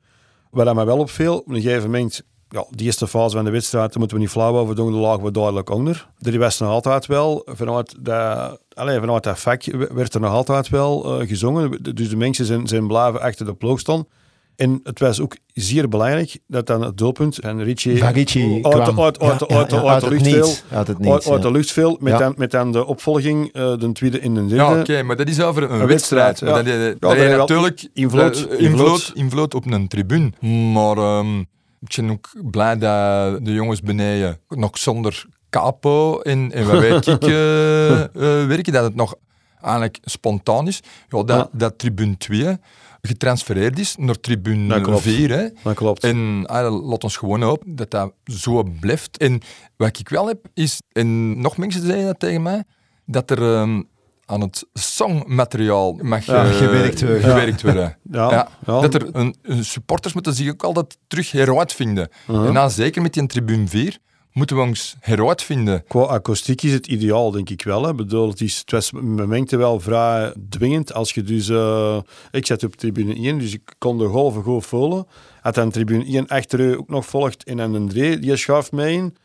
Wat 0.49 0.65
dat 0.65 0.75
mij 0.75 0.85
wel 0.85 0.97
opviel, 0.97 1.37
op 1.37 1.47
een 1.47 1.61
gegeven 1.61 1.83
moment, 1.83 2.21
ja, 2.49 2.65
die 2.69 2.85
eerste 2.85 3.07
fase 3.07 3.35
van 3.35 3.45
de 3.45 3.51
wedstrijd, 3.51 3.89
daar 3.89 3.99
moeten 3.99 4.17
we 4.17 4.23
niet 4.23 4.31
flauw 4.31 4.57
over 4.57 4.75
doen, 4.75 4.91
daar 4.91 5.01
lagen 5.01 5.23
we 5.23 5.31
duidelijk 5.31 5.69
onder. 5.69 6.07
Er 6.19 6.39
was 6.39 6.59
nog 6.59 6.69
altijd 6.69 7.05
wel, 7.05 7.41
vanuit 7.45 7.95
dat, 7.99 8.59
allez, 8.73 8.99
vanuit 8.99 9.23
dat 9.23 9.39
vak 9.39 9.63
werd 9.93 10.13
er 10.13 10.19
nog 10.19 10.31
altijd 10.31 10.69
wel 10.69 11.19
eh, 11.19 11.27
gezongen. 11.27 11.95
Dus 11.95 12.09
de 12.09 12.15
mensen 12.15 12.45
zijn, 12.45 12.67
zijn 12.67 12.87
blijven 12.87 13.21
achter 13.21 13.45
de 13.45 13.53
ploeg 13.53 13.79
staan. 13.79 14.05
En 14.55 14.79
het 14.83 14.99
was 14.99 15.19
ook 15.21 15.37
zeer 15.53 15.89
belangrijk 15.89 16.37
dat 16.47 16.67
dan 16.67 16.81
het 16.81 16.97
doelpunt 16.97 17.35
van 17.41 17.61
Richie 17.61 17.97
Van 17.97 18.11
Richie 18.13 18.65
uit, 18.65 18.73
kwam. 18.83 18.99
uit, 19.01 19.19
uit, 19.19 19.39
Ja, 19.47 19.55
uit, 19.57 19.71
ja, 19.71 19.77
uit, 19.77 19.85
uit 19.87 19.99
de 20.01 20.05
het 20.07 20.09
lucht 20.09 20.23
viel. 20.27 20.45
niets. 20.45 20.63
Uit 20.69 20.87
het 20.87 20.97
Uit, 20.97 21.05
niets, 21.07 21.29
uit 21.29 21.41
ja. 21.41 21.47
de 21.47 21.51
lucht 21.51 21.71
viel, 21.71 21.97
met, 21.99 22.13
Ja. 22.13 22.19
dan, 22.19 22.33
met 22.37 22.51
dan 22.51 22.71
de 22.71 22.85
opvolging, 22.85 23.53
eh, 23.53 23.77
de 23.77 23.91
tweede 23.91 24.19
en 24.19 24.33
de 24.33 24.39
derde. 24.45 24.55
Ja, 24.55 24.79
oké, 24.79 25.03
maar 25.03 25.15
dat 25.15 25.27
is 25.27 25.41
over 25.41 25.63
een, 25.63 25.81
Een 25.81 25.87
wedstrijd. 25.87 26.39
wedstrijd, 26.39 26.65
Maar 26.65 26.73
ja. 26.79 26.95
dat, 26.99 27.17
Ja, 27.17 27.27
dat, 27.27 27.37
natuurlijk 27.37 27.87
invloed, 27.93 28.47
eh, 28.47 28.59
invloed. 28.59 28.59
invloed, 28.59 29.11
invloed 29.13 29.53
op 29.53 29.65
een 29.71 29.87
tribune. 29.87 30.31
Maar 30.73 30.97
ehm, 30.97 31.39
ik 31.81 31.95
ben 31.95 32.09
ook 32.09 32.29
blij 32.51 32.77
dat 32.77 33.45
de 33.45 33.53
jongens 33.53 33.81
beneden 33.81 34.39
nog 34.49 34.77
zonder 34.77 35.25
capo 35.49 36.19
en, 36.19 36.51
en 36.51 36.67
wat 36.67 36.79
weet 36.79 37.07
ik 37.07 37.23
eh, 37.27 38.45
werken, 38.47 38.73
dat 38.73 38.83
het 38.83 38.95
nog 38.95 39.15
eigenlijk 39.61 39.97
spontaan 40.03 40.67
is. 40.67 40.79
Ja, 41.09 41.23
dat, 41.23 41.27
Ja. 41.37 41.49
dat 41.51 41.77
tribune 41.77 42.17
2 42.17 42.57
getransfereerd 43.05 43.79
is 43.79 43.95
naar 43.97 44.07
Dat 44.07 44.23
tribune 44.23 44.81
klopt. 44.81 45.01
4. 45.01 45.29
Hè. 45.31 45.47
Dat 45.63 45.73
klopt. 45.75 46.03
En 46.03 46.43
ah, 46.45 46.87
laat 46.89 47.03
ons 47.03 47.17
gewoon 47.17 47.41
hopen 47.41 47.75
dat 47.75 47.91
dat 47.91 48.13
zo 48.23 48.63
blijft. 48.79 49.17
En 49.17 49.41
wat 49.77 49.99
ik 49.99 50.09
wel 50.09 50.27
heb, 50.27 50.45
is, 50.53 50.81
en 50.91 51.39
nog 51.41 51.57
mensen 51.57 51.81
zeiden 51.81 52.05
dat 52.05 52.19
tegen 52.19 52.41
mij, 52.41 52.63
dat 53.05 53.31
er 53.31 53.53
ehm, 53.55 53.81
aan 54.25 54.41
het 54.41 54.65
songmateriaal 54.73 55.93
mag 56.01 56.25
Ja, 56.25 56.43
eh, 56.45 56.51
gewerkt 56.57 57.01
worden. 57.01 57.21
gewerkt 57.21 57.61
worden. 57.61 57.97
Ja, 58.11 58.31
Ja, 58.31 58.49
ja. 58.65 58.81
Dat 58.81 58.93
er 58.93 59.15
een, 59.15 59.35
een 59.41 59.65
supporters 59.65 60.13
moeten 60.13 60.33
zich 60.33 60.49
ook 60.51 60.63
altijd 60.63 60.97
terug 61.07 61.31
heruitvinden. 61.31 62.09
Uh-huh. 62.29 62.47
En 62.47 62.53
dan 62.53 62.71
zeker 62.71 63.01
met 63.01 63.13
die 63.13 63.25
tribune 63.25 63.67
4 63.67 63.97
moeten 64.35 64.55
we 64.55 64.61
ons 64.61 64.95
heruitvinden. 64.99 65.83
Qua 65.87 66.01
akoestiek 66.01 66.61
is 66.61 66.71
het 66.71 66.87
ideaal, 66.87 67.31
denk 67.31 67.49
ik 67.49 67.63
wel. 67.63 67.83
Hè. 67.83 67.93
Bedoel, 67.93 68.29
het, 68.29 68.41
is, 68.41 68.57
het 68.57 68.71
was 68.71 68.91
momenten 68.91 69.57
wel 69.57 69.79
vrij 69.79 70.33
dwingend. 70.49 70.93
Als 70.93 71.11
je 71.11 71.23
dus... 71.23 71.49
eh, 71.49 71.97
ik 72.31 72.45
zat 72.45 72.63
op 72.63 72.75
tribune 72.75 73.15
1, 73.15 73.39
dus 73.39 73.53
ik 73.53 73.73
kon 73.77 73.97
de 73.97 74.07
golven 74.07 74.43
goed 74.43 74.65
voelen. 74.65 75.07
Als 75.41 75.55
dan 75.55 75.71
tribune 75.71 76.05
1 76.05 76.27
achter 76.27 76.59
u 76.59 76.77
ook 76.77 76.89
nog 76.89 77.05
volgt 77.05 77.43
en 77.43 77.57
dan 77.57 77.73
een 77.73 77.87
3, 77.87 78.19
die 78.19 78.35
schuift 78.35 78.71
mee 78.71 78.95
in. 78.95 79.15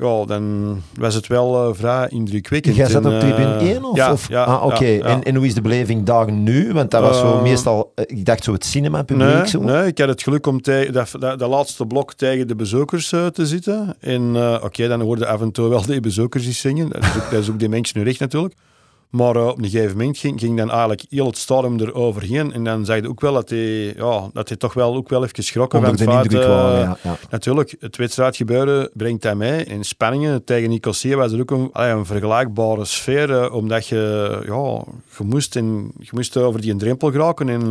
Ja, 0.00 0.24
dan 0.24 0.76
was 0.94 1.14
het 1.14 1.26
wel 1.26 1.68
eh, 1.68 1.74
vrij 1.74 2.06
indrukwekkend. 2.08 2.76
Jij 2.76 2.88
zat 2.88 3.04
En, 3.04 3.14
op 3.14 3.20
tribune 3.20 3.56
eh, 3.56 3.70
1 3.70 3.84
of? 3.84 3.96
Ja, 3.96 4.12
of? 4.12 4.28
ja, 4.28 4.44
ah, 4.44 4.64
oké. 4.64 4.84
ja. 4.84 5.04
En, 5.04 5.22
en 5.22 5.34
hoe 5.34 5.46
is 5.46 5.54
de 5.54 5.60
beleving 5.60 6.04
daar 6.04 6.32
nu? 6.32 6.72
Want 6.72 6.90
dat 6.90 7.02
was 7.02 7.18
zo 7.18 7.32
Eh, 7.36 7.42
meestal, 7.42 7.92
eh, 7.94 8.04
ik 8.06 8.24
dacht 8.24 8.44
zo 8.44 8.52
het 8.52 8.64
cinema-publiek. 8.64 9.28
Nee, 9.28 9.48
zo. 9.48 9.60
nee, 9.60 9.86
ik 9.86 9.98
had 9.98 10.08
het 10.08 10.22
geluk 10.22 10.46
om 10.46 10.60
tegen 10.62 10.92
dat, 10.92 11.10
dat, 11.18 11.38
dat 11.38 11.50
laatste 11.50 11.86
blok 11.86 12.14
tegen 12.14 12.48
de 12.48 12.54
bezoekers 12.56 13.12
eh, 13.12 13.26
te 13.26 13.46
zitten. 13.46 13.96
En 14.00 14.36
eh, 14.36 14.58
oké, 14.64 14.88
dan 14.88 15.00
hoorde 15.00 15.26
af 15.26 15.40
en 15.40 15.52
toe 15.52 15.68
wel 15.68 15.86
die 15.86 16.00
bezoekers 16.00 16.46
iets 16.46 16.60
zingen. 16.60 16.88
Dat 16.88 17.02
is 17.02 17.16
ook, 17.16 17.30
dat 17.30 17.40
is 17.40 17.50
ook 17.50 17.58
die 17.58 17.68
mensen 17.68 18.02
recht 18.02 18.20
natuurlijk. 18.20 18.54
Maar 19.10 19.36
eh, 19.36 19.46
op 19.46 19.58
een 19.58 19.70
gegeven 19.70 19.96
moment 19.96 20.18
ging, 20.18 20.40
ging 20.40 20.56
dan 20.56 20.70
eigenlijk 20.70 21.04
heel 21.08 21.26
het 21.26 21.38
stadion 21.38 21.80
eroverheen. 21.80 22.52
En 22.52 22.64
dan 22.64 22.84
zei 22.84 23.02
je 23.02 23.08
ook 23.08 23.20
wel 23.20 23.32
dat 23.32 23.50
hij, 23.50 23.94
ja, 23.96 24.30
dat 24.32 24.48
hij 24.48 24.56
toch 24.56 24.74
wel, 24.74 24.94
ook 24.94 25.08
wel 25.08 25.24
even 25.24 25.44
schrokken 25.44 25.78
Onder 25.78 25.98
van 25.98 26.16
het 26.16 26.32
feit, 26.32 26.42
eh, 26.42 26.48
waren, 26.48 26.80
ja. 26.80 26.96
ja. 27.02 27.16
Natuurlijk, 27.30 27.76
het 27.80 27.96
wedstrijdgebeuren 27.96 28.90
brengt 28.92 29.22
dat 29.22 29.36
mee. 29.36 29.64
In 29.64 29.84
spanningen 29.84 30.44
tegen 30.44 30.68
Nicosia 30.68 31.16
was 31.16 31.32
er 31.32 31.40
ook 31.40 31.50
een, 31.50 31.70
een 31.72 32.06
vergelijkbare 32.06 32.84
sfeer. 32.84 33.42
eh, 33.42 33.54
omdat 33.54 33.86
je, 33.86 34.30
ja, 34.46 34.84
je, 35.18 35.24
moest 35.24 35.56
in, 35.56 35.92
je 35.98 36.10
moest 36.10 36.36
over 36.36 36.60
die 36.60 36.76
drempel 36.76 37.10
geraken. 37.10 37.48
En, 37.48 37.70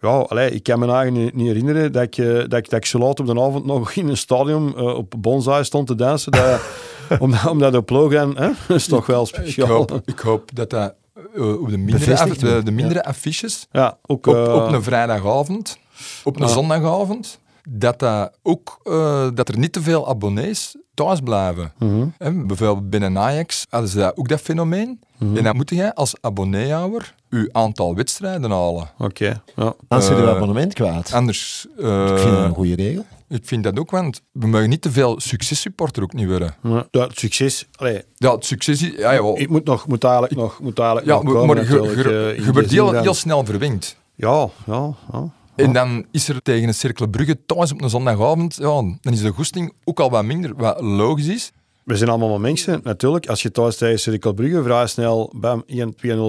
Ja, 0.00 0.08
allee, 0.18 0.50
ik 0.50 0.62
kan 0.62 0.78
me 0.78 0.92
eigenlijk 0.92 1.34
niet, 1.34 1.46
herinneren 1.46 1.92
dat 1.92 2.02
ik, 2.02 2.16
eh, 2.18 2.26
dat, 2.34 2.52
ik, 2.54 2.70
dat 2.70 2.72
ik 2.72 2.86
zo 2.86 2.98
laat 2.98 3.20
op 3.20 3.26
de 3.26 3.40
avond 3.40 3.64
nog 3.64 3.92
in 3.94 4.08
een 4.08 4.16
stadion 4.16 4.76
eh, 4.76 4.94
op 4.96 5.14
bonsai 5.18 5.64
stond 5.64 5.86
te 5.86 5.94
dansen. 5.94 6.32
Dat, 6.32 6.60
omdat, 7.18 7.46
omdat 7.46 7.74
op 7.74 7.90
Logan, 7.90 8.36
hè, 8.36 8.50
dat 8.68 8.76
is 8.80 8.86
toch 8.86 9.06
wel 9.06 9.22
Ik 9.22 9.26
speciaal. 9.28 9.66
hoop, 9.68 10.00
ik 10.04 10.18
hoop 10.18 10.50
dat 10.54 10.70
dat 10.70 10.94
eh, 11.34 11.60
op 11.60 11.68
de 11.70 11.78
mindere, 11.78 12.18
af- 12.18 12.36
de, 12.36 12.60
de 12.64 12.70
mindere 12.70 13.04
affiches 13.04 13.66
Ja, 13.72 13.98
ook... 14.06 14.26
op, 14.26 14.36
op 14.48 14.72
een 14.72 14.82
vrijdagavond, 14.82 15.78
op 16.24 16.40
een 16.40 16.48
zondagavond, 16.48 17.38
dat, 17.68 17.98
dat, 17.98 18.38
ook, 18.42 18.80
eh, 18.84 19.28
dat 19.34 19.48
er 19.48 19.58
niet 19.58 19.72
te 19.72 19.82
veel 19.82 20.08
abonnees 20.08 20.76
thuis 20.94 21.20
blijven. 21.20 21.72
mhm, 21.78 22.06
Hè, 22.18 22.44
bijvoorbeeld 22.44 22.90
binnen 22.90 23.18
Ajax 23.18 23.66
hadden 23.68 23.90
ze 23.90 23.98
dat 23.98 24.16
ook 24.16 24.28
dat 24.28 24.40
fenomeen. 24.40 25.00
mhm. 25.18 25.36
En 25.36 25.44
dan 25.44 25.56
moet 25.56 25.70
jij 25.70 25.94
als 25.94 26.14
abonneehouder 26.20 27.14
je 27.30 27.48
aantal 27.52 27.94
wedstrijden 27.94 28.50
halen. 28.50 28.90
Oké, 28.98 29.42
ja. 29.56 29.74
Als 29.88 30.08
je 30.08 30.14
Eh, 30.14 30.20
je 30.20 30.28
abonnement 30.30 30.74
kwijt. 30.74 31.12
Anders, 31.12 31.66
eh, 31.78 32.06
ik 32.08 32.18
vind 32.18 32.30
dat 32.34 32.44
een 32.44 32.54
goede 32.54 32.74
regel. 32.74 33.04
ik 33.28 33.44
vind 33.44 33.64
dat 33.64 33.78
ook, 33.78 33.90
want 33.90 34.22
we 34.32 34.46
mogen 34.46 34.68
niet 34.68 34.82
te 34.82 34.90
veel 34.92 35.20
successupporter 35.20 36.02
ook 36.02 36.12
niet 36.12 36.28
worden. 36.28 36.54
Ja, 36.62 36.86
het 36.90 37.18
succes. 37.18 37.66
Allee, 37.76 38.02
Ja, 38.16 38.32
het 38.34 38.44
succes 38.44 38.82
is... 38.82 38.92
Ja, 38.96 39.12
ja, 39.12 39.32
ik 39.34 39.48
moet, 39.48 39.64
nog, 39.64 39.86
moet 39.86 40.04
eigenlijk 40.04 40.34
nog, 40.34 40.60
moet 40.60 40.78
eigenlijk 40.78 41.08
ja 41.08 41.14
nog 41.14 41.22
maar, 41.24 41.32
komen 41.32 41.56
maar 41.56 41.64
je, 41.64 42.34
eh, 42.36 42.44
wordt 42.52 42.68
zin 42.70 42.78
heel, 42.78 42.92
heel 42.92 43.14
snel 43.14 43.44
verwingd. 43.44 43.96
Ja, 44.14 44.48
ja, 44.66 44.90
ja. 45.12 45.30
En 45.56 45.72
dan 45.72 46.06
is 46.10 46.28
er 46.28 46.42
tegen 46.42 46.68
een 46.68 46.74
Cercle 46.74 47.08
Brugge 47.08 47.38
thuis 47.46 47.72
op 47.72 47.82
een 47.82 47.90
zondagavond, 47.90 48.54
ja, 48.56 48.66
dan 49.00 49.12
is 49.12 49.20
de 49.20 49.30
goesting 49.30 49.72
ook 49.84 50.00
al 50.00 50.10
wat 50.10 50.24
minder, 50.24 50.52
wat 50.56 50.80
logisch 50.80 51.26
is. 51.28 51.52
We 51.84 51.96
zijn 51.96 52.10
allemaal 52.10 52.28
maar 52.28 52.40
mensen, 52.40 52.80
natuurlijk. 52.82 53.26
Als 53.28 53.42
je 53.42 53.50
thuis 53.50 53.76
tegen 53.76 53.98
Cirkel 53.98 54.32
Brugge 54.32 54.62
vrij 54.62 54.86
snel 54.86 55.32
bam, 55.36 55.64
1-2-0 55.66 55.72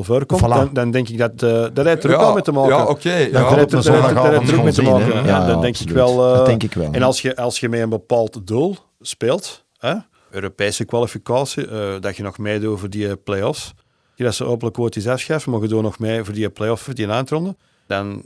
voorkomt, 0.02 0.42
Voilà. 0.42 0.48
dan, 0.48 0.70
dan 0.74 0.92
denk 0.92 1.10
ik 1.10 1.18
dat 1.18 1.44
eh 1.44 1.66
dat 1.74 1.86
heeft 1.86 2.04
er 2.04 2.16
ook 2.16 2.22
ja, 2.22 2.34
mee 2.34 2.42
te 2.44 2.52
maken. 2.52 2.76
Ja, 2.76 2.86
oké. 2.86 3.10
Dan 3.10 3.42
ja. 3.42 3.50
Dat 3.50 3.56
heeft 3.72 4.50
er- 4.50 4.58
ook 4.58 4.64
mee 4.64 4.74
te 4.74 4.82
maken. 4.82 5.14
Ja, 5.14 5.26
Ja, 5.26 5.46
dat 5.48 5.62
denk 5.62 5.78
ik 5.78 5.90
wel. 5.90 6.28
eh, 6.32 6.38
Dat 6.38 6.46
denk 6.46 6.64
ik 6.64 6.74
wel. 6.74 6.92
En 6.92 7.04
als 7.04 7.22
je, 7.22 7.36
als 7.36 7.60
je 7.60 7.70
met 7.70 7.80
een 7.82 7.90
bepaald 7.90 8.48
doel 8.48 8.76
speelt, 9.02 9.64
hè, 9.78 9.94
Europese 10.32 10.86
kwalificatie, 10.86 11.68
eh, 11.68 12.00
dat 12.00 12.16
je 12.18 12.24
nog 12.24 12.38
meedoet 12.38 12.80
voor 12.80 12.90
die 12.90 13.16
play-offs, 13.16 13.74
die 14.16 14.26
dat 14.26 14.36
ze 14.36 14.44
hopelijk 14.44 14.76
quotes 14.76 15.08
afschaffen, 15.08 15.52
maar 15.52 15.62
je 15.62 15.68
doet 15.68 15.82
nog 15.82 16.00
mee 16.00 16.24
voor 16.24 16.34
die 16.34 16.50
play-off, 16.50 16.82
voor 16.84 16.94
die 16.94 17.08
eindronde, 17.08 17.56
dan, 17.88 18.22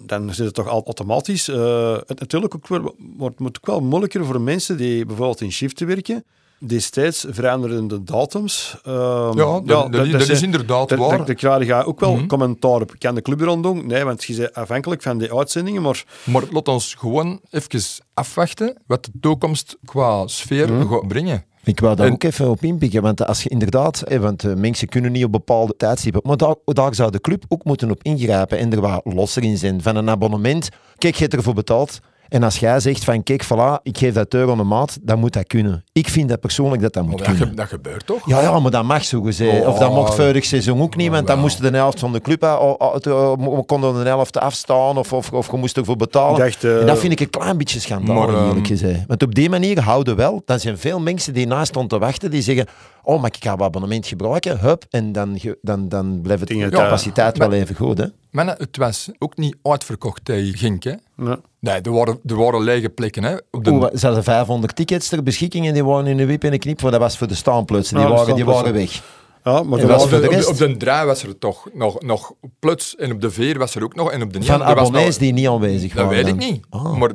dan 0.00 0.34
zit 0.34 0.46
het 0.46 0.54
toch 0.54 0.68
al 0.68 0.82
automatisch. 0.84 1.48
eh, 1.48 1.96
het 2.06 2.20
natuurlijk 2.20 2.54
ook 2.54 2.68
wel, 2.68 2.94
wordt 3.16 3.38
moet 3.38 3.56
ook 3.56 3.66
wel 3.66 3.80
moeilijker 3.80 4.24
voor 4.24 4.40
mensen 4.40 4.76
die 4.76 5.06
bijvoorbeeld 5.06 5.40
in 5.40 5.52
shiften 5.52 5.86
werken, 5.86 6.24
die 6.58 6.80
steeds 6.80 7.24
veranderende 7.28 8.02
datums. 8.02 8.76
ehm, 8.84 9.38
Ja, 9.38 9.60
dat, 9.60 9.92
dat, 9.92 10.10
dat 10.10 10.28
is 10.28 10.42
inderdaad 10.42 10.94
waar. 10.94 11.24
daar 11.26 11.34
krijg 11.34 11.66
je 11.66 11.84
ook 11.84 12.00
wel 12.00 12.14
Mhm. 12.16 12.26
commentaar 12.26 12.80
op. 12.80 12.92
Kan 12.98 13.14
de 13.14 13.22
club 13.22 13.40
er 13.40 13.48
aan 13.50 13.62
doen? 13.62 13.86
Nee, 13.86 14.04
want 14.04 14.24
je 14.24 14.36
bent 14.36 14.54
afhankelijk 14.54 15.02
van 15.02 15.18
die 15.18 15.34
uitzendingen. 15.34 15.82
Maar 15.82 16.04
Maar 16.24 16.42
laat 16.50 16.68
ons 16.68 16.94
gewoon 16.94 17.40
even 17.50 17.80
afwachten 18.14 18.76
wat 18.86 19.04
de 19.04 19.10
toekomst 19.20 19.76
qua 19.84 20.26
sfeer 20.26 20.72
Mhm. 20.72 20.88
gaat 20.92 21.08
brengen. 21.08 21.44
Ik 21.64 21.80
wou 21.80 21.96
daar 21.96 22.06
En- 22.06 22.12
ook 22.12 22.22
even 22.22 22.50
op 22.50 22.62
inpikken, 22.62 23.02
want 23.02 23.26
als 23.26 23.42
je 23.42 23.48
inderdaad, 23.48 24.02
want 24.20 24.44
eh, 24.44 24.54
mensen 24.54 24.88
kunnen 24.88 25.12
niet 25.12 25.24
op 25.24 25.32
bepaalde 25.32 25.76
tijdstippen, 25.76 26.20
maar 26.24 26.36
daar, 26.36 26.54
daar 26.64 26.94
zou 26.94 27.10
de 27.10 27.20
club 27.20 27.44
ook 27.48 27.64
moeten 27.64 27.90
op 27.90 28.02
ingrijpen 28.02 28.58
en 28.58 28.72
er 28.72 28.80
wat 28.80 29.00
losser 29.04 29.42
in 29.42 29.58
zijn. 29.58 29.82
Van 29.82 29.96
een 29.96 30.10
abonnement, 30.10 30.68
kijk, 30.98 31.14
je 31.14 31.22
hebt 31.22 31.34
ervoor 31.34 31.54
betaald. 31.54 32.00
En 32.34 32.42
als 32.42 32.58
jij 32.58 32.80
zegt 32.80 33.04
van, 33.04 33.22
kijk, 33.22 33.44
voilà, 33.44 33.82
ik 33.82 33.98
geef 33.98 34.14
dat 34.14 34.34
euro 34.34 34.52
een 34.58 34.66
maat, 34.68 34.98
dan 35.02 35.18
moet 35.18 35.32
dat 35.32 35.46
kunnen. 35.46 35.84
Ik 35.92 36.08
vind 36.08 36.28
dat 36.28 36.40
persoonlijk 36.40 36.82
dat 36.82 36.92
dat 36.92 37.04
moet 37.04 37.18
dat, 37.18 37.26
kunnen. 37.26 37.48
ge- 37.48 37.54
dat 37.54 37.66
gebeurt 37.68 38.06
toch? 38.06 38.26
Ja, 38.28 38.40
ja, 38.40 38.60
maar 38.60 38.70
dat 38.70 38.84
mag 38.84 39.04
zo 39.04 39.20
gezegd. 39.22 39.60
Oh, 39.62 39.68
of 39.68 39.78
dat 39.78 39.90
mocht 39.92 40.14
vorig 40.14 40.44
seizoen 40.44 40.80
ook 40.80 40.96
niet, 40.96 41.10
want 41.10 41.26
dan 41.26 41.36
wel. 41.36 41.44
moest 41.44 41.60
de 41.62 41.70
helft 41.70 41.98
van 42.00 42.12
de 42.12 42.20
club, 42.20 42.42
oh, 42.42 42.74
oh, 42.78 42.96
eh, 43.00 43.58
konden 43.66 44.02
de 44.02 44.08
helft 44.08 44.38
afstaan 44.38 44.96
of, 44.98 45.12
of, 45.12 45.32
of 45.32 45.50
je 45.50 45.56
moest 45.56 45.76
ervoor 45.76 45.96
betalen. 45.96 46.38
dacht... 46.40 46.64
eh, 46.64 46.80
En 46.80 46.86
dat 46.86 46.98
vind 46.98 47.12
ik 47.12 47.20
een 47.20 47.30
klein 47.30 47.56
beetje 47.58 47.80
schandalig, 47.80 48.26
Maar, 48.26 48.34
ehm, 48.36 48.46
eerlijk 48.48 48.66
gezegd. 48.66 49.00
Want 49.06 49.22
op 49.22 49.34
die 49.34 49.50
manier 49.50 49.80
houden 49.80 50.16
wel, 50.16 50.42
dan 50.44 50.60
zijn 50.60 50.78
veel 50.78 51.00
mensen 51.00 51.34
die 51.34 51.46
naast 51.46 51.68
stonden 51.68 51.98
te 51.98 52.04
wachten, 52.06 52.30
die 52.30 52.42
zeggen, 52.42 52.66
oh, 53.04 53.20
maar 53.20 53.30
ik 53.36 53.44
ga 53.44 53.56
wat 53.56 53.66
abonnement 53.66 54.06
gebruiken, 54.06 54.58
hup, 54.60 54.84
en 54.90 55.12
dan, 55.12 55.38
dan, 55.62 55.88
dan 55.88 56.20
blijft 56.22 56.40
het 56.48 56.58
de 56.58 56.68
capaciteit 56.68 57.38
wel 57.38 57.52
even 57.52 57.74
goed, 57.76 57.98
hè. 57.98 58.06
Maar 58.30 58.46
het 58.46 58.76
was 58.76 59.08
ook 59.18 59.36
niet 59.36 59.56
uitverkocht 59.62 60.24
tegen 60.24 60.58
Gink, 60.58 60.82
hè? 60.84 60.92
nee. 61.16 61.36
Nee, 61.60 61.80
er 61.80 61.92
waren, 61.92 62.20
er 62.26 62.36
waren 62.36 62.62
lege 62.62 62.88
plekken, 62.88 63.24
hè? 63.24 63.36
Op 63.50 63.64
de, 63.64 63.70
Oeh, 63.70 63.86
ze 63.94 64.06
hadden 64.06 64.24
500 64.24 64.76
tickets 64.76 65.08
ter 65.08 65.22
beschikking 65.22 65.66
en 65.66 65.72
die 65.74 65.84
waren 65.84 66.06
in 66.06 66.16
de 66.16 66.26
wip 66.26 66.44
en 66.44 66.52
een 66.52 66.58
knip, 66.58 66.80
voor 66.80 66.90
dat 66.90 67.00
was 67.00 67.18
voor 67.18 67.26
de 67.26 67.34
staanplutsen. 67.34 67.96
Die, 67.96 68.04
Ja, 68.04 68.10
de 68.10 68.16
waren, 68.18 68.34
die 68.34 68.44
waren 68.44 68.72
weg. 68.72 69.02
Ja, 69.44 69.62
maar 69.62 69.78
de 69.78 69.84
op, 70.02 70.10
rest? 70.10 70.48
op 70.48 70.56
de 70.56 70.76
draai 70.76 71.06
was 71.06 71.22
er 71.22 71.38
toch 71.38 71.68
nog, 71.72 72.00
nog 72.02 72.32
plots 72.58 72.96
en 72.96 73.12
op 73.12 73.20
de 73.20 73.30
veer 73.30 73.58
was 73.58 73.74
er 73.74 73.84
ook 73.84 73.94
nog 73.94 74.10
en 74.12 74.22
op 74.22 74.32
de 74.32 74.42
Van 74.42 74.60
er 74.62 74.66
abonnees 74.66 75.06
nog- 75.06 75.16
die 75.16 75.32
niet 75.32 75.48
aanwezig 75.48 75.92
Dat 75.94 76.04
waren. 76.04 76.24
weet 76.24 76.34
ik 76.34 76.36
niet. 76.50 76.64
Ah. 76.70 76.96
Maar 76.96 77.12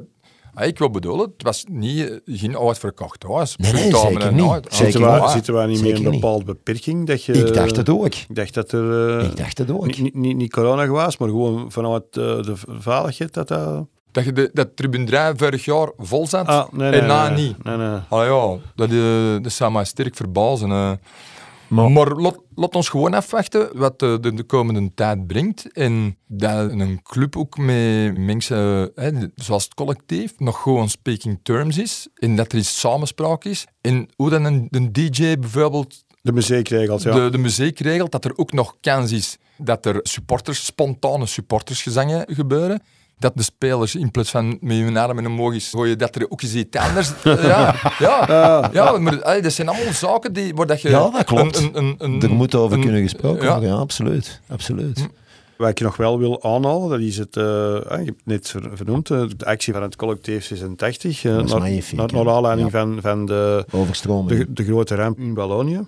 ik 0.67 0.77
wil 0.79 0.89
bedoelen, 0.89 1.31
het 1.33 1.43
was 1.43 1.65
niet, 1.69 2.09
eh, 2.09 2.15
geen 2.25 2.57
uitverkocht 2.59 3.23
huis. 3.23 3.55
Nee, 3.57 3.73
nee, 3.73 3.95
zeker 3.95 4.21
en 4.21 4.35
niet. 4.35 4.49
uit- 4.51 4.65
Zeker 4.69 4.91
zitten, 4.91 5.01
niet. 5.11 5.19
wij, 5.19 5.29
zitten 5.29 5.53
wij 5.53 5.65
niet 5.65 5.81
meer 5.81 5.95
in 5.95 6.05
een 6.05 6.11
niet. 6.11 6.19
bepaalde 6.21 6.43
beperking? 6.45 7.07
Dat 7.07 7.23
je, 7.23 7.33
Ik 7.33 7.53
dacht 7.53 7.75
het 7.75 7.89
ook. 7.89 8.05
Ik 8.05 8.25
dacht 8.35 8.53
dat 8.53 8.71
er... 8.71 9.17
eh, 9.19 9.25
Ik 9.25 9.37
dacht 9.37 9.57
het 9.57 9.71
ook. 9.71 9.97
niet, 9.99 10.13
niet, 10.35 10.51
corona 10.51 10.87
was, 10.87 11.17
maar 11.17 11.29
gewoon 11.29 11.71
vanuit 11.71 12.03
eh, 12.03 12.23
de 12.23 12.53
veiligheid 12.79 13.33
dat 13.33 13.47
dat... 13.47 13.85
Dat 14.11 14.23
je 14.25 14.33
de, 14.33 14.49
dat 14.53 14.75
tribune 14.75 15.05
3 15.05 15.19
vorig 15.35 15.65
jaar 15.65 15.91
vol 15.97 16.27
zat 16.27 16.47
Ah, 16.47 16.71
nee, 16.71 16.89
nee, 16.89 16.99
en 16.99 17.07
na 17.07 17.29
nee, 17.29 17.45
niet. 17.45 17.63
Nee, 17.63 17.77
nee. 17.77 17.97
Ah 18.09 18.25
ja, 18.25 18.57
dat, 18.75 18.89
dat 19.43 19.51
zou 19.51 19.71
mij 19.71 19.85
sterk 19.85 20.15
verbazen. 20.15 20.99
Maar- 21.69 21.91
Maar, 21.91 22.07
laat, 22.55 22.75
ons 22.75 22.89
gewoon 22.89 23.13
afwachten 23.13 23.69
wat 23.77 23.99
de, 23.99 24.17
de, 24.21 24.33
de 24.33 24.43
komende 24.43 24.91
tijd 24.95 25.27
brengt. 25.27 25.71
En 25.71 26.17
dat 26.27 26.71
een 26.71 26.99
club 27.03 27.37
ook 27.37 27.57
met 27.57 28.17
mensen, 28.17 28.91
hè, 28.95 29.11
zoals 29.35 29.63
het 29.63 29.73
collectief, 29.73 30.33
nog 30.37 30.61
gewoon 30.61 30.89
speaking 30.89 31.39
terms 31.43 31.77
is. 31.77 32.07
En 32.15 32.35
dat 32.35 32.51
er 32.51 32.57
eens 32.57 32.79
samenspraak 32.79 33.43
is. 33.43 33.65
En 33.81 34.09
hoe 34.15 34.29
dan 34.29 34.43
een, 34.43 34.67
een 34.69 34.91
DJ 34.93 35.37
bijvoorbeeld 35.39 36.03
De 36.21 36.31
muziekregels, 36.33 37.03
ja. 37.03 37.11
de, 37.13 37.29
de 37.29 37.37
muziek 37.37 37.79
regelt, 37.79 38.11
dat 38.11 38.25
er 38.25 38.33
ook 38.37 38.51
nog 38.53 38.75
kans 38.81 39.11
is 39.11 39.37
dat 39.57 39.85
er 39.85 39.99
supporters, 40.01 40.65
spontane 40.65 41.25
supportersgezangen 41.25 42.25
gebeuren. 42.35 42.81
Dat 43.19 43.31
de 43.35 43.43
spelers 43.43 43.95
in 43.95 44.11
plaats 44.11 44.29
van 44.29 44.57
met 44.61 44.77
hun 44.77 44.97
armen 44.97 45.25
omhoog 45.25 45.53
is 45.53 45.69
gooien, 45.69 45.97
dat 45.97 46.15
er 46.15 46.25
ook 46.29 46.41
eens 46.41 46.53
iets 46.55 46.77
anders... 46.77 47.11
ja, 47.23 47.75
ja, 47.99 48.69
ja, 48.73 48.97
maar 48.97 49.23
allee, 49.23 49.41
dat 49.41 49.51
zijn 49.53 49.67
allemaal 49.69 49.93
zaken 49.93 50.33
die, 50.33 50.53
waar 50.55 50.67
dat 50.67 50.81
je... 50.81 50.89
Ja, 50.89 51.09
dat 51.09 51.23
klopt. 51.23 51.57
Een, 51.57 51.77
een, 51.77 51.95
een, 51.97 52.13
een- 52.13 52.21
Er 52.21 52.29
moet 52.29 52.55
over 52.55 52.77
een- 52.77 52.83
kunnen 52.83 53.01
gesproken 53.01 53.43
ja. 53.43 53.51
worden, 53.51 53.69
ja, 53.69 53.75
absoluut. 53.75 54.41
absoluut. 54.47 55.07
Wat 55.57 55.69
ik 55.69 55.79
nog 55.79 55.97
wel 55.97 56.19
wil 56.19 56.43
aanhalen, 56.43 56.89
dat 56.89 56.99
is 56.99 57.17
het, 57.17 57.37
eh, 57.37 57.43
je 57.43 57.85
hebt 57.89 58.05
het 58.05 58.15
net 58.23 58.49
ver- 58.49 58.69
vernoemd, 58.73 59.09
eh, 59.09 59.23
de 59.37 59.45
actie 59.45 59.73
van 59.73 59.81
het 59.81 59.95
collectief 59.95 60.45
86, 60.45 61.23
eh, 61.23 61.35
Dat 61.35 61.45
is 61.45 61.51
naar, 61.51 61.59
magnifiek, 61.59 62.11
naar, 62.11 62.29
aanleiding 62.29 62.71
van, 62.71 62.97
van 63.01 63.25
de, 63.25 63.65
Overstroming. 63.71 64.39
de, 64.39 64.53
de 64.53 64.63
grote 64.63 64.95
ramp 64.95 65.17
in 65.19 65.33
Wallonië. 65.33 65.79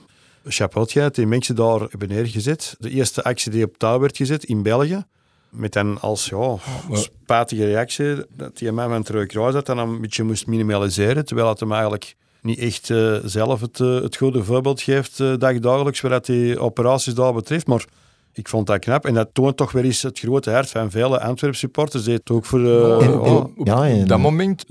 Chapeau, 0.45 1.09
die 1.11 1.27
mensen 1.27 1.55
daar 1.55 1.79
hebben 1.79 2.07
neergezet. 2.07 2.75
De 2.79 2.89
eerste 2.89 3.23
actie 3.23 3.51
die 3.51 3.63
op 3.65 3.77
touw 3.77 3.99
werd 3.99 4.17
gezet 4.17 4.43
in 4.43 4.63
België. 4.63 5.03
Met 5.51 5.73
dan 5.73 6.01
als 6.01 6.25
ja, 6.29 6.57
spatige 6.91 7.65
reactie 7.65 8.15
dat 8.35 8.57
die 8.57 8.71
man 8.71 8.89
van 8.89 9.03
Treu 9.03 9.25
Kruis 9.25 9.53
dat 9.53 9.65
dan 9.65 9.77
een 9.77 10.01
beetje 10.01 10.23
moest 10.23 10.47
minimaliseren. 10.47 11.25
Terwijl 11.25 11.49
het 11.49 11.59
hem 11.59 11.71
eigenlijk 11.71 12.15
niet 12.41 12.59
echt 12.59 12.89
eh, 12.89 13.15
zelf 13.23 13.61
het, 13.61 13.79
eh, 13.79 14.01
het 14.01 14.15
goede 14.17 14.43
voorbeeld 14.43 14.81
geeft 14.81 15.19
uh, 15.19 15.37
dagdagelijks 15.37 16.01
wat 16.01 16.25
die 16.25 16.59
operaties 16.59 17.13
daar 17.13 17.33
betreft. 17.33 17.67
Maar 17.67 17.85
ik 18.33 18.47
vond 18.47 18.67
dat 18.67 18.79
knap. 18.79 19.05
En 19.05 19.13
dat 19.13 19.29
toont 19.33 19.57
toch 19.57 19.71
weer 19.71 19.83
eens 19.83 20.01
het 20.01 20.19
grote 20.19 20.51
hart 20.51 20.69
van 20.69 20.91
vele 20.91 21.19
Antwerp 21.21 21.55
supporters. 21.55 22.03
Die 22.03 22.13
het 22.13 22.29
ook 22.29 22.45
voor... 22.45 22.59
eh, 22.65 23.05
En- 23.05 23.11
ja, 23.11 23.25
en- 23.25 23.51
Op 23.57 23.67
Ja, 23.67 23.87
en- 23.87 24.07
dat 24.07 24.19
moment, 24.19 24.65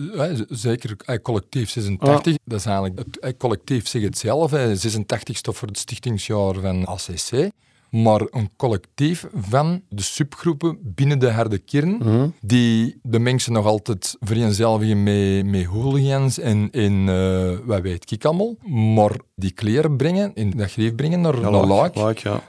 zeker 0.49 0.97
collectief 1.23 1.71
86, 1.71 2.35
dat 2.45 2.59
is 2.59 2.65
eigenlijk, 2.67 3.01
het 3.21 3.37
collectief 3.37 3.89
zegt 3.89 4.05
het 4.05 4.19
zelf, 4.19 4.51
hè, 4.51 4.77
86 4.77 5.37
staat 5.37 5.57
voor 5.57 5.69
het 5.69 5.79
stichtingsjaar 5.79 6.55
van 6.55 6.87
ACC, 6.87 7.51
maar 7.91 8.21
een 8.31 8.51
collectief 8.57 9.27
van 9.35 9.83
de 9.89 10.03
subgroepen 10.03 10.79
binnen 10.83 11.19
de 11.19 11.31
harde 11.31 11.59
kern, 11.59 11.97
Mhm. 11.97 12.29
die 12.41 12.99
de 13.03 13.19
mensen 13.19 13.53
nog 13.53 13.67
altijd 13.67 14.17
vereenzelvigen 14.21 15.03
met, 15.03 15.47
met 15.47 15.65
hooligans 15.65 16.39
en, 16.39 16.69
en 16.71 17.09
eh, 17.09 17.59
wat 17.67 17.81
weet 17.83 18.11
ik 18.11 18.25
allemaal, 18.25 18.57
maar 18.95 19.17
die 19.35 19.51
kleren 19.53 19.97
brengen, 19.97 20.35
en 20.35 20.51
dat 20.51 20.71
greep 20.71 20.97
brengen 20.97 21.21
naar, 21.21 21.35
ja, 21.41 21.51
naar 21.51 21.67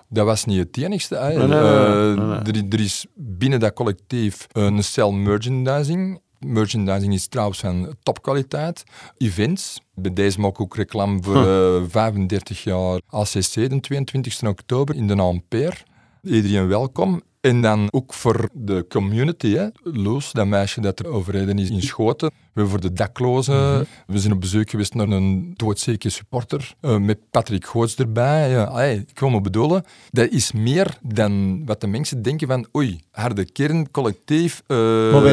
dat 0.09 0.25
was 0.25 0.45
niet 0.45 0.57
het 0.57 0.77
enigste. 0.77 1.15
Hè. 1.15 1.27
Nee, 1.37 1.47
nee, 1.47 1.47
nee, 1.47 2.15
Eh, 2.15 2.43
nee. 2.43 2.53
Er, 2.53 2.63
er 2.69 2.79
is 2.79 3.05
binnen 3.15 3.59
dat 3.59 3.73
collectief 3.73 4.47
een 4.51 4.83
cel 4.83 5.11
merchandising. 5.11 6.21
Merchandising 6.45 7.13
is 7.13 7.27
trouwens 7.27 7.59
van 7.59 7.95
topkwaliteit. 8.03 8.83
Events. 9.17 9.81
Bij 9.95 10.13
deze 10.13 10.39
maak 10.39 10.51
ik 10.51 10.61
ook 10.61 10.75
reclame 10.75 11.23
voor 11.23 11.47
eh, 11.47 11.83
35 11.89 12.63
jaar 12.63 13.01
ACC, 13.07 13.53
de 13.53 13.79
22 13.79 14.43
oktober 14.43 14.95
in 14.95 15.07
de 15.07 15.15
Ampère. 15.15 15.77
Iedereen 16.23 16.67
welkom. 16.67 17.21
En 17.41 17.61
dan 17.61 17.87
ook 17.91 18.13
voor 18.13 18.49
de 18.53 18.85
community. 18.89 19.53
Hè. 19.53 19.67
Loos, 19.83 20.31
dat 20.31 20.47
meisje 20.47 20.81
dat 20.81 20.99
er 20.99 21.07
overleden 21.07 21.59
is 21.59 21.69
in 21.69 21.81
Schoten. 21.81 22.27
We 22.27 22.33
hebben 22.53 22.71
voor 22.71 22.81
de 22.81 22.93
daklozen. 22.93 23.87
We 24.07 24.19
zijn 24.19 24.33
op 24.33 24.39
bezoek 24.41 24.69
geweest 24.69 24.93
naar 24.93 25.07
een 25.09 25.53
doodzeke 25.55 26.09
supporter. 26.09 26.73
eh, 26.81 26.97
met 26.97 27.17
Patrick 27.31 27.65
Goots 27.65 27.95
erbij. 27.95 28.49
Ja, 28.49 28.63
allee, 28.63 29.03
ik 29.07 29.19
wil 29.19 29.29
me 29.29 29.41
bedoelen. 29.41 29.83
Dat 30.11 30.29
is 30.29 30.51
meer 30.51 30.97
dan 31.01 31.61
wat 31.65 31.81
de 31.81 31.87
mensen 31.87 32.21
denken 32.21 32.47
van... 32.47 32.67
Oei, 32.75 32.99
harde 33.11 33.45
kern, 33.51 33.91
collectief. 33.91 34.61
eh, 34.67 34.77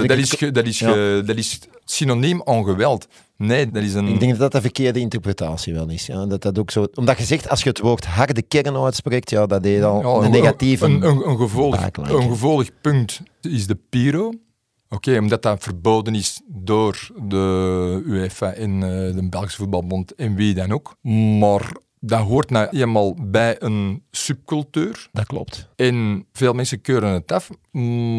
dat, 0.08 0.18
is 0.18 0.52
dat, 0.52 0.66
is 0.66 0.78
Ja. 0.78 1.20
dat 1.20 1.36
is 1.36 1.58
synoniem 1.84 2.40
aan 2.44 2.64
geweld. 2.64 3.08
Nee, 3.38 3.70
dat 3.70 3.82
is 3.82 3.94
een... 3.94 4.06
Ik 4.06 4.20
denk 4.20 4.30
dat 4.32 4.40
dat 4.40 4.52
de 4.52 4.60
verkeerde 4.60 5.00
interpretatie 5.00 5.74
wel 5.74 5.88
is. 5.90 6.06
Ja. 6.06 6.26
Dat 6.26 6.42
dat 6.42 6.58
ook 6.58 6.70
zo, 6.70 6.86
omdat 6.94 7.18
je 7.18 7.24
zegt, 7.24 7.48
als 7.48 7.62
je 7.62 7.68
het 7.68 7.78
woord 7.78 8.04
harde 8.04 8.42
kern 8.42 8.76
uitspreekt, 8.76 9.30
ja, 9.30 9.46
dat 9.46 9.62
deed 9.62 9.82
al 9.82 10.00
Ja, 10.20 10.24
een 10.24 10.30
negatieve... 10.30 10.84
Een, 10.84 11.06
een, 11.06 11.28
een, 11.28 11.36
gevolg, 11.36 11.88
een 12.02 12.70
punt 12.80 13.20
is 13.40 13.66
de 13.66 13.78
Piro. 13.88 14.32
Oké, 14.88 15.18
omdat 15.18 15.42
dat 15.42 15.62
verboden 15.62 16.14
is 16.14 16.40
door 16.46 17.10
de 17.28 18.02
UEFA 18.06 18.52
en 18.52 18.72
eh, 18.82 19.14
de 19.14 19.26
Belgische 19.30 19.56
Voetbalbond 19.56 20.14
en 20.14 20.34
wie 20.34 20.54
dan 20.54 20.72
ook. 20.72 20.94
Maar 21.40 21.72
dat 22.00 22.20
hoort 22.20 22.50
nou 22.50 22.68
eenmaal 22.68 23.16
bij 23.20 23.56
een 23.62 24.02
subcultuur. 24.10 25.08
Dat 25.12 25.26
klopt. 25.26 25.68
En 25.76 26.26
veel 26.32 26.52
mensen 26.52 26.80
keuren 26.80 27.12
het 27.12 27.32
af. 27.32 27.50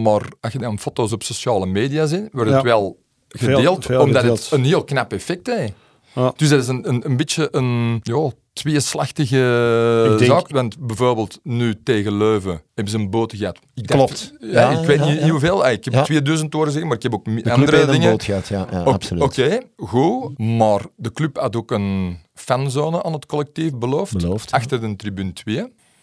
Maar 0.04 0.22
als 0.42 0.54
je 0.54 0.60
dan 0.60 0.80
foto's 0.80 1.12
op 1.12 1.24
sociale 1.24 1.66
media 1.66 2.06
ziet, 2.06 2.30
wordt 2.32 2.50
het 2.50 2.60
Ja. 2.62 2.64
wel 2.66 3.00
gedeeld, 3.30 3.86
veel 3.86 4.02
omdat 4.02 4.22
gedeeld. 4.22 4.40
het 4.44 4.52
een 4.52 4.64
heel 4.66 4.84
knap 4.84 5.14
effect 5.14 5.48
heeft. 5.48 5.74
Ja. 6.16 6.34
Dus 6.36 6.50
dat 6.50 6.60
is 6.62 6.68
een, 6.68 6.90
een, 6.90 7.06
een 7.06 7.18
beetje 7.18 7.48
een 7.52 8.00
ja, 8.04 8.32
tweeslachtige 8.54 10.16
denk- 10.18 10.32
zaak. 10.32 10.50
Want 10.50 10.80
bijvoorbeeld 10.88 11.40
nu 11.44 11.76
tegen 11.84 12.18
Leuven 12.18 12.62
hebben 12.74 12.94
ze 12.94 13.00
een 13.00 13.10
boot 13.10 13.34
gehad. 13.36 13.60
Ik 13.74 13.88
dacht- 13.88 14.00
Klopt. 14.00 14.34
Ja, 14.40 14.72
Ja, 14.72 14.80
ik 14.80 14.86
weet 14.88 15.00
ja, 15.00 15.06
niet, 15.06 15.30
hoeveel. 15.30 15.66
Ah, 15.66 15.72
Ik 15.72 15.86
heb 15.86 15.94
Ja. 15.94 16.04
2000 16.04 16.54
horen 16.54 16.70
zeggen, 16.72 16.88
maar 16.88 16.98
ik 16.98 17.04
heb 17.04 17.14
ook 17.14 17.26
De 17.26 17.52
andere 17.52 17.76
heeft 17.76 17.88
een 17.88 17.94
dingen. 17.94 18.10
boot 18.10 18.24
gehad, 18.24 18.48
ja, 18.48 18.62
Oké, 18.62 18.78
absoluut. 18.84 19.24
Oké, 19.24 19.60
goed. 19.78 20.38
Maar 20.38 20.82
de 20.96 21.12
club 21.12 21.38
had 21.38 21.56
ook 21.56 21.72
een 21.72 22.18
fanzone 22.34 23.04
aan 23.04 23.14
het 23.14 23.26
collectief 23.26 23.74
beloofd. 23.76 24.14
Beloofd, 24.18 24.50
ja. 24.50 24.58
Achter 24.58 24.82
de 24.82 24.96
tribune 24.96 25.34
2. 25.34 25.56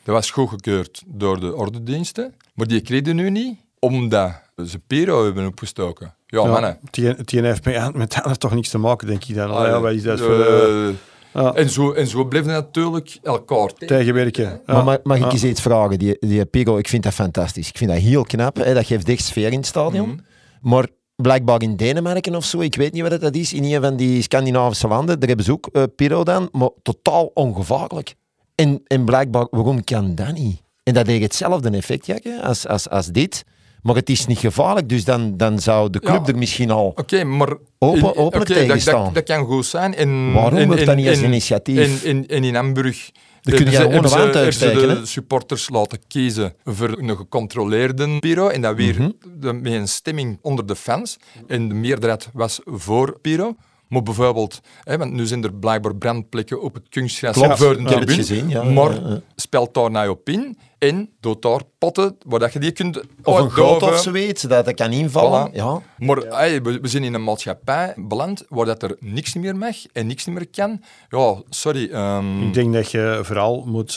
Dat 0.03 0.15
was 0.15 0.31
goedgekeurd 0.31 1.03
door 1.07 1.41
de 1.41 1.55
ordendiensten. 1.55 2.35
Maar 2.55 2.67
die 2.67 2.81
kregen 2.81 3.17
nu 3.17 3.31
niet, 3.31 3.59
omdat 3.93 4.33
ze 4.67 4.79
Piro 4.79 5.25
hebben 5.25 5.47
opgestoken. 5.47 6.15
Ja, 6.27 6.43
Ja, 6.43 6.47
mannen. 6.51 6.79
Die, 6.91 7.15
die 7.25 7.43
heeft 7.43 7.65
met, 7.65 7.95
met 7.95 8.21
dat 8.25 8.41
toch 8.41 8.55
niks 8.55 8.69
te 8.69 8.79
maken, 8.79 9.07
denk 9.07 9.25
ik 9.25 9.35
dan. 9.35 9.51
Ah, 9.51 9.67
ja, 9.67 9.81
wat 9.81 9.93
is 9.93 10.03
dat 10.03 10.19
eh, 10.21 10.25
voor 10.25 10.41
eh, 10.41 10.89
ja, 11.35 11.53
en, 11.55 11.71
zo, 11.71 11.93
en 11.93 12.07
zo 12.07 12.25
bleven 12.25 12.51
natuurlijk 12.51 13.19
elkaar 13.23 13.67
tegen. 13.67 13.97
tegenwerken? 13.97 14.45
Ja. 14.45 14.75
Maar 14.75 14.85
mag, 14.85 14.99
mag 15.03 15.17
ik 15.17 15.23
Ja. 15.25 15.31
eens 15.31 15.45
iets 15.45 15.61
vragen? 15.61 15.99
Die, 15.99 16.17
die 16.21 16.45
Piro, 16.47 16.77
ik 16.77 16.89
vind 16.89 17.03
dat 17.03 17.15
fantastisch. 17.15 17.69
Ik 17.69 17.79
vind 17.79 17.91
dat 17.91 17.99
heel 17.99 18.23
knap. 18.23 18.57
Hè? 18.57 18.75
Dat 18.75 18.87
geeft 18.87 19.09
echt 19.09 19.25
sfeer 19.25 19.53
in 19.53 19.59
het 19.59 19.67
stadion. 19.67 20.09
Mhm. 20.09 20.19
Maar 20.61 20.87
blijkbaar 21.17 21.63
in 21.63 21.77
Denemarken 21.77 22.35
of 22.35 22.45
zo, 22.45 22.61
ik 22.61 22.75
weet 22.75 22.93
niet 22.93 23.09
wat 23.09 23.21
dat 23.21 23.35
is, 23.35 23.53
in 23.53 23.65
een 23.65 23.83
van 23.83 23.97
die 23.97 24.23
Scandinavische 24.23 24.89
landen, 24.89 25.19
daar 25.19 25.29
hebben 25.29 25.47
ze 25.47 25.53
ook 25.53 25.69
eh, 25.73 25.83
Piro 25.97 26.25
dan, 26.25 26.49
maar 26.53 26.71
totaal 26.83 27.31
ongevaarlijk. 27.35 28.15
En, 28.55 28.81
en 28.87 29.05
blijkbaar, 29.05 29.47
waarom 29.51 29.85
kan 29.85 30.15
dat 30.15 30.33
niet? 30.33 30.63
En 30.83 30.95
dat 30.95 31.07
heeft 31.07 31.23
hetzelfde 31.23 31.71
effect, 31.71 32.07
Jakke, 32.07 32.43
als, 32.43 32.67
als, 32.67 32.89
als 32.89 33.07
dit. 33.07 33.45
Maar 33.87 33.95
het 33.95 34.11
is 34.11 34.27
niet 34.27 34.39
gevaarlijk, 34.39 34.89
dus 34.89 35.05
dan, 35.05 35.37
dan 35.37 35.59
zou 35.59 35.91
de 35.91 36.01
club 36.01 36.27
Ja. 36.27 36.33
er 36.33 36.39
misschien 36.39 36.71
al... 36.71 36.93
Oké, 36.97 37.25
maar... 37.25 37.49
Open- 37.79 37.99
in- 38.01 38.05
openlijk 38.05 38.35
oké, 38.35 38.45
tegen 38.45 38.69
dat, 38.69 38.81
staan. 38.81 39.05
dat, 39.05 39.15
dat 39.15 39.23
kan 39.25 39.45
goed 39.47 39.67
zijn. 39.67 39.95
En, 39.95 40.33
Waarom 40.33 40.59
en, 40.59 40.67
wordt 40.67 40.87
dat 40.87 40.97
niet 40.97 41.09
als 41.09 41.23
initiatief? 41.23 42.03
En, 42.05 42.11
en, 42.17 42.27
en 42.27 42.45
in 42.45 42.55
Hamburg... 42.55 43.11
Dan 43.41 43.55
kun 43.55 43.71
je 43.71 43.77
gewoon 43.77 43.93
een 44.05 44.09
wand 44.11 44.37
uitsteken, 44.37 44.89
de 45.01 45.07
supporters 45.07 45.69
laten 45.71 45.99
kiezen 46.09 46.55
voor 46.65 46.99
een 46.99 47.17
gecontroleerde 47.17 48.19
Piro. 48.19 48.49
En 48.49 48.61
dat 48.61 48.77
weer 48.77 48.95
Mhm. 49.01 49.11
de- 49.41 49.53
met 49.53 49.73
een 49.73 49.89
stemming 49.89 50.39
onder 50.43 50.67
de 50.67 50.77
fans. 50.77 51.17
En 51.47 51.69
de 51.69 51.75
meerderheid 51.75 52.29
was 52.33 52.61
voor 52.65 53.19
Piro. 53.21 53.55
Maar 53.89 54.03
bijvoorbeeld, 54.03 54.61
hè, 54.83 54.99
want 54.99 55.13
nu 55.13 55.27
zijn 55.27 55.45
er 55.45 55.55
blijkbaar 55.55 55.97
brandplekken 55.97 56.63
op 56.63 56.75
het 56.75 56.89
kunstgras 56.89 57.37
voor 57.59 57.77
de 57.77 57.83
tribune. 57.85 58.13
gezien, 58.13 58.49
ja, 58.49 58.63
maar 58.63 58.93
ja, 58.95 59.09
ja. 59.09 59.21
speelt 59.37 59.75
daar 59.75 59.91
nou 59.91 60.09
op 60.09 60.29
in 60.29 60.59
en 60.79 61.11
doet 61.21 61.43
daar 61.43 61.61
potten 61.79 62.17
waar 62.27 62.39
dat 62.39 62.53
je 62.53 62.59
die 62.59 62.73
kunt 62.73 63.01
Of 63.23 63.39
een 63.57 63.65
of 63.83 63.99
zoiets, 64.01 64.43
dat 64.43 64.65
dat 64.65 64.75
kan 64.75 64.91
invallen. 64.93 65.51
Voilà. 65.51 65.55
Ja. 65.55 65.81
Maar 65.99 66.17
hey, 66.17 66.63
we, 66.63 66.81
we 66.81 66.89
zijn 66.89 67.05
in 67.05 67.15
een 67.15 67.25
maatschappij 67.25 67.95
beland 67.97 68.45
waar 68.49 68.67
dat 68.67 68.83
er 68.83 68.97
niks 69.01 69.35
meer 69.35 69.57
mag 69.57 69.77
en 69.93 70.07
niks 70.07 70.25
meer 70.25 70.49
kan. 70.49 70.83
Ja, 71.09 71.43
sorry. 71.49 71.91
ehm, 71.91 72.43
Ik 72.47 72.55
denk 72.55 72.73
dat 72.75 72.91
je 72.91 73.21
vooral 73.23 73.65
moet 73.67 73.97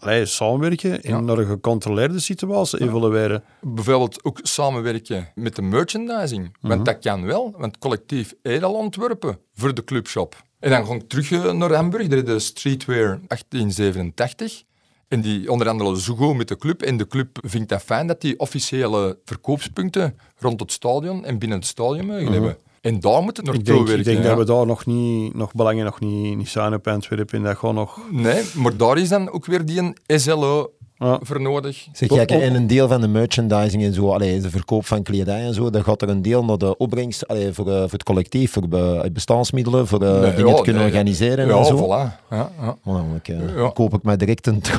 eh, 0.00 0.24
samenwerken 0.24 1.02
en 1.02 1.10
Ja. 1.10 1.20
naar 1.20 1.38
een 1.38 1.46
gecontroleerde 1.46 2.18
situatie 2.20 2.80
evolueren. 2.82 3.44
bijvoorbeeld 3.60 4.24
ook 4.24 4.38
samenwerken 4.42 5.28
met 5.34 5.56
de 5.56 5.62
merchandising. 5.62 6.56
Want 6.60 6.84
dat 6.84 6.98
kan 6.98 7.24
wel, 7.24 7.54
want 7.58 7.78
collectief 7.78 8.34
Edel 8.42 8.72
ontwerpen 8.74 9.38
voor 9.54 9.74
de 9.74 9.84
clubshop. 9.84 10.46
En 10.60 10.70
dan 10.70 10.86
ga 10.86 10.94
ik 10.94 11.08
terug 11.08 11.30
eh, 11.32 11.52
naar 11.52 11.72
Hamburg, 11.72 12.06
daar 12.08 12.18
is 12.18 12.24
de 12.24 12.38
Streetwear 12.38 13.20
1887. 13.26 14.62
En 15.08 15.20
die 15.20 15.50
onderhandelen 15.50 15.96
zo 15.96 16.14
goed 16.14 16.36
met 16.36 16.48
de 16.48 16.56
club. 16.56 16.82
En 16.82 16.96
de 16.96 17.06
club 17.06 17.38
vindt 17.42 17.68
dat 17.68 17.82
fijn 17.82 18.06
dat 18.06 18.20
die 18.20 18.38
officiële 18.38 19.18
verkoopspunten 19.24 20.18
rond 20.38 20.60
het 20.60 20.72
stadion 20.72 21.24
en 21.24 21.38
binnen 21.38 21.58
het 21.58 21.66
stadion 21.66 22.06
mogen 22.06 22.32
hebben. 22.32 22.56
En 22.80 23.00
daar 23.00 23.22
moet 23.22 23.36
het 23.36 23.46
Ik 23.46 23.52
naartoe 23.52 23.64
denk, 23.64 23.86
werken. 23.86 23.98
ik 23.98 24.04
denk 24.04 24.18
ja. 24.18 24.28
dat 24.28 24.38
we 24.38 24.44
daar 24.44 24.66
nog 24.66 24.86
niet, 24.86 25.34
nog 25.34 25.52
belangen 25.54 25.84
nog 25.84 26.00
niet, 26.00 26.36
niet 26.36 26.48
zijn 26.48 26.74
op 26.74 26.86
Antwerpen. 26.86 27.42
Dat 27.42 27.56
gewoon 27.56 27.74
nog... 27.74 28.00
Nee, 28.10 28.44
maar 28.54 28.76
daar 28.76 28.98
is 28.98 29.08
dan 29.08 29.30
ook 29.30 29.46
weer 29.46 29.64
die 29.64 29.92
SLO 30.06 30.72
Ja. 30.98 31.18
voor 31.22 31.40
nodig. 31.40 31.86
Zeg, 31.92 32.08
en 32.10 32.54
een 32.54 32.66
deel 32.66 32.88
van 32.88 33.00
de 33.00 33.08
merchandising 33.08 33.82
en 33.84 33.94
zo, 33.94 34.10
allee, 34.12 34.40
de 34.40 34.50
verkoop 34.50 34.86
van 34.86 35.02
kledij 35.02 35.40
en 35.44 35.54
zo, 35.54 35.70
dan 35.70 35.84
gaat 35.84 36.02
er 36.02 36.08
een 36.08 36.22
deel 36.22 36.44
naar 36.44 36.58
de 36.58 36.76
opbrengst 36.76 37.28
allee, 37.28 37.52
voor, 37.52 37.66
eh, 37.68 37.80
voor 37.80 37.90
het 37.90 38.02
collectief, 38.02 38.52
voor 38.52 38.68
be- 38.68 39.10
bestaansmiddelen, 39.12 39.86
voor 39.86 40.02
eh, 40.02 40.20
Nee, 40.20 40.34
dingen 40.34 40.50
ja, 40.50 40.56
te 40.56 40.62
kunnen 40.62 40.82
nee. 40.82 40.90
organiseren 40.90 41.46
Ja, 41.48 41.56
en 41.56 41.64
zo. 41.64 41.76
voilà. 41.76 42.28
Ja, 42.30 42.50
ja. 42.60 42.76
Oh, 42.84 42.94
dan 42.94 43.14
ik, 43.22 43.28
eh, 43.28 43.56
Ja. 43.56 43.70
koop 43.74 43.94
ik 43.94 44.02
mij 44.02 44.16
direct 44.16 44.46
een 44.46 44.62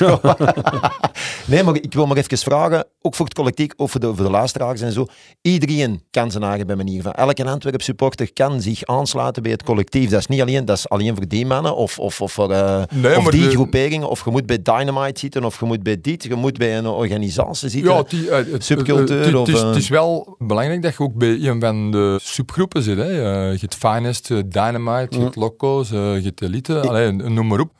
Nee, 1.46 1.62
maar 1.62 1.74
ik 1.74 1.92
wil 1.94 2.06
maar 2.06 2.16
even 2.16 2.38
vragen, 2.38 2.84
ook 3.00 3.14
voor 3.14 3.24
het 3.24 3.34
collectief, 3.34 3.68
of 3.76 3.90
voor 3.90 4.00
de, 4.00 4.06
voor 4.14 4.24
de 4.24 4.30
luisteraars 4.30 4.80
en 4.80 4.92
zo. 4.92 5.06
Iedereen 5.40 6.02
kan 6.10 6.30
zijn 6.30 6.42
eigen 6.44 6.66
bij 6.66 6.76
manier 6.76 7.02
van. 7.02 7.12
Elke 7.12 7.44
Antwerp 7.44 7.82
supporter 7.82 8.32
kan 8.32 8.60
zich 8.60 8.84
aansluiten 8.84 9.42
bij 9.42 9.52
het 9.52 9.62
collectief. 9.62 10.10
Dat 10.10 10.18
is 10.20 10.26
niet 10.26 10.40
alleen, 10.40 10.64
dat 10.64 10.76
is 10.76 10.88
alleen 10.88 11.14
voor 11.16 11.28
die 11.28 11.46
mannen 11.46 11.76
of, 11.76 11.98
of, 11.98 12.20
of 12.20 12.32
voor 12.32 12.50
eh, 12.50 12.82
Nee, 12.90 13.16
of 13.16 13.22
maar 13.22 13.32
die 13.32 13.44
de- 13.44 13.50
groeperingen. 13.50 14.08
Of 14.08 14.24
je 14.24 14.30
moet 14.30 14.46
bij 14.46 14.62
Dynamite 14.62 15.18
zitten, 15.20 15.31
of 15.40 15.60
je 15.60 15.66
moet 15.66 15.82
bij 15.82 16.00
dit, 16.00 16.22
je 16.22 16.34
moet 16.34 16.58
bij 16.58 16.78
een 16.78 16.86
organisatie 16.86 17.68
zitten. 17.68 17.92
Ja, 17.94 18.02
die, 18.08 18.30
eh, 18.30 18.52
het, 18.52 18.64
Subcultuur 18.64 19.38
het- 19.38 19.48
is, 19.48 19.60
het 19.60 19.76
is 19.76 19.88
wel 19.88 20.36
belangrijk 20.38 20.82
dat 20.82 20.92
je 20.96 20.98
ook 21.02 21.14
bij 21.14 21.28
een 21.40 21.60
van 21.60 21.90
de 21.90 22.18
subgroepen 22.22 22.82
zit. 22.82 22.96
Hè. 22.96 23.04
Eh, 23.10 23.52
je 23.52 23.58
hebt 23.60 23.74
Finest, 23.74 24.30
eh, 24.30 24.38
Dynamite, 24.46 25.16
je 25.16 25.22
hebt 25.22 25.36
Loco's, 25.36 25.90
eh, 25.90 26.16
je 26.16 26.22
hebt 26.24 26.42
Elite, 26.42 26.80
allee, 26.80 27.12
noem 27.12 27.46
maar 27.46 27.60
op. 27.60 27.70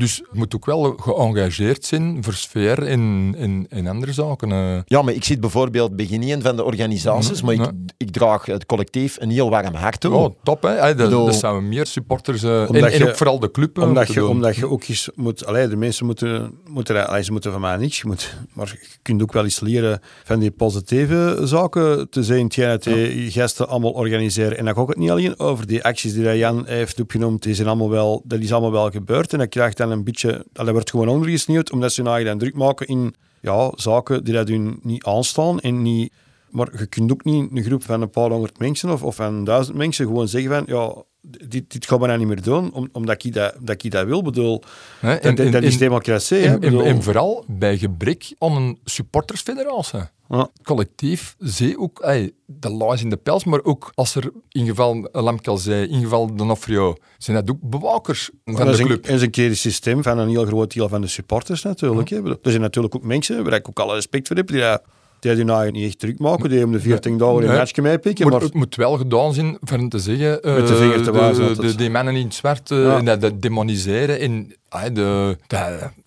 Dus 0.00 0.16
je 0.16 0.24
moet 0.32 0.54
ook 0.54 0.66
wel 0.66 0.94
geëngageerd 0.96 1.84
zijn 1.84 2.24
voor 2.24 2.32
sfeer 2.32 2.82
en, 2.82 3.34
en, 3.38 3.66
en 3.68 3.86
andere 3.86 4.12
zaken. 4.12 4.52
eh. 4.52 4.76
Ja, 4.84 5.02
maar 5.02 5.14
ik 5.14 5.24
zit 5.24 5.40
bijvoorbeeld 5.40 5.96
begin 5.96 6.22
een 6.22 6.42
van 6.42 6.56
de 6.56 6.64
organisaties, 6.64 7.42
maar 7.42 7.54
ik, 7.96 8.10
draag 8.10 8.46
het 8.46 8.66
collectief 8.66 9.16
een 9.20 9.30
heel 9.30 9.50
warm 9.50 9.74
hart 9.74 10.00
toe. 10.00 10.14
Oh, 10.14 10.34
top, 10.42 10.62
hè? 10.62 10.94
Dat, 10.94 11.10
dat 11.40 11.60
meer 11.60 11.86
supporters 11.86 12.42
eh, 12.42 12.62
en, 12.74 12.98
je- 12.98 13.08
ook 13.08 13.16
vooral 13.16 13.38
de 13.38 13.50
club 13.50 13.78
eh, 13.78 13.84
Omdat 13.84 14.08
je, 14.08 14.14
doen. 14.14 14.28
omdat 14.28 14.56
je 14.56 14.68
ook 14.68 14.84
eens 14.88 15.10
moet... 15.14 15.46
Allee, 15.46 15.68
de 15.68 15.76
mensen 15.76 16.06
moeten... 16.06 16.58
moeten 16.68 17.08
allee, 17.08 17.22
ze 17.22 17.32
moeten 17.32 17.52
van 17.52 17.60
mij 17.60 17.76
niks. 17.76 18.00
Je 18.00 18.06
moet, 18.06 18.36
maar 18.52 18.76
je 18.80 18.86
kunt 19.02 19.22
ook 19.22 19.32
wel 19.32 19.44
eens 19.44 19.60
leren 19.60 20.00
van 20.24 20.38
die 20.38 20.50
positieve 20.50 21.40
zaken 21.44 22.10
te 22.10 22.22
zijn. 22.22 22.44
Hetgeen 22.44 22.68
dat 22.68 22.82
die 22.82 23.30
gasten 23.30 23.68
allemaal 23.68 23.90
organiseren. 23.92 24.58
En 24.58 24.64
dan 24.64 24.74
gaat 24.74 24.88
het 24.88 24.96
niet 24.96 25.10
alleen 25.10 25.38
over 25.38 25.66
die 25.66 25.84
acties 25.84 26.12
die 26.12 26.36
Jan 26.36 26.66
heeft 26.66 27.00
opgenoemd. 27.00 27.42
Die 27.42 27.54
zijn 27.54 27.68
allemaal 27.68 27.90
wel, 27.90 28.22
dat 28.24 28.40
is 28.40 28.52
allemaal 28.52 28.72
wel 28.72 28.90
gebeurd. 28.90 29.32
En 29.32 29.38
dat 29.38 29.48
krijgt 29.48 29.76
dan 29.76 29.89
een 29.90 30.04
beetje... 30.04 30.46
Dat 30.52 30.70
wordt 30.70 30.90
gewoon 30.90 31.08
ondergesneeuwd, 31.08 31.72
omdat 31.72 31.92
ze 31.92 32.02
nou 32.02 32.24
dan 32.24 32.38
druk 32.38 32.54
maken 32.54 32.86
in 32.86 33.14
ja, 33.40 33.72
zaken 33.74 34.24
die 34.24 34.34
dat 34.34 34.48
hun 34.48 34.78
niet 34.82 35.04
aanstaan. 35.04 35.60
En 35.60 35.82
niet... 35.82 36.12
Maar 36.50 36.78
je 36.78 36.86
kunt 36.86 37.12
ook 37.12 37.24
niet 37.24 37.50
een 37.52 37.62
groep 37.62 37.82
van 37.82 38.02
een 38.02 38.10
paar 38.10 38.30
honderd 38.30 38.58
mensen 38.58 38.90
of, 38.90 39.02
of 39.02 39.14
van 39.14 39.44
duizend 39.44 39.76
mensen 39.76 40.06
gewoon 40.06 40.28
zeggen 40.28 40.50
van 40.50 40.64
ja, 40.66 41.02
dit, 41.20 41.70
dit 41.72 41.86
gaan 41.86 42.00
we 42.00 42.06
nou 42.06 42.18
niet 42.18 42.28
meer 42.28 42.42
doen, 42.42 42.72
om, 42.72 42.88
omdat 42.92 43.24
ik 43.24 43.34
dat, 43.34 43.54
dat 43.60 43.82
ik 43.84 43.90
dat 43.90 44.06
wil. 44.06 44.22
bedoel, 44.22 44.62
Hè, 45.00 45.34
dat, 45.50 45.62
is 45.62 45.78
democratie. 45.78 46.38
en, 46.38 46.52
en, 46.52 46.60
bedoel. 46.60 46.82
en 46.84 47.02
vooral 47.02 47.44
bij 47.48 47.78
gebrek 47.78 48.34
aan 48.38 48.56
een 48.56 48.78
supportersfederatie. 48.84 49.98
Ja. 50.28 50.48
collectief 50.62 51.34
zie 51.38 51.78
ook 51.78 52.00
ey, 52.00 52.32
de 52.46 52.70
laars 52.70 53.02
in 53.02 53.10
de 53.10 53.16
pels, 53.16 53.44
maar 53.44 53.62
ook 53.62 53.92
als 53.94 54.14
er 54.14 54.32
in 54.48 54.66
geval 54.66 55.08
Lamkel 55.12 55.56
zei, 55.58 55.86
in 55.88 56.00
geval 56.02 56.34
Donofrio, 56.36 56.94
zijn 57.18 57.36
dat 57.36 57.50
ook 57.50 57.70
bewakers 57.70 58.30
van 58.44 58.54
dat 58.54 58.66
de 58.66 58.72
is 58.72 58.78
een, 58.78 58.86
club. 58.86 59.06
is 59.06 59.22
een 59.22 59.30
keer 59.30 59.48
het 59.48 59.58
systeem 59.58 60.02
van 60.02 60.18
een 60.18 60.28
heel 60.28 60.44
groot 60.46 60.72
deel 60.74 60.88
van 60.88 61.00
de 61.00 61.06
supporters 61.06 61.62
natuurlijk. 61.62 62.08
Bedoel, 62.10 62.30
Er 62.42 62.50
zijn 62.50 62.62
natuurlijk 62.62 62.94
ook 62.94 63.02
mensen 63.02 63.44
waar 63.44 63.52
ik 63.54 63.68
ook 63.68 63.78
alle 63.80 63.94
respect 63.94 64.26
voor 64.26 64.36
heb, 64.36 64.46
die 64.46 64.60
dat- 64.60 64.82
die 65.20 65.34
die 65.34 65.44
nou 65.44 65.70
niet 65.70 65.86
echt 65.86 65.98
druk 65.98 66.18
maken, 66.18 66.50
die 66.50 66.64
om 66.64 66.72
de 66.72 66.80
14 66.80 67.18
dagen 67.18 67.42
een 67.48 67.56
matchje 67.56 67.82
meepikken. 67.82 68.24
Maar 68.24 68.32
Maar, 68.34 68.42
het 68.42 68.54
moet 68.54 68.76
wel 68.76 68.96
gedaan 68.96 69.34
zijn 69.34 69.58
hen 69.64 69.88
te 69.88 69.98
zeggen, 69.98 70.42
eh, 70.42 70.54
Met 70.54 70.66
de 70.66 70.76
vinger 70.76 71.02
te 71.02 71.12
wijzen 71.12 71.54
de, 71.54 71.60
de, 71.66 71.74
die 71.74 71.90
mannen 71.90 72.14
in 72.16 72.24
het 72.24 72.34
zwart, 72.34 72.70
eh, 72.70 72.82
Ja. 72.82 73.00
dat, 73.00 73.20
dat 73.20 73.42
demoniseren. 73.42 74.20
En 74.20 74.54
Ah, 74.72 74.84
de, 74.84 75.36
de, 75.46 75.56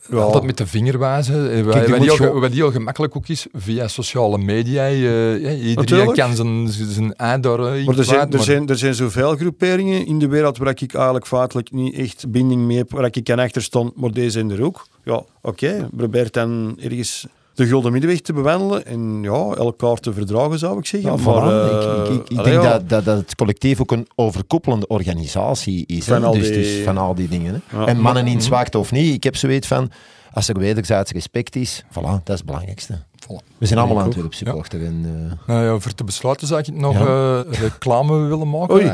Ja. 0.09 0.18
Altijd 0.18 0.43
met 0.43 0.57
de 0.57 0.68
vinger 0.68 0.99
wijzen. 0.99 1.51
eh, 1.51 1.61
Wat 1.64 1.76
heel, 2.18 2.39
wat 2.39 2.51
heel 2.51 2.72
gemakkelijk 2.72 3.16
ook 3.16 3.28
is, 3.28 3.47
via 3.53 3.88
sociale 3.88 4.38
media. 4.38 4.86
eh, 4.86 5.01
ja, 5.01 5.49
iedereen 5.51 5.76
Natuurlijk. 5.76 6.14
kan 6.14 6.36
zijn, 6.36 6.68
zijn 6.70 7.14
eh, 7.16 7.28
Maar 7.86 7.97
er 7.97 8.03
zijn, 8.03 8.32
er, 8.34 8.39
zijn, 8.43 8.68
er 8.70 8.78
zijn 8.78 8.95
zoveel 8.95 9.36
groeperingen 9.36 10.05
in 10.05 10.20
de 10.20 10.28
wereld 10.28 10.57
waar 10.57 10.70
ik 10.82 10.93
eigenlijk 10.93 11.28
feitelijk 11.28 11.72
niet 11.72 11.95
echt 11.95 12.32
binding 12.32 12.61
mee 12.61 12.78
heb, 12.78 12.91
waar 12.91 13.09
ik 13.11 13.24
kan 13.24 13.39
achter 13.39 13.61
stond, 13.61 13.95
maar 13.95 14.11
deze 14.11 14.30
zijn 14.30 14.51
er 14.51 14.64
ook. 14.64 14.88
Ja, 15.03 15.24
oké, 15.41 15.88
probeer 15.97 16.32
dan 16.32 16.78
ergens 16.82 17.26
de 17.54 17.68
gulden 17.68 17.91
middenweg 17.91 18.22
te 18.22 18.34
bewandelen 18.34 18.86
en 18.86 19.22
ja, 19.22 19.32
elkaar 19.56 19.95
te 19.97 20.14
verdragen, 20.14 20.60
zou 20.60 20.78
ik 20.78 20.86
zeggen. 20.86 21.12
Ja, 21.12 21.18
maar, 21.18 21.66
eh, 21.66 22.06
ik, 22.06 22.20
ik, 22.20 22.30
ik, 22.30 22.38
allee, 22.38 22.51
denk 22.51 22.64
ja. 22.64 22.72
dat, 22.72 22.89
dat, 22.89 23.06
dat 23.06 23.18
het 23.18 23.36
collectief 23.36 23.82
ook 23.82 23.91
een 23.91 24.08
overkoepelende 24.16 24.88
organisatie 24.88 25.84
is. 25.88 26.06
Van 26.06 26.32
dus, 26.32 26.47
die- 26.47 26.51
dus 26.51 26.84
van 26.84 26.97
al 26.97 27.16
die 27.16 27.28
dingen. 27.28 27.62
Ja. 27.72 27.86
En 27.86 27.99
mannen 27.99 28.28
in 28.28 28.41
zwakte 28.41 28.78
of 28.78 28.91
niet, 28.91 29.14
ik 29.14 29.24
heb 29.24 29.36
zoiets 29.36 29.68
van, 29.68 29.91
als 30.32 30.47
er 30.47 30.60
wederzijds 30.60 31.12
respect 31.12 31.56
is, 31.56 31.84
voilà, 31.89 32.01
dat 32.01 32.30
is 32.30 32.34
het 32.36 32.45
belangrijkste. 32.45 33.04
Voilà. 33.24 33.58
We 33.58 33.66
zijn 33.66 33.80
allemaal 33.80 33.98
Ik 33.98 34.02
ook. 34.02 34.08
Antwerp 34.08 34.34
supporter. 34.34 34.86
En, 34.86 35.04
eh, 35.48 35.48
Nou 35.56 35.64
ja, 35.66 35.80
voor 35.80 35.94
te 35.94 36.04
besluiten 36.04 36.48
zou 36.48 36.60
ik 36.60 36.74
nog 36.74 36.94
Ja. 37.00 37.06
eh, 37.46 37.60
reclame 37.60 38.18
willen 38.28 38.50
maken. 38.50 38.74
Oei. 38.76 38.92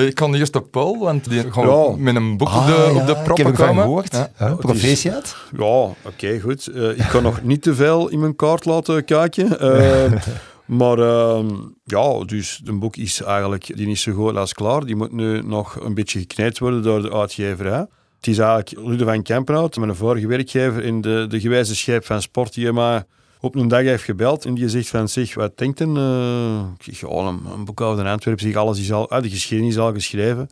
Ik 0.08 0.14
kan 0.14 0.34
eerst 0.34 0.56
op 0.56 0.70
Paul, 0.70 0.98
want 0.98 1.30
die 1.30 1.52
gaan 1.52 1.66
Ja. 1.66 1.94
met 1.96 2.16
een 2.16 2.36
boek 2.36 2.48
op 2.48 2.54
ah, 2.54 2.66
de, 2.66 2.72
ja, 2.72 2.84
op 2.88 2.94
de 2.94 3.00
ik 3.00 3.06
heb 3.16 3.24
proppen 3.24 3.52
komen. 3.54 3.82
gehoord. 3.82 4.12
Ja. 4.12 4.30
Ja, 4.38 4.54
proficiat. 4.54 5.36
Ja, 5.56 5.88
oké, 6.02 6.40
goed. 6.40 6.66
Eh, 6.66 6.90
ik 6.90 7.06
kan 7.10 7.22
nog 7.22 7.42
niet 7.42 7.62
te 7.62 7.74
veel 7.74 8.08
in 8.08 8.20
mijn 8.20 8.36
kaart 8.36 8.64
laten 8.64 9.04
kijken. 9.04 9.60
Eh, 9.60 10.12
maar 10.78 10.98
ehm, 10.98 11.48
ja, 11.84 12.24
dus 12.24 12.60
de 12.64 12.72
boek 12.72 12.96
is 12.96 13.22
eigenlijk 13.22 13.76
die 13.76 13.88
is 13.90 14.00
zo 14.02 14.12
goed 14.12 14.36
als 14.36 14.54
klaar. 14.54 14.84
Die 14.84 14.96
moet 14.96 15.12
nu 15.12 15.42
nog 15.42 15.78
een 15.80 15.94
beetje 15.94 16.18
geknijd 16.18 16.58
worden 16.58 16.82
door 16.82 17.02
de 17.02 17.12
uitgeverij. 17.12 17.86
Het 18.18 18.26
is 18.26 18.38
eigenlijk 18.38 18.86
Lude 18.86 19.04
van 19.04 19.22
Kempenhout, 19.22 19.76
mijn 19.76 19.94
vorige 19.94 20.26
werkgever 20.26 20.84
in 20.84 21.00
de, 21.00 21.26
de 21.28 21.40
gewijze 21.40 21.76
scheep 21.76 22.04
van 22.04 22.22
sport, 22.22 22.54
die 22.54 22.72
mij 22.72 23.04
op 23.40 23.54
een 23.54 23.68
dag 23.68 23.82
heeft 23.82 24.02
gebeld 24.04 24.44
en 24.44 24.54
die 24.54 24.68
zegt 24.68 24.88
van, 24.88 25.08
zeg, 25.08 25.34
wat 25.34 25.58
denkt 25.58 25.80
een... 25.80 25.96
eh, 25.96 26.86
ik 26.86 26.96
zeg, 26.96 27.10
een, 27.10 27.40
een 27.52 27.64
boekhouder 27.64 28.04
in 28.04 28.10
Antwerpen, 28.10 28.44
zeg, 28.44 28.54
alles 28.54 28.80
is 28.80 28.92
al, 28.92 29.10
ah, 29.10 29.22
de 29.22 29.30
geschiedenis 29.30 29.74
is 29.74 29.80
al 29.80 29.92
geschreven. 29.92 30.48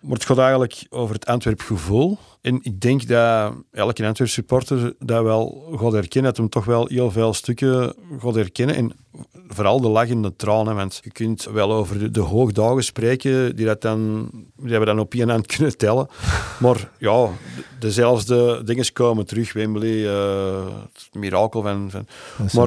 Maar 0.00 0.12
het 0.12 0.24
gaat 0.24 0.38
eigenlijk 0.38 0.86
over 0.90 1.14
het 1.14 1.26
Antwerp 1.26 1.60
gevoel. 1.60 2.18
En 2.40 2.58
ik 2.62 2.80
denk 2.80 3.06
dat 3.06 3.54
elke 3.72 4.06
Antwerp 4.06 4.30
supporter 4.30 4.94
dat 4.98 5.22
wel 5.22 5.68
gaat 5.76 5.92
herkennen, 5.92 6.30
dat 6.30 6.40
hem 6.40 6.48
toch 6.48 6.64
wel 6.64 6.86
heel 6.86 7.10
veel 7.10 7.34
stukken 7.34 7.94
gaat 8.18 8.34
herkennen. 8.34 8.76
En 8.76 8.92
vooral 9.52 9.80
de 9.80 9.88
lachende 9.88 10.36
tranen, 10.36 10.74
want 10.76 11.00
je 11.02 11.10
kunt 11.10 11.44
wel 11.52 11.72
over 11.72 11.98
de, 11.98 12.10
de 12.10 12.20
hoogdagen 12.20 12.84
spreken, 12.84 13.56
die, 13.56 13.66
dat 13.66 13.80
dan, 13.82 14.30
die 14.56 14.78
we 14.78 14.84
dan 14.84 14.98
op 14.98 15.14
één 15.14 15.28
hand 15.28 15.46
kunnen 15.46 15.76
tellen. 15.76 16.08
Maar 16.60 16.90
ja, 16.98 17.24
de- 17.26 17.62
dezelfde 17.78 18.62
dingen 18.64 18.92
komen 18.92 19.26
terug. 19.26 19.52
Wembley, 19.52 20.08
eh, 20.08 20.64
het 20.92 21.08
mirakel 21.12 21.62
van... 21.62 21.90
van 21.90 22.06
Maar- 22.52 22.66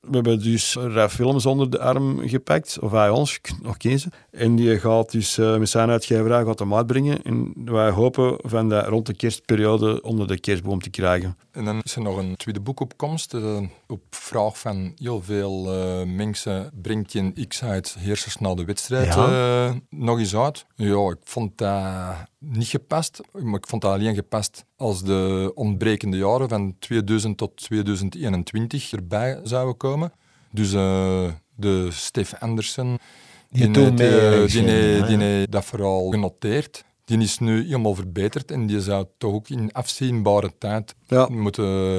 we 0.00 0.10
hebben 0.10 0.42
dus 0.42 0.74
Raf 0.74 1.12
Films 1.12 1.46
onder 1.46 1.70
de 1.70 1.78
arm 1.80 2.28
gepakt, 2.28 2.78
of 2.80 2.90
hij 2.90 3.10
ons, 3.10 3.32
je 3.32 3.38
kunt 3.40 3.62
nog 3.62 3.76
kiezen. 3.76 4.10
En 4.30 4.56
die 4.56 4.78
gaat 4.78 5.12
dus 5.12 5.38
eh, 5.38 5.56
met 5.56 5.68
zijn 5.68 5.90
uitgeverij 5.90 6.44
gaat 6.44 6.58
hem 6.58 6.74
uitbrengen. 6.74 7.22
En 7.22 7.52
wij 7.64 7.90
hopen 7.90 8.36
van 8.42 8.68
dat 8.68 8.86
rond 8.86 9.06
de 9.06 9.14
kerstperiode 9.14 10.02
onder 10.02 10.26
de 10.26 10.38
kerstboom 10.40 10.80
te 10.82 10.90
krijgen. 10.90 11.36
En 11.54 11.64
dan 11.64 11.80
is 11.82 11.96
er 11.96 12.02
nog 12.02 12.16
een 12.16 12.36
tweede 12.36 12.60
boek 12.60 12.80
op 12.80 12.96
komst. 12.96 13.34
eh, 13.34 13.60
op 13.86 14.02
vraag 14.10 14.58
van 14.58 14.92
heel 14.96 15.22
veel 15.22 15.72
eh, 15.72 16.06
mensen 16.06 16.70
brengt 16.82 17.12
je 17.12 17.18
een 17.18 17.48
X 17.48 17.62
uit 17.62 17.96
Heersers 17.98 18.36
de 18.36 18.64
wedstrijd 18.64 19.16
eh, 19.16 19.74
nog 19.90 20.18
eens 20.18 20.36
uit. 20.36 20.66
Ja, 20.74 21.10
ik 21.10 21.18
vond 21.22 21.58
dat 21.58 22.14
niet 22.38 22.66
gepast. 22.66 23.20
Maar 23.32 23.54
ik 23.58 23.66
vond 23.66 23.82
dat 23.82 23.92
alleen 23.92 24.14
gepast 24.14 24.64
als 24.76 25.02
de 25.02 25.52
ontbrekende 25.54 26.16
jaren 26.16 26.48
van 26.48 26.76
2000 26.78 27.36
tot 27.38 27.56
2021 27.56 28.92
erbij 28.92 29.40
zouden 29.42 29.76
komen. 29.76 30.12
Dus 30.50 30.70
de 30.70 31.88
Stef 31.90 32.34
Andersen, 32.38 32.98
Die 33.50 33.70
die, 35.06 35.48
dat 35.48 35.64
vooral 35.64 36.10
genoteerd. 36.10 36.84
Die 37.04 37.18
is 37.18 37.38
nu 37.38 37.64
helemaal 37.64 37.94
verbeterd 37.94 38.50
en 38.50 38.66
die 38.66 38.80
zou 38.80 39.06
toch 39.18 39.32
ook 39.32 39.48
in 39.48 39.72
afzienbare 39.72 40.50
tijd 40.58 40.94
Ja. 41.06 41.26
moeten... 41.30 41.98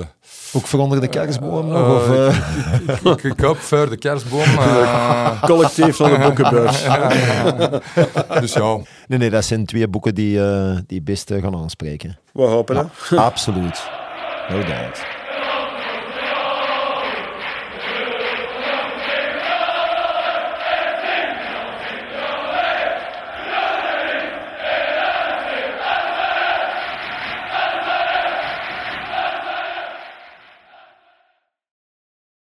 Ook 0.54 0.66
voor 0.68 0.80
onder 0.80 1.02
de 1.02 1.08
kerstboom 1.08 1.68
nog? 1.68 1.78
Eh, 1.88 1.96
of, 1.96 2.10
eh? 2.12 2.80
ik, 2.88 3.02
ik, 3.02 3.24
ik 3.24 3.40
hoop 3.40 3.58
voor 3.58 3.90
de 3.90 3.98
kerstboom. 3.98 4.42
eh, 4.60 5.44
Collectief 5.44 5.96
van 5.96 6.10
de 6.12 6.20
boekenbeurs. 6.20 6.84
dus 8.42 8.54
ja, 8.54 8.78
Nee, 9.08 9.20
nee, 9.20 9.30
dat 9.30 9.46
zijn 9.46 9.66
twee 9.66 9.88
boeken 9.88 10.16
die, 10.16 10.44
eh, 10.46 10.78
die 10.88 11.02
best 11.02 11.32
eh, 11.32 11.42
gaan 11.42 11.56
aanspreken. 11.56 12.18
We 12.34 12.42
hopen 12.44 12.78
het. 12.78 13.18
Absoluut. 13.18 13.90
No 14.50 14.58
doubt. 14.64 15.15